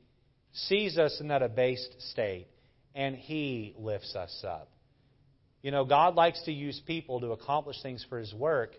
sees 0.53 0.99
us 0.99 1.20
in 1.20 1.28
that 1.28 1.41
abased 1.41 2.03
state 2.11 2.49
and 2.97 3.14
He 3.14 3.76
lifts 3.78 4.16
us 4.16 4.45
up. 4.45 4.68
You 5.62 5.70
know, 5.70 5.84
God 5.84 6.16
likes 6.16 6.43
to 6.47 6.53
use 6.53 6.82
people 6.88 7.20
to 7.20 7.28
accomplish 7.28 7.80
things 7.80 8.05
for 8.09 8.18
His 8.18 8.34
work 8.34 8.72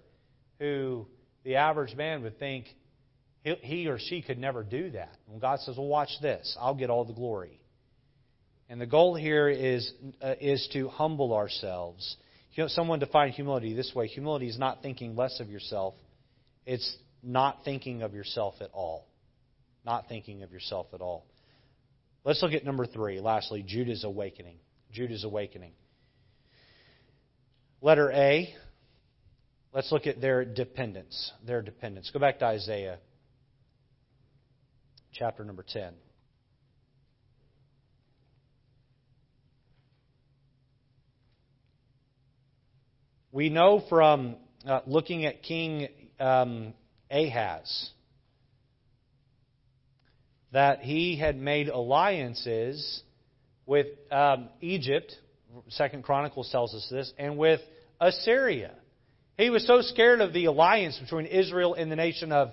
who 0.59 1.07
the 1.45 1.55
average 1.55 1.95
man 1.95 2.22
would 2.24 2.38
think 2.38 2.66
he 3.43 3.88
or 3.88 3.97
she 3.97 4.22
could 4.22 4.38
never 4.38 4.62
do 4.62 4.91
that. 4.91 5.16
When 5.28 5.39
God 5.39 5.62
says, 5.62 5.78
well, 5.78 5.88
watch 5.88 6.12
this, 6.22 6.57
I'll 6.59 6.76
get 6.76 6.89
all 6.89 7.05
the 7.05 7.14
glory. 7.14 7.62
And 8.68 8.82
the 8.82 8.86
goal 8.86 9.16
here 9.16 9.47
is, 9.47 9.89
uh, 10.22 10.36
is 10.41 10.68
to 10.74 10.89
humble 10.89 11.34
ourselves. 11.34 12.18
You 12.55 12.66
know, 12.66 12.68
someone 12.68 12.99
defined 12.99 13.36
humility 13.36 13.74
this 13.74 13.93
way 13.95 14.07
humility 14.07 14.49
is 14.49 14.59
not 14.59 14.82
thinking 14.82 15.16
less 15.16 15.39
of 15.39 15.49
yourself, 15.49 15.93
it's 16.66 16.97
not 17.24 17.63
thinking 17.63 18.01
of 18.01 18.13
yourself 18.13 18.55
at 18.61 18.69
all. 18.74 19.07
Not 19.86 20.07
thinking 20.07 20.43
of 20.43 20.51
yourself 20.51 20.88
at 20.93 21.01
all. 21.01 21.26
Let's 22.24 22.41
look 22.43 22.53
at 22.53 22.63
number 22.63 22.86
three. 22.86 23.19
Lastly, 23.19 23.63
Judah's 23.65 24.03
awakening. 24.03 24.57
Judah's 24.91 25.24
awakening. 25.24 25.74
Letter 27.82 28.11
A. 28.11 28.53
Let's 29.74 29.91
look 29.91 30.05
at 30.05 30.22
their 30.22 30.45
dependence. 30.45 31.32
Their 31.45 31.61
dependence. 31.61 32.11
Go 32.11 32.19
back 32.19 32.39
to 32.39 32.45
Isaiah 32.45 32.99
chapter 35.13 35.43
number 35.43 35.65
10. 35.67 35.93
We 43.32 43.49
know 43.49 43.82
from 43.88 44.36
uh, 44.67 44.82
looking 44.86 45.26
at 45.26 45.41
King 45.41 45.88
um, 46.19 46.74
Ahaz 47.12 47.91
that 50.51 50.80
he 50.80 51.18
had 51.18 51.38
made 51.38 51.70
alliances 51.70 53.03
with 53.66 53.88
um, 54.12 54.49
Egypt. 54.59 55.16
Second 55.70 56.03
Chronicles 56.03 56.49
tells 56.51 56.74
us 56.74 56.88
this, 56.91 57.12
and 57.18 57.38
with 57.38 57.62
Assyria. 57.99 58.74
He 59.38 59.49
was 59.49 59.66
so 59.66 59.82
scared 59.82 60.22
of 60.22 60.34
the 60.34 60.45
alliance 60.45 60.97
between 60.99 61.26
Israel 61.26 61.74
and 61.74 61.91
the 61.91 61.95
nation 61.95 62.32
of 62.32 62.51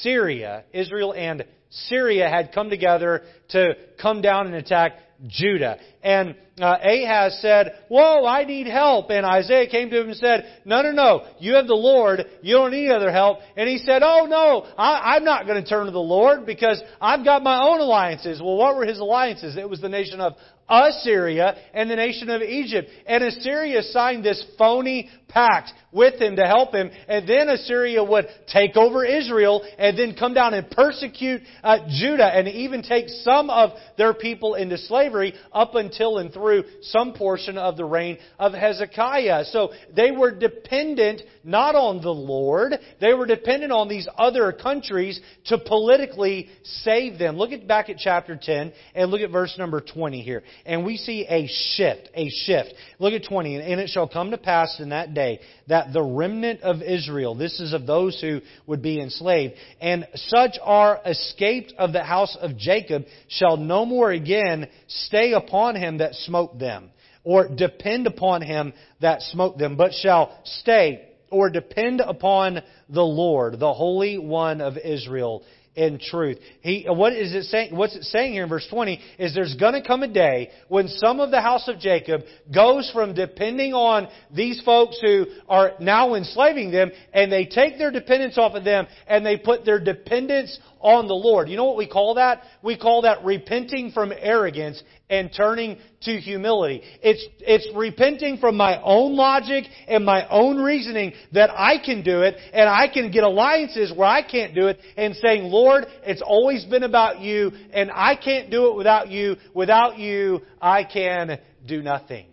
Syria. 0.00 0.64
Israel 0.72 1.14
and 1.14 1.44
Syria 1.70 2.28
had 2.28 2.52
come 2.52 2.70
together 2.70 3.22
to 3.50 3.74
come 4.00 4.20
down 4.20 4.46
and 4.46 4.56
attack 4.56 4.94
Judah. 5.26 5.78
And 6.02 6.36
uh, 6.60 6.76
Ahaz 6.80 7.38
said, 7.40 7.72
Whoa, 7.88 8.24
I 8.24 8.44
need 8.44 8.66
help. 8.66 9.10
And 9.10 9.26
Isaiah 9.26 9.68
came 9.68 9.90
to 9.90 10.00
him 10.00 10.08
and 10.08 10.16
said, 10.16 10.60
No, 10.64 10.82
no, 10.82 10.92
no. 10.92 11.26
You 11.40 11.54
have 11.54 11.66
the 11.66 11.74
Lord. 11.74 12.24
You 12.42 12.56
don't 12.56 12.70
need 12.70 12.90
other 12.90 13.10
help. 13.10 13.38
And 13.56 13.68
he 13.68 13.78
said, 13.78 14.02
Oh, 14.04 14.26
no. 14.26 14.66
I, 14.76 15.16
I'm 15.16 15.24
not 15.24 15.46
going 15.46 15.62
to 15.62 15.68
turn 15.68 15.86
to 15.86 15.92
the 15.92 15.98
Lord 15.98 16.46
because 16.46 16.80
I've 17.00 17.24
got 17.24 17.42
my 17.42 17.62
own 17.62 17.80
alliances. 17.80 18.40
Well, 18.40 18.56
what 18.56 18.76
were 18.76 18.84
his 18.84 19.00
alliances? 19.00 19.56
It 19.56 19.68
was 19.68 19.80
the 19.80 19.88
nation 19.88 20.20
of 20.20 20.34
Assyria 20.68 21.56
and 21.74 21.90
the 21.90 21.96
nation 21.96 22.30
of 22.30 22.42
Egypt. 22.42 22.88
And 23.06 23.24
Assyria 23.24 23.82
signed 23.82 24.24
this 24.24 24.44
phony 24.56 25.10
pact 25.28 25.72
with 25.92 26.20
him 26.20 26.36
to 26.36 26.46
help 26.46 26.74
him. 26.74 26.90
And 27.08 27.28
then 27.28 27.48
Assyria 27.48 28.02
would 28.04 28.26
take 28.52 28.76
over 28.76 29.04
Israel 29.04 29.66
and 29.78 29.98
then 29.98 30.14
come 30.18 30.34
down 30.34 30.54
and 30.54 30.70
persecute 30.70 31.42
uh, 31.62 31.78
Judah 31.88 32.26
and 32.26 32.48
even 32.48 32.82
take 32.82 33.08
some 33.08 33.50
of 33.50 33.70
their 33.96 34.14
people 34.14 34.54
into 34.54 34.78
slavery 34.78 35.34
up 35.52 35.74
until 35.74 36.18
and 36.18 36.32
through 36.32 36.64
some 36.82 37.14
portion 37.14 37.58
of 37.58 37.76
the 37.76 37.84
reign 37.84 38.18
of 38.38 38.52
Hezekiah. 38.52 39.44
So 39.46 39.72
they 39.94 40.10
were 40.10 40.30
dependent 40.30 41.22
not 41.44 41.74
on 41.74 42.02
the 42.02 42.10
Lord, 42.10 42.74
they 43.00 43.14
were 43.14 43.26
dependent 43.26 43.72
on 43.72 43.88
these 43.88 44.06
other 44.16 44.52
countries 44.52 45.20
to 45.46 45.58
politically 45.58 46.48
save 46.62 47.18
them. 47.18 47.36
Look 47.36 47.52
at 47.52 47.66
back 47.66 47.88
at 47.88 47.96
chapter 47.98 48.38
10 48.40 48.72
and 48.94 49.10
look 49.10 49.20
at 49.20 49.30
verse 49.30 49.56
number 49.58 49.80
20 49.80 50.20
here 50.22 50.42
and 50.66 50.84
we 50.84 50.96
see 50.96 51.26
a 51.26 51.46
shift, 51.46 52.10
a 52.14 52.28
shift. 52.28 52.74
Look 52.98 53.12
at 53.14 53.24
20. 53.24 53.56
And 53.56 53.80
it 53.80 53.88
shall 53.88 54.08
come 54.08 54.30
to 54.30 54.38
pass 54.38 54.78
in 54.80 54.90
that 54.90 55.14
day 55.14 55.40
that 55.68 55.77
the 55.92 56.02
remnant 56.02 56.60
of 56.62 56.82
Israel, 56.82 57.34
this 57.34 57.60
is 57.60 57.72
of 57.72 57.86
those 57.86 58.20
who 58.20 58.40
would 58.66 58.82
be 58.82 59.00
enslaved, 59.00 59.54
and 59.80 60.06
such 60.14 60.56
are 60.62 61.00
escaped 61.04 61.72
of 61.78 61.92
the 61.92 62.02
house 62.02 62.36
of 62.40 62.56
Jacob, 62.56 63.04
shall 63.28 63.56
no 63.56 63.84
more 63.84 64.10
again 64.10 64.68
stay 64.86 65.32
upon 65.32 65.76
him 65.76 65.98
that 65.98 66.14
smote 66.14 66.58
them, 66.58 66.90
or 67.24 67.48
depend 67.48 68.06
upon 68.06 68.42
him 68.42 68.72
that 69.00 69.22
smote 69.22 69.58
them, 69.58 69.76
but 69.76 69.92
shall 69.92 70.38
stay 70.44 71.04
or 71.30 71.50
depend 71.50 72.00
upon 72.00 72.62
the 72.88 73.04
Lord, 73.04 73.58
the 73.58 73.72
Holy 73.74 74.18
One 74.18 74.60
of 74.60 74.78
Israel, 74.78 75.42
in 75.78 76.00
truth. 76.00 76.38
He, 76.60 76.86
what 76.88 77.12
is 77.12 77.32
it 77.32 77.44
saying? 77.44 77.74
What's 77.74 77.94
it 77.94 78.02
saying 78.02 78.32
here 78.32 78.42
in 78.42 78.48
verse 78.48 78.66
20 78.68 79.00
is 79.16 79.32
there's 79.32 79.54
going 79.54 79.74
to 79.74 79.86
come 79.86 80.02
a 80.02 80.08
day 80.08 80.50
when 80.66 80.88
some 80.88 81.20
of 81.20 81.30
the 81.30 81.40
house 81.40 81.68
of 81.68 81.78
Jacob 81.78 82.22
goes 82.52 82.90
from 82.90 83.14
depending 83.14 83.74
on 83.74 84.08
these 84.34 84.60
folks 84.64 84.98
who 85.00 85.26
are 85.48 85.74
now 85.78 86.16
enslaving 86.16 86.72
them 86.72 86.90
and 87.12 87.30
they 87.30 87.44
take 87.44 87.78
their 87.78 87.92
dependence 87.92 88.36
off 88.36 88.54
of 88.54 88.64
them 88.64 88.88
and 89.06 89.24
they 89.24 89.36
put 89.36 89.64
their 89.64 89.78
dependence 89.78 90.58
on 90.80 91.08
the 91.08 91.14
Lord. 91.14 91.48
You 91.48 91.56
know 91.56 91.64
what 91.64 91.76
we 91.76 91.88
call 91.88 92.14
that? 92.14 92.42
We 92.62 92.76
call 92.76 93.02
that 93.02 93.24
repenting 93.24 93.92
from 93.92 94.12
arrogance 94.16 94.82
and 95.10 95.30
turning 95.34 95.78
to 96.02 96.18
humility. 96.18 96.82
It's, 97.02 97.24
it's 97.40 97.68
repenting 97.74 98.38
from 98.38 98.56
my 98.56 98.80
own 98.82 99.16
logic 99.16 99.64
and 99.86 100.04
my 100.04 100.28
own 100.28 100.58
reasoning 100.58 101.12
that 101.32 101.50
I 101.50 101.78
can 101.84 102.02
do 102.02 102.22
it 102.22 102.36
and 102.52 102.68
I 102.68 102.88
can 102.92 103.10
get 103.10 103.24
alliances 103.24 103.92
where 103.96 104.08
I 104.08 104.22
can't 104.22 104.54
do 104.54 104.68
it 104.68 104.78
and 104.96 105.14
saying, 105.16 105.44
Lord, 105.44 105.86
it's 106.04 106.22
always 106.22 106.64
been 106.64 106.82
about 106.82 107.20
you 107.20 107.52
and 107.72 107.90
I 107.92 108.16
can't 108.16 108.50
do 108.50 108.70
it 108.70 108.76
without 108.76 109.08
you. 109.10 109.36
Without 109.54 109.98
you, 109.98 110.40
I 110.60 110.84
can 110.84 111.38
do 111.66 111.82
nothing. 111.82 112.26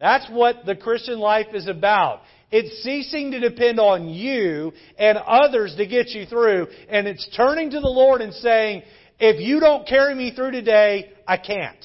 That's 0.00 0.28
what 0.30 0.64
the 0.64 0.76
Christian 0.76 1.18
life 1.18 1.48
is 1.54 1.66
about. 1.66 2.20
It's 2.50 2.82
ceasing 2.82 3.32
to 3.32 3.40
depend 3.40 3.78
on 3.78 4.08
you 4.08 4.72
and 4.98 5.18
others 5.18 5.74
to 5.76 5.86
get 5.86 6.08
you 6.10 6.24
through. 6.26 6.68
And 6.88 7.06
it's 7.06 7.28
turning 7.36 7.70
to 7.70 7.80
the 7.80 7.88
Lord 7.88 8.20
and 8.22 8.32
saying, 8.32 8.82
if 9.20 9.40
you 9.40 9.60
don't 9.60 9.86
carry 9.86 10.14
me 10.14 10.32
through 10.34 10.52
today, 10.52 11.10
I 11.26 11.36
can't. 11.36 11.84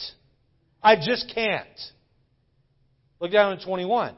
I 0.81 0.95
just 0.95 1.31
can't. 1.33 1.67
Look 3.19 3.31
down 3.31 3.53
at 3.53 3.63
21. 3.63 4.15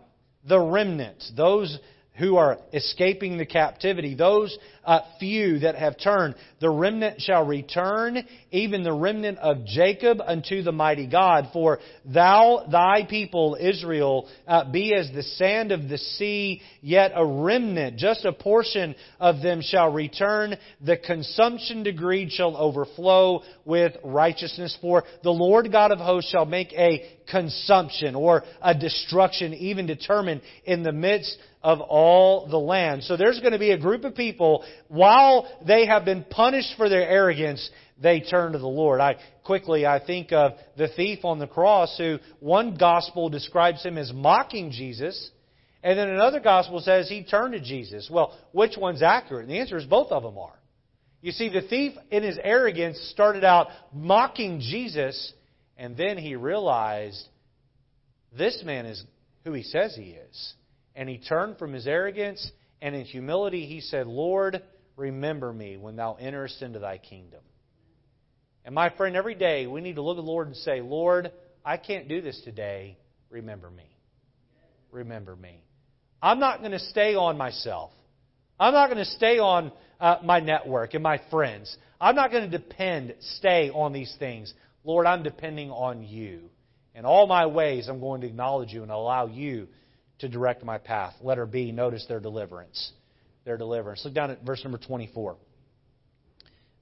The 0.47 0.59
remnant, 0.59 1.23
those 1.35 1.79
who 2.17 2.37
are 2.37 2.59
escaping 2.73 3.37
the 3.37 3.45
captivity, 3.45 4.15
those 4.15 4.57
uh, 4.85 5.01
few 5.19 5.59
that 5.59 5.75
have 5.75 5.97
turned, 5.97 6.35
the 6.61 6.69
remnant 6.69 7.21
shall 7.21 7.45
return, 7.45 8.25
even 8.51 8.83
the 8.83 8.93
remnant 8.93 9.37
of 9.39 9.65
Jacob 9.65 10.19
unto 10.25 10.61
the 10.61 10.71
mighty 10.71 11.07
God. 11.07 11.49
For 11.51 11.79
thou, 12.05 12.65
thy 12.71 13.05
people, 13.09 13.57
Israel, 13.59 14.27
uh, 14.47 14.71
be 14.71 14.93
as 14.93 15.11
the 15.13 15.23
sand 15.23 15.71
of 15.71 15.89
the 15.89 15.97
sea, 15.97 16.61
yet 16.81 17.11
a 17.15 17.25
remnant, 17.25 17.97
just 17.97 18.25
a 18.25 18.31
portion 18.31 18.95
of 19.19 19.41
them 19.41 19.61
shall 19.61 19.91
return. 19.91 20.55
The 20.81 20.97
consumption 20.97 21.83
degree 21.83 22.29
shall 22.29 22.55
overflow 22.55 23.41
with 23.65 23.93
righteousness. 24.03 24.77
For 24.81 25.03
the 25.23 25.31
Lord 25.31 25.71
God 25.71 25.91
of 25.91 25.99
hosts 25.99 26.31
shall 26.31 26.45
make 26.45 26.71
a 26.73 27.09
consumption 27.29 28.15
or 28.15 28.43
a 28.61 28.75
destruction 28.75 29.53
even 29.53 29.87
determined 29.87 30.41
in 30.65 30.83
the 30.83 30.91
midst 30.91 31.37
of 31.63 31.81
all 31.81 32.47
the 32.47 32.59
land. 32.59 33.03
So 33.03 33.17
there's 33.17 33.39
going 33.39 33.53
to 33.53 33.59
be 33.59 33.71
a 33.71 33.77
group 33.77 34.03
of 34.03 34.13
people, 34.13 34.63
while 34.87 35.47
they 35.65 35.85
have 35.85 36.05
been 36.05 36.23
punished 36.23 36.73
for 36.77 36.89
their 36.89 37.07
arrogance, 37.07 37.69
they 38.01 38.19
turn 38.19 38.53
to 38.53 38.59
the 38.59 38.67
Lord. 38.67 38.99
I 39.01 39.15
quickly 39.43 39.85
I 39.85 40.03
think 40.03 40.31
of 40.31 40.53
the 40.77 40.87
thief 40.89 41.23
on 41.23 41.39
the 41.39 41.47
cross 41.47 41.97
who 41.97 42.19
one 42.39 42.75
gospel 42.75 43.29
describes 43.29 43.83
him 43.83 43.97
as 43.97 44.11
mocking 44.13 44.71
Jesus, 44.71 45.31
and 45.83 45.97
then 45.97 46.09
another 46.09 46.39
gospel 46.39 46.79
says 46.79 47.07
he 47.07 47.23
turned 47.23 47.53
to 47.53 47.59
Jesus. 47.59 48.09
Well, 48.11 48.37
which 48.51 48.77
one's 48.77 49.01
accurate? 49.01 49.43
And 49.43 49.51
the 49.51 49.59
answer 49.59 49.77
is 49.77 49.85
both 49.85 50.11
of 50.11 50.23
them 50.23 50.37
are. 50.37 50.59
You 51.21 51.31
see, 51.31 51.49
the 51.49 51.61
thief 51.61 51.93
in 52.11 52.23
his 52.23 52.37
arrogance 52.43 52.99
started 53.11 53.43
out 53.43 53.67
mocking 53.93 54.59
Jesus, 54.59 55.33
and 55.77 55.97
then 55.97 56.17
he 56.17 56.35
realized 56.35 57.23
this 58.37 58.61
man 58.65 58.85
is 58.85 59.03
who 59.43 59.53
he 59.53 59.63
says 59.63 59.95
he 59.95 60.11
is 60.11 60.53
and 60.95 61.09
he 61.09 61.17
turned 61.17 61.57
from 61.57 61.73
his 61.73 61.87
arrogance, 61.87 62.51
and 62.81 62.95
in 62.95 63.05
humility 63.05 63.65
he 63.65 63.81
said, 63.81 64.07
Lord, 64.07 64.61
remember 64.95 65.51
me 65.51 65.77
when 65.77 65.95
thou 65.95 66.15
enterest 66.19 66.61
into 66.61 66.79
thy 66.79 66.97
kingdom. 66.97 67.41
And 68.63 68.73
my 68.73 68.89
friend, 68.89 69.15
every 69.15 69.35
day 69.35 69.67
we 69.67 69.81
need 69.81 69.95
to 69.95 70.01
look 70.01 70.17
at 70.17 70.23
the 70.23 70.29
Lord 70.29 70.47
and 70.47 70.55
say, 70.55 70.81
Lord, 70.81 71.31
I 71.63 71.77
can't 71.77 72.07
do 72.07 72.21
this 72.21 72.39
today. 72.43 72.97
Remember 73.29 73.69
me. 73.69 73.89
Remember 74.91 75.35
me. 75.35 75.63
I'm 76.21 76.39
not 76.39 76.59
going 76.59 76.71
to 76.71 76.79
stay 76.79 77.15
on 77.15 77.37
myself. 77.37 77.91
I'm 78.59 78.73
not 78.73 78.87
going 78.87 79.03
to 79.03 79.11
stay 79.11 79.37
on 79.37 79.71
uh, 79.99 80.17
my 80.23 80.39
network 80.39 80.93
and 80.93 81.03
my 81.03 81.21
friends. 81.29 81.75
I'm 81.99 82.15
not 82.15 82.31
going 82.31 82.49
to 82.49 82.57
depend, 82.57 83.13
stay 83.37 83.69
on 83.69 83.93
these 83.93 84.13
things. 84.19 84.53
Lord, 84.83 85.05
I'm 85.05 85.23
depending 85.23 85.69
on 85.71 86.03
you. 86.03 86.49
In 86.93 87.05
all 87.05 87.27
my 87.27 87.45
ways, 87.45 87.87
I'm 87.89 87.99
going 87.99 88.21
to 88.21 88.27
acknowledge 88.27 88.71
you 88.71 88.81
and 88.81 88.91
allow 88.91 89.27
you 89.27 89.67
to 90.19 90.29
direct 90.29 90.63
my 90.63 90.77
path. 90.77 91.13
Letter 91.21 91.45
B, 91.45 91.71
notice 91.71 92.05
their 92.07 92.19
deliverance. 92.19 92.91
Their 93.43 93.57
deliverance. 93.57 94.03
Look 94.05 94.13
down 94.13 94.31
at 94.31 94.43
verse 94.43 94.63
number 94.63 94.79
24. 94.79 95.35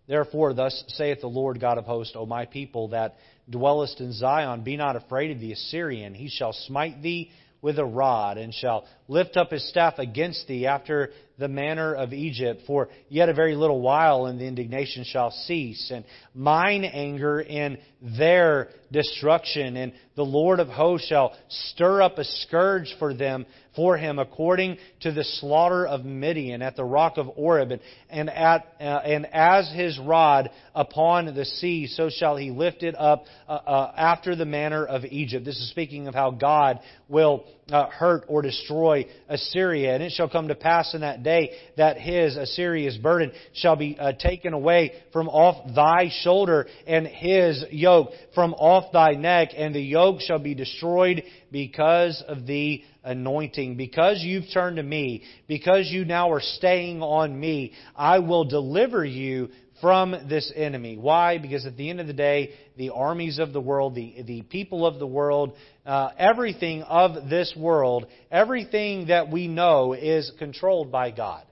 Therefore, 0.07 0.53
thus 0.53 0.83
saith 0.87 1.21
the 1.21 1.27
Lord 1.27 1.59
God 1.59 1.77
of 1.77 1.85
hosts, 1.85 2.15
O 2.17 2.25
my 2.25 2.45
people 2.45 2.89
that 2.89 3.15
dwellest 3.49 4.01
in 4.01 4.11
Zion, 4.11 4.63
be 4.63 4.75
not 4.75 4.95
afraid 4.95 5.31
of 5.31 5.39
the 5.39 5.53
Assyrian. 5.53 6.13
He 6.13 6.29
shall 6.29 6.53
smite 6.53 7.01
thee 7.01 7.31
with 7.61 7.79
a 7.79 7.85
rod, 7.85 8.37
and 8.37 8.53
shall 8.53 8.85
lift 9.07 9.37
up 9.37 9.51
his 9.51 9.67
staff 9.69 9.97
against 9.97 10.45
thee 10.47 10.67
after 10.67 11.11
the 11.39 11.47
manner 11.47 11.95
of 11.95 12.11
Egypt. 12.11 12.63
For 12.67 12.89
yet 13.07 13.29
a 13.29 13.33
very 13.33 13.55
little 13.55 13.79
while, 13.79 14.25
and 14.25 14.37
the 14.37 14.45
indignation 14.45 15.05
shall 15.05 15.31
cease, 15.31 15.89
and 15.89 16.03
mine 16.35 16.83
anger 16.83 17.39
in 17.39 17.77
their 18.01 18.67
destruction. 18.93 19.75
And 19.75 19.91
the 20.15 20.23
Lord 20.23 20.61
of 20.61 20.69
hosts 20.69 21.07
shall 21.07 21.35
stir 21.49 22.01
up 22.01 22.17
a 22.17 22.23
scourge 22.23 22.95
for 22.99 23.13
them, 23.13 23.45
for 23.75 23.97
him, 23.97 24.19
according 24.19 24.77
to 25.01 25.11
the 25.11 25.23
slaughter 25.23 25.85
of 25.85 26.05
Midian 26.05 26.61
at 26.61 26.75
the 26.75 26.83
rock 26.83 27.17
of 27.17 27.27
Oreb, 27.35 27.71
and, 27.71 27.81
and, 28.09 28.29
at, 28.29 28.67
uh, 28.79 28.83
and 28.83 29.25
as 29.33 29.69
his 29.73 29.99
rod 29.99 30.51
upon 30.75 31.33
the 31.33 31.43
sea, 31.43 31.87
so 31.87 32.09
shall 32.09 32.37
he 32.37 32.51
lift 32.51 32.83
it 32.83 32.95
up 32.97 33.25
uh, 33.49 33.51
uh, 33.51 33.93
after 33.97 34.35
the 34.35 34.45
manner 34.45 34.85
of 34.85 35.03
Egypt. 35.05 35.43
This 35.43 35.57
is 35.57 35.71
speaking 35.71 36.07
of 36.07 36.13
how 36.13 36.29
God 36.29 36.79
will 37.09 37.45
uh, 37.71 37.87
hurt 37.87 38.25
or 38.27 38.41
destroy 38.41 39.07
Assyria. 39.29 39.95
And 39.95 40.03
it 40.03 40.11
shall 40.11 40.29
come 40.29 40.49
to 40.49 40.55
pass 40.55 40.93
in 40.93 41.01
that 41.01 41.23
day 41.23 41.51
that 41.77 41.97
his, 41.97 42.35
Assyria's 42.35 42.97
burden, 42.97 43.31
shall 43.53 43.75
be 43.75 43.97
uh, 43.99 44.13
taken 44.13 44.53
away 44.53 44.93
from 45.11 45.29
off 45.29 45.73
thy 45.73 46.11
shoulder, 46.21 46.67
and 46.85 47.07
his 47.07 47.63
yoke 47.71 48.09
from 48.35 48.53
off 48.53 48.82
thy 48.91 49.13
neck, 49.13 49.49
and 49.55 49.73
the 49.73 49.81
yoke 49.81 50.19
shall 50.21 50.39
be 50.39 50.55
destroyed 50.55 51.23
because 51.51 52.23
of 52.27 52.45
the 52.45 52.83
anointing. 53.03 53.77
Because 53.77 54.21
you've 54.21 54.45
turned 54.53 54.77
to 54.77 54.83
me, 54.83 55.23
because 55.47 55.89
you 55.89 56.05
now 56.05 56.31
are 56.31 56.41
staying 56.41 57.01
on 57.01 57.39
me, 57.39 57.73
I 57.95 58.19
will 58.19 58.45
deliver 58.45 59.05
you 59.05 59.49
from 59.81 60.11
this 60.29 60.51
enemy. 60.55 60.97
Why? 60.97 61.37
Because 61.37 61.65
at 61.65 61.75
the 61.75 61.89
end 61.89 61.99
of 61.99 62.07
the 62.07 62.13
day, 62.13 62.51
the 62.77 62.91
armies 62.91 63.37
of 63.37 63.51
the 63.51 63.59
world, 63.59 63.95
the, 63.95 64.23
the 64.25 64.41
people 64.43 64.85
of 64.85 64.97
the 64.97 65.05
world, 65.07 65.53
uh, 65.85 66.09
everything 66.17 66.83
of 66.83 67.29
this 67.29 67.53
world, 67.57 68.05
everything 68.31 69.07
that 69.07 69.29
we 69.29 69.47
know 69.47 69.93
is 69.93 70.31
controlled 70.39 70.91
by 70.91 71.11
God. 71.11 71.43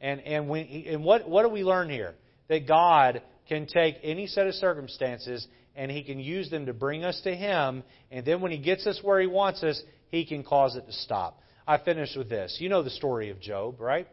And, 0.00 0.20
and, 0.20 0.50
and 0.50 1.04
what, 1.04 1.28
what 1.28 1.42
do 1.42 1.48
we 1.48 1.64
learn 1.64 1.90
here? 1.90 2.14
That 2.48 2.68
God 2.68 3.22
can 3.48 3.66
take 3.66 3.96
any 4.04 4.28
set 4.28 4.46
of 4.46 4.54
circumstances 4.54 5.46
and 5.78 5.90
He 5.90 6.02
can 6.02 6.18
use 6.18 6.50
them 6.50 6.66
to 6.66 6.74
bring 6.74 7.04
us 7.04 7.18
to 7.22 7.34
Him, 7.34 7.84
and 8.10 8.26
then 8.26 8.42
when 8.42 8.50
He 8.50 8.58
gets 8.58 8.86
us 8.86 8.98
where 9.02 9.20
He 9.20 9.28
wants 9.28 9.62
us, 9.62 9.80
He 10.10 10.26
can 10.26 10.42
cause 10.42 10.76
it 10.76 10.84
to 10.86 10.92
stop. 10.92 11.40
I 11.66 11.78
finish 11.78 12.16
with 12.16 12.28
this. 12.28 12.56
You 12.60 12.68
know 12.68 12.82
the 12.82 12.90
story 12.90 13.30
of 13.30 13.40
Job, 13.40 13.80
right? 13.80 14.08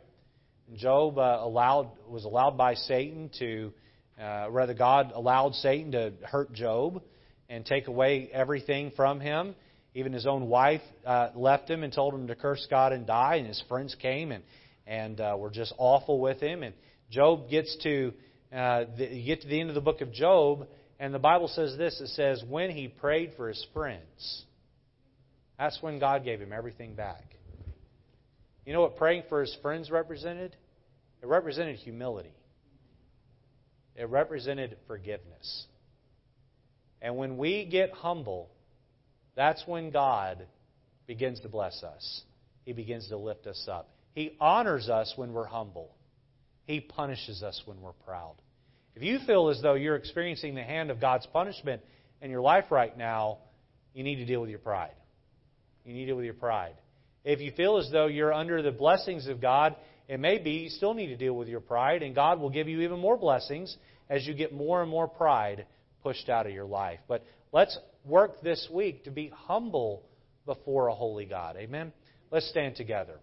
Job 0.75 1.17
uh, 1.17 1.39
allowed 1.41 1.89
was 2.07 2.23
allowed 2.23 2.57
by 2.57 2.75
Satan 2.75 3.29
to, 3.39 3.73
uh, 4.21 4.47
rather 4.49 4.73
God 4.73 5.11
allowed 5.13 5.55
Satan 5.55 5.91
to 5.93 6.13
hurt 6.23 6.53
Job 6.53 7.01
and 7.49 7.65
take 7.65 7.87
away 7.87 8.29
everything 8.31 8.91
from 8.95 9.19
him. 9.19 9.55
Even 9.93 10.11
his 10.11 10.25
own 10.25 10.47
wife 10.47 10.81
uh, 11.05 11.29
left 11.35 11.69
him 11.69 11.83
and 11.83 11.93
told 11.93 12.13
him 12.13 12.27
to 12.27 12.35
curse 12.35 12.65
God 12.69 12.93
and 12.93 13.07
die. 13.07 13.35
And 13.35 13.47
his 13.47 13.63
friends 13.67 13.95
came 13.99 14.31
and 14.31 14.43
and 14.85 15.19
uh, 15.19 15.35
were 15.37 15.49
just 15.49 15.73
awful 15.77 16.19
with 16.19 16.39
him. 16.39 16.61
And 16.61 16.75
Job 17.09 17.49
gets 17.49 17.75
to 17.83 18.13
uh, 18.53 18.85
the, 18.97 19.07
you 19.07 19.25
get 19.25 19.41
to 19.41 19.47
the 19.47 19.59
end 19.59 19.69
of 19.69 19.75
the 19.75 19.81
book 19.81 20.01
of 20.01 20.11
Job, 20.11 20.67
and 20.99 21.13
the 21.13 21.19
Bible 21.19 21.47
says 21.47 21.77
this: 21.77 21.99
it 21.99 22.07
says 22.09 22.43
when 22.47 22.69
he 22.69 22.87
prayed 22.87 23.33
for 23.35 23.47
his 23.47 23.65
friends, 23.73 24.45
that's 25.57 25.81
when 25.81 25.99
God 25.99 26.23
gave 26.23 26.39
him 26.39 26.53
everything 26.53 26.95
back. 26.95 27.23
You 28.65 28.73
know 28.73 28.81
what 28.81 28.97
praying 28.97 29.23
for 29.29 29.41
his 29.41 29.55
friends 29.61 29.91
represented? 29.91 30.55
It 31.21 31.27
represented 31.27 31.77
humility. 31.77 32.33
It 33.95 34.09
represented 34.09 34.75
forgiveness. 34.87 35.65
And 37.01 37.17
when 37.17 37.37
we 37.37 37.65
get 37.65 37.91
humble, 37.91 38.49
that's 39.35 39.63
when 39.67 39.91
God 39.91 40.47
begins 41.07 41.39
to 41.41 41.49
bless 41.49 41.83
us. 41.83 42.21
He 42.65 42.73
begins 42.73 43.07
to 43.09 43.17
lift 43.17 43.45
us 43.47 43.67
up. 43.69 43.89
He 44.13 44.35
honors 44.39 44.89
us 44.89 45.13
when 45.15 45.33
we're 45.33 45.45
humble. 45.45 45.93
He 46.65 46.79
punishes 46.79 47.43
us 47.43 47.61
when 47.65 47.79
we're 47.81 47.91
proud. 48.05 48.35
If 48.95 49.03
you 49.03 49.19
feel 49.27 49.49
as 49.49 49.61
though 49.61 49.73
you're 49.73 49.95
experiencing 49.95 50.55
the 50.55 50.63
hand 50.63 50.89
of 50.89 51.01
God's 51.01 51.25
punishment 51.27 51.81
in 52.21 52.31
your 52.31 52.41
life 52.41 52.65
right 52.71 52.97
now, 52.97 53.39
you 53.93 54.03
need 54.03 54.15
to 54.15 54.25
deal 54.25 54.41
with 54.41 54.49
your 54.49 54.59
pride. 54.59 54.93
You 55.83 55.93
need 55.93 56.01
to 56.01 56.05
deal 56.07 56.15
with 56.15 56.25
your 56.25 56.33
pride. 56.33 56.75
If 57.23 57.41
you 57.41 57.51
feel 57.51 57.77
as 57.77 57.89
though 57.91 58.07
you're 58.07 58.33
under 58.33 58.61
the 58.61 58.71
blessings 58.71 59.27
of 59.27 59.41
God, 59.41 59.75
it 60.07 60.19
may 60.19 60.37
be 60.37 60.51
you 60.51 60.69
still 60.69 60.93
need 60.93 61.07
to 61.07 61.17
deal 61.17 61.33
with 61.33 61.47
your 61.47 61.59
pride, 61.59 62.03
and 62.03 62.15
God 62.15 62.39
will 62.39 62.49
give 62.49 62.67
you 62.67 62.81
even 62.81 62.99
more 62.99 63.17
blessings 63.17 63.75
as 64.09 64.25
you 64.25 64.33
get 64.33 64.53
more 64.53 64.81
and 64.81 64.89
more 64.89 65.07
pride 65.07 65.65
pushed 66.03 66.29
out 66.29 66.45
of 66.45 66.53
your 66.53 66.65
life. 66.65 66.99
But 67.07 67.25
let's 67.51 67.77
work 68.05 68.41
this 68.41 68.67
week 68.71 69.05
to 69.05 69.11
be 69.11 69.31
humble 69.33 70.03
before 70.45 70.87
a 70.87 70.93
holy 70.93 71.25
God. 71.25 71.57
Amen? 71.57 71.91
Let's 72.31 72.47
stand 72.49 72.75
together, 72.75 73.19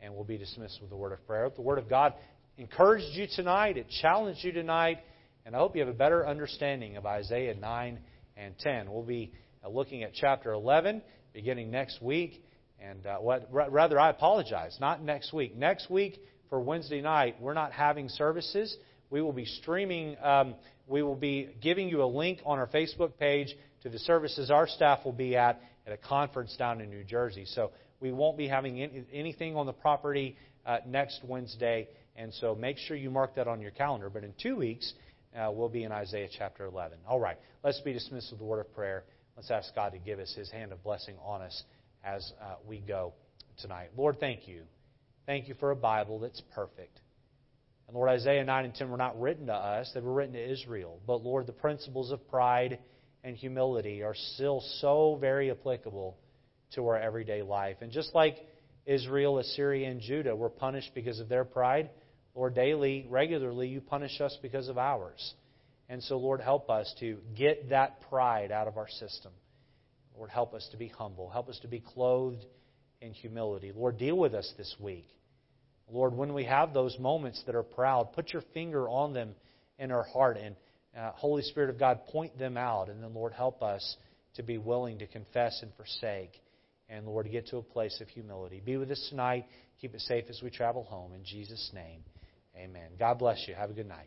and 0.00 0.14
we'll 0.14 0.24
be 0.24 0.38
dismissed 0.38 0.80
with 0.80 0.90
the 0.90 0.96
word 0.96 1.12
of 1.12 1.24
prayer. 1.26 1.48
The 1.54 1.62
word 1.62 1.78
of 1.78 1.88
God 1.88 2.14
encouraged 2.58 3.16
you 3.16 3.26
tonight, 3.34 3.76
it 3.76 3.86
challenged 4.02 4.42
you 4.42 4.52
tonight, 4.52 4.98
and 5.46 5.54
I 5.54 5.58
hope 5.58 5.76
you 5.76 5.80
have 5.80 5.88
a 5.88 5.96
better 5.96 6.26
understanding 6.26 6.96
of 6.96 7.06
Isaiah 7.06 7.54
9 7.54 7.98
and 8.36 8.58
10. 8.58 8.90
We'll 8.90 9.04
be 9.04 9.32
looking 9.68 10.02
at 10.02 10.12
chapter 10.12 10.52
11 10.52 11.00
beginning 11.32 11.70
next 11.70 12.02
week. 12.02 12.42
And 12.80 13.06
uh, 13.06 13.18
what, 13.18 13.48
rather, 13.52 13.98
I 13.98 14.10
apologize. 14.10 14.76
Not 14.80 15.02
next 15.02 15.32
week. 15.32 15.56
Next 15.56 15.88
week 15.88 16.20
for 16.50 16.60
Wednesday 16.60 17.00
night, 17.00 17.36
we're 17.40 17.54
not 17.54 17.72
having 17.72 18.08
services. 18.08 18.76
We 19.10 19.22
will 19.22 19.32
be 19.32 19.44
streaming. 19.44 20.16
Um, 20.22 20.54
we 20.86 21.02
will 21.02 21.16
be 21.16 21.50
giving 21.62 21.88
you 21.88 22.02
a 22.02 22.06
link 22.06 22.40
on 22.44 22.58
our 22.58 22.68
Facebook 22.68 23.18
page 23.18 23.54
to 23.82 23.88
the 23.88 23.98
services 24.00 24.50
our 24.50 24.66
staff 24.66 25.04
will 25.04 25.12
be 25.12 25.36
at 25.36 25.60
at 25.86 25.92
a 25.92 25.96
conference 25.96 26.56
down 26.56 26.80
in 26.80 26.90
New 26.90 27.04
Jersey. 27.04 27.44
So 27.46 27.70
we 28.00 28.12
won't 28.12 28.36
be 28.36 28.48
having 28.48 28.82
any, 28.82 29.04
anything 29.12 29.56
on 29.56 29.66
the 29.66 29.72
property 29.72 30.36
uh, 30.66 30.78
next 30.86 31.20
Wednesday. 31.24 31.88
And 32.18 32.34
so 32.34 32.56
make 32.56 32.78
sure 32.78 32.96
you 32.96 33.10
mark 33.10 33.36
that 33.36 33.46
on 33.46 33.60
your 33.60 33.70
calendar. 33.70 34.10
But 34.10 34.24
in 34.24 34.34
two 34.42 34.56
weeks, 34.56 34.92
uh, 35.38 35.50
we'll 35.52 35.68
be 35.68 35.84
in 35.84 35.92
Isaiah 35.92 36.28
chapter 36.36 36.66
11. 36.66 36.98
All 37.08 37.20
right. 37.20 37.36
Let's 37.62 37.80
be 37.80 37.92
dismissed 37.92 38.32
with 38.32 38.40
the 38.40 38.44
word 38.44 38.58
of 38.58 38.74
prayer. 38.74 39.04
Let's 39.36 39.52
ask 39.52 39.72
God 39.72 39.92
to 39.92 39.98
give 39.98 40.18
us 40.18 40.34
His 40.36 40.50
hand 40.50 40.72
of 40.72 40.82
blessing 40.82 41.14
on 41.24 41.42
us 41.42 41.62
as 42.04 42.32
uh, 42.42 42.56
we 42.66 42.80
go 42.80 43.12
tonight. 43.60 43.90
Lord, 43.96 44.18
thank 44.18 44.48
you. 44.48 44.62
Thank 45.26 45.46
you 45.46 45.54
for 45.60 45.70
a 45.70 45.76
Bible 45.76 46.18
that's 46.18 46.42
perfect. 46.54 46.98
And 47.86 47.96
Lord, 47.96 48.08
Isaiah 48.08 48.44
9 48.44 48.64
and 48.64 48.74
10 48.74 48.90
were 48.90 48.96
not 48.96 49.20
written 49.20 49.46
to 49.46 49.54
us, 49.54 49.90
they 49.94 50.00
were 50.00 50.12
written 50.12 50.34
to 50.34 50.52
Israel. 50.52 50.98
But 51.06 51.22
Lord, 51.22 51.46
the 51.46 51.52
principles 51.52 52.10
of 52.10 52.28
pride 52.28 52.80
and 53.22 53.36
humility 53.36 54.02
are 54.02 54.14
still 54.34 54.60
so 54.80 55.18
very 55.20 55.52
applicable 55.52 56.16
to 56.74 56.86
our 56.88 56.98
everyday 56.98 57.42
life. 57.42 57.76
And 57.80 57.92
just 57.92 58.14
like 58.14 58.36
Israel, 58.86 59.38
Assyria, 59.38 59.88
and 59.88 60.00
Judah 60.00 60.34
were 60.34 60.50
punished 60.50 60.90
because 60.94 61.20
of 61.20 61.28
their 61.28 61.44
pride, 61.44 61.90
Lord, 62.34 62.54
daily, 62.54 63.06
regularly, 63.08 63.68
you 63.68 63.80
punish 63.80 64.20
us 64.20 64.36
because 64.42 64.68
of 64.68 64.78
ours. 64.78 65.34
And 65.88 66.02
so, 66.02 66.18
Lord, 66.18 66.40
help 66.40 66.68
us 66.70 66.92
to 67.00 67.18
get 67.36 67.70
that 67.70 68.00
pride 68.08 68.52
out 68.52 68.68
of 68.68 68.76
our 68.76 68.88
system. 68.88 69.32
Lord, 70.16 70.30
help 70.30 70.52
us 70.52 70.68
to 70.72 70.76
be 70.76 70.88
humble. 70.88 71.30
Help 71.30 71.48
us 71.48 71.58
to 71.60 71.68
be 71.68 71.80
clothed 71.80 72.44
in 73.00 73.12
humility. 73.12 73.72
Lord, 73.74 73.98
deal 73.98 74.16
with 74.16 74.34
us 74.34 74.52
this 74.58 74.74
week. 74.78 75.08
Lord, 75.90 76.14
when 76.14 76.34
we 76.34 76.44
have 76.44 76.74
those 76.74 76.98
moments 76.98 77.42
that 77.46 77.54
are 77.54 77.62
proud, 77.62 78.12
put 78.12 78.32
your 78.32 78.42
finger 78.52 78.88
on 78.88 79.14
them 79.14 79.34
in 79.78 79.90
our 79.90 80.02
heart 80.02 80.36
and, 80.36 80.56
uh, 80.96 81.12
Holy 81.12 81.42
Spirit 81.42 81.70
of 81.70 81.78
God, 81.78 82.04
point 82.06 82.36
them 82.38 82.56
out. 82.56 82.88
And 82.88 83.02
then, 83.02 83.14
Lord, 83.14 83.32
help 83.32 83.62
us 83.62 83.96
to 84.34 84.42
be 84.42 84.58
willing 84.58 84.98
to 84.98 85.06
confess 85.06 85.62
and 85.62 85.72
forsake. 85.74 86.42
And, 86.90 87.06
Lord, 87.06 87.30
get 87.30 87.46
to 87.48 87.58
a 87.58 87.62
place 87.62 88.00
of 88.00 88.08
humility. 88.08 88.60
Be 88.60 88.76
with 88.76 88.90
us 88.90 89.06
tonight. 89.08 89.46
Keep 89.80 89.94
it 89.94 90.00
safe 90.02 90.24
as 90.28 90.42
we 90.42 90.50
travel 90.50 90.82
home. 90.82 91.14
In 91.14 91.24
Jesus' 91.24 91.70
name, 91.72 92.02
amen. 92.58 92.90
God 92.98 93.18
bless 93.18 93.46
you. 93.48 93.54
Have 93.54 93.70
a 93.70 93.74
good 93.74 93.88
night. 93.88 94.06